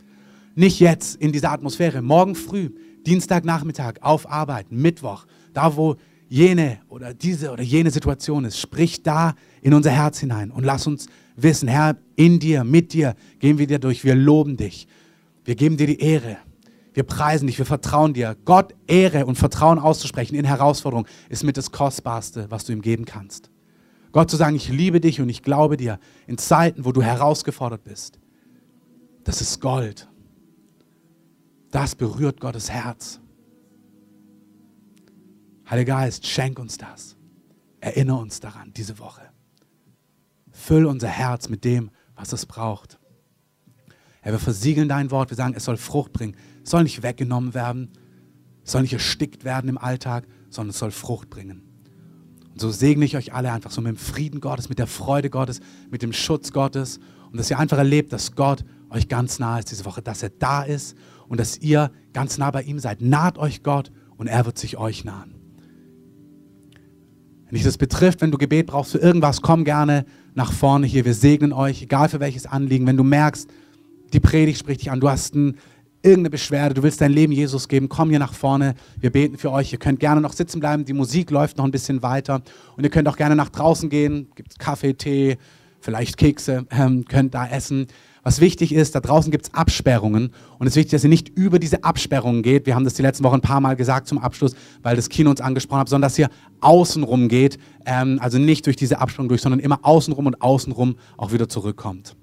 Nicht 0.55 0.79
jetzt 0.79 1.15
in 1.15 1.31
dieser 1.31 1.51
Atmosphäre, 1.51 2.01
morgen 2.01 2.35
früh, 2.35 2.69
Dienstagnachmittag, 3.05 3.95
auf 4.01 4.29
Arbeit, 4.29 4.71
Mittwoch, 4.71 5.25
da 5.53 5.75
wo 5.75 5.95
jene 6.29 6.79
oder 6.89 7.13
diese 7.13 7.51
oder 7.51 7.63
jene 7.63 7.91
Situation 7.91 8.45
ist. 8.45 8.59
Sprich 8.59 9.03
da 9.03 9.33
in 9.61 9.73
unser 9.73 9.91
Herz 9.91 10.19
hinein 10.19 10.51
und 10.51 10.63
lass 10.63 10.87
uns 10.87 11.07
wissen, 11.35 11.67
Herr, 11.67 11.97
in 12.15 12.39
dir, 12.39 12.63
mit 12.63 12.93
dir 12.93 13.15
gehen 13.39 13.57
wir 13.57 13.67
dir 13.67 13.79
durch. 13.79 14.03
Wir 14.03 14.15
loben 14.15 14.57
dich. 14.57 14.87
Wir 15.45 15.55
geben 15.55 15.77
dir 15.77 15.87
die 15.87 15.99
Ehre. 15.99 16.37
Wir 16.93 17.03
preisen 17.03 17.47
dich, 17.47 17.57
wir 17.57 17.65
vertrauen 17.65 18.13
dir. 18.13 18.35
Gott 18.43 18.73
Ehre 18.87 19.25
und 19.25 19.37
Vertrauen 19.37 19.79
auszusprechen 19.79 20.35
in 20.35 20.45
Herausforderungen 20.45 21.07
ist 21.29 21.43
mit 21.43 21.55
das 21.55 21.71
Kostbarste, 21.71 22.47
was 22.49 22.65
du 22.65 22.73
ihm 22.73 22.81
geben 22.81 23.05
kannst. 23.05 23.51
Gott 24.17 24.31
zu 24.31 24.35
sagen, 24.35 24.55
ich 24.55 24.69
liebe 24.69 24.99
dich 24.99 25.21
und 25.21 25.29
ich 25.29 25.43
glaube 25.43 25.77
dir 25.77 25.99
in 26.25 26.39
Zeiten, 26.39 26.85
wo 26.85 26.91
du 26.91 27.03
herausgefordert 27.03 27.83
bist, 27.83 28.17
das 29.23 29.41
ist 29.41 29.61
Gold. 29.61 30.09
Das 31.69 31.93
berührt 31.93 32.41
Gottes 32.41 32.71
Herz. 32.71 33.19
Heiliger 35.69 35.93
Geist, 35.93 36.25
schenk 36.25 36.57
uns 36.57 36.79
das. 36.79 37.15
Erinnere 37.79 38.17
uns 38.17 38.39
daran 38.39 38.73
diese 38.73 38.97
Woche. 38.97 39.21
Füll 40.49 40.87
unser 40.87 41.09
Herz 41.09 41.47
mit 41.47 41.63
dem, 41.63 41.91
was 42.15 42.33
es 42.33 42.47
braucht. 42.47 42.97
Herr, 44.21 44.31
wir 44.31 44.39
versiegeln 44.39 44.89
dein 44.89 45.11
Wort, 45.11 45.29
wir 45.29 45.37
sagen, 45.37 45.53
es 45.55 45.65
soll 45.65 45.77
Frucht 45.77 46.11
bringen 46.11 46.35
soll 46.63 46.81
nicht 46.81 47.03
weggenommen 47.03 47.53
werden, 47.53 47.91
soll 48.63 48.81
nicht 48.81 48.93
erstickt 48.93 49.43
werden 49.43 49.69
im 49.69 49.77
Alltag, 49.77 50.25
sondern 50.49 50.71
es 50.71 50.79
soll 50.79 50.89
Frucht 50.89 51.29
bringen. 51.29 51.66
Und 52.57 52.61
so 52.61 52.71
segne 52.71 53.05
ich 53.05 53.15
euch 53.15 53.35
alle 53.35 53.51
einfach 53.51 53.69
so 53.69 53.81
mit 53.81 53.89
dem 53.89 53.97
Frieden 53.97 54.41
Gottes, 54.41 54.67
mit 54.67 54.79
der 54.79 54.87
Freude 54.87 55.29
Gottes, 55.29 55.59
mit 55.91 56.01
dem 56.01 56.11
Schutz 56.11 56.51
Gottes 56.51 56.99
und 57.31 57.37
dass 57.37 57.51
ihr 57.51 57.59
einfach 57.59 57.77
erlebt, 57.77 58.11
dass 58.11 58.33
Gott 58.33 58.65
euch 58.89 59.07
ganz 59.07 59.37
nah 59.37 59.59
ist 59.59 59.69
diese 59.69 59.85
Woche, 59.85 60.01
dass 60.01 60.23
er 60.23 60.31
da 60.31 60.63
ist 60.63 60.97
und 61.27 61.39
dass 61.39 61.59
ihr 61.59 61.91
ganz 62.13 62.39
nah 62.39 62.49
bei 62.49 62.63
ihm 62.63 62.79
seid. 62.79 62.99
Naht 62.99 63.37
euch 63.37 63.61
Gott 63.61 63.91
und 64.17 64.25
er 64.25 64.47
wird 64.47 64.57
sich 64.57 64.75
euch 64.75 65.05
nahen. 65.05 65.35
Wenn 67.45 67.53
dich 67.53 67.63
das 67.63 67.77
betrifft, 67.77 68.21
wenn 68.21 68.31
du 68.31 68.39
Gebet 68.39 68.65
brauchst 68.65 68.93
für 68.93 68.97
irgendwas, 68.97 69.43
komm 69.43 69.63
gerne 69.63 70.07
nach 70.33 70.51
vorne 70.51 70.87
hier. 70.87 71.05
Wir 71.05 71.13
segnen 71.13 71.53
euch, 71.53 71.83
egal 71.83 72.09
für 72.09 72.19
welches 72.19 72.47
Anliegen. 72.47 72.87
Wenn 72.87 72.97
du 72.97 73.03
merkst, 73.03 73.51
die 74.13 74.19
Predigt 74.19 74.57
spricht 74.57 74.81
dich 74.81 74.89
an, 74.89 74.99
du 74.99 75.09
hast 75.09 75.35
ein, 75.35 75.57
irgendeine 76.07 76.29
Beschwerde, 76.29 76.73
du 76.73 76.83
willst 76.83 77.01
dein 77.01 77.11
Leben 77.11 77.33
Jesus 77.33 77.67
geben, 77.67 77.89
komm 77.89 78.09
hier 78.09 78.19
nach 78.19 78.33
vorne. 78.33 78.75
Wir 78.99 79.11
beten 79.11 79.37
für 79.37 79.51
euch. 79.51 79.73
Ihr 79.73 79.79
könnt 79.79 79.99
gerne 79.99 80.21
noch 80.21 80.33
sitzen 80.33 80.59
bleiben. 80.59 80.85
Die 80.85 80.93
Musik 80.93 81.29
läuft 81.29 81.57
noch 81.57 81.65
ein 81.65 81.71
bisschen 81.71 82.01
weiter. 82.01 82.41
Und 82.75 82.83
ihr 82.83 82.89
könnt 82.89 83.07
auch 83.07 83.17
gerne 83.17 83.35
nach 83.35 83.49
draußen 83.49 83.89
gehen. 83.89 84.29
Gibt 84.35 84.57
Kaffee, 84.57 84.93
Tee, 84.93 85.37
vielleicht 85.81 86.17
Kekse, 86.17 86.65
ähm, 86.71 87.05
könnt 87.05 87.33
da 87.33 87.47
essen. 87.47 87.87
Was 88.23 88.41
wichtig 88.41 88.73
ist, 88.73 88.93
da 88.93 88.99
draußen 88.99 89.31
gibt 89.31 89.45
es 89.45 89.53
Absperrungen 89.53 90.31
und 90.59 90.67
es 90.67 90.73
ist 90.73 90.75
wichtig, 90.75 90.91
dass 90.91 91.03
ihr 91.05 91.09
nicht 91.09 91.29
über 91.29 91.59
diese 91.59 91.85
Absperrungen 91.85 92.43
geht. 92.43 92.65
Wir 92.65 92.75
haben 92.75 92.83
das 92.83 92.95
die 92.95 93.01
letzten 93.01 93.23
Wochen 93.23 93.35
ein 93.35 93.41
paar 93.41 93.61
Mal 93.61 93.77
gesagt 93.77 94.05
zum 94.05 94.17
Abschluss, 94.17 94.53
weil 94.83 94.97
das 94.97 95.07
Kino 95.07 95.29
uns 95.29 95.39
angesprochen 95.39 95.79
hat, 95.79 95.87
sondern 95.87 96.09
dass 96.09 96.19
ihr 96.19 96.27
außenrum 96.59 97.29
geht, 97.29 97.57
ähm, 97.85 98.19
also 98.21 98.37
nicht 98.37 98.65
durch 98.65 98.75
diese 98.75 98.99
Absperrung 98.99 99.29
durch, 99.29 99.41
sondern 99.41 99.61
immer 99.61 99.79
außenrum 99.83 100.25
und 100.25 100.41
außenrum 100.41 100.97
auch 101.15 101.31
wieder 101.31 101.47
zurückkommt. 101.47 102.17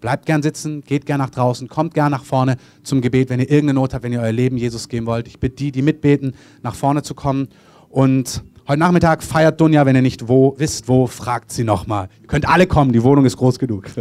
Bleibt 0.00 0.26
gern 0.26 0.42
sitzen, 0.42 0.82
geht 0.82 1.06
gern 1.06 1.18
nach 1.18 1.30
draußen, 1.30 1.68
kommt 1.68 1.94
gern 1.94 2.10
nach 2.10 2.24
vorne 2.24 2.56
zum 2.82 3.00
Gebet, 3.00 3.30
wenn 3.30 3.40
ihr 3.40 3.50
irgendeine 3.50 3.74
Not 3.74 3.94
habt, 3.94 4.04
wenn 4.04 4.12
ihr 4.12 4.20
euer 4.20 4.32
Leben 4.32 4.56
Jesus 4.56 4.88
geben 4.88 5.06
wollt. 5.06 5.26
Ich 5.28 5.40
bitte 5.40 5.56
die, 5.56 5.72
die 5.72 5.82
mitbeten, 5.82 6.34
nach 6.62 6.74
vorne 6.74 7.02
zu 7.02 7.14
kommen 7.14 7.48
und 7.88 8.42
Heute 8.68 8.80
Nachmittag 8.80 9.22
feiert 9.22 9.58
Dunja, 9.62 9.86
wenn 9.86 9.96
ihr 9.96 10.02
nicht 10.02 10.28
wo, 10.28 10.54
wisst, 10.58 10.88
wo, 10.88 11.06
fragt 11.06 11.50
sie 11.50 11.64
nochmal. 11.64 12.10
Ihr 12.20 12.26
könnt 12.26 12.46
alle 12.46 12.66
kommen, 12.66 12.92
die 12.92 13.02
Wohnung 13.02 13.24
ist 13.24 13.38
groß 13.38 13.58
genug. 13.58 13.86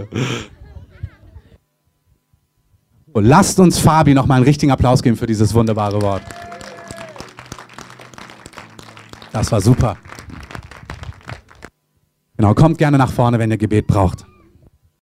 Und 3.14 3.24
lasst 3.24 3.62
uns 3.62 3.80
Fabi 3.80 4.14
nochmal 4.14 4.36
einen 4.36 4.46
richtigen 4.46 4.74
Applaus 4.74 5.02
geben 5.02 5.16
für 5.16 5.26
dieses 5.26 5.54
wunderbare 5.54 6.02
Wort. 6.02 6.22
Das 9.32 9.50
war 9.54 9.62
super. 9.62 9.96
Genau, 12.36 12.54
kommt 12.54 12.78
gerne 12.78 12.98
nach 12.98 13.12
vorne, 13.12 13.40
wenn 13.40 13.50
ihr 13.50 13.58
Gebet 13.58 13.88
braucht. 13.88 14.26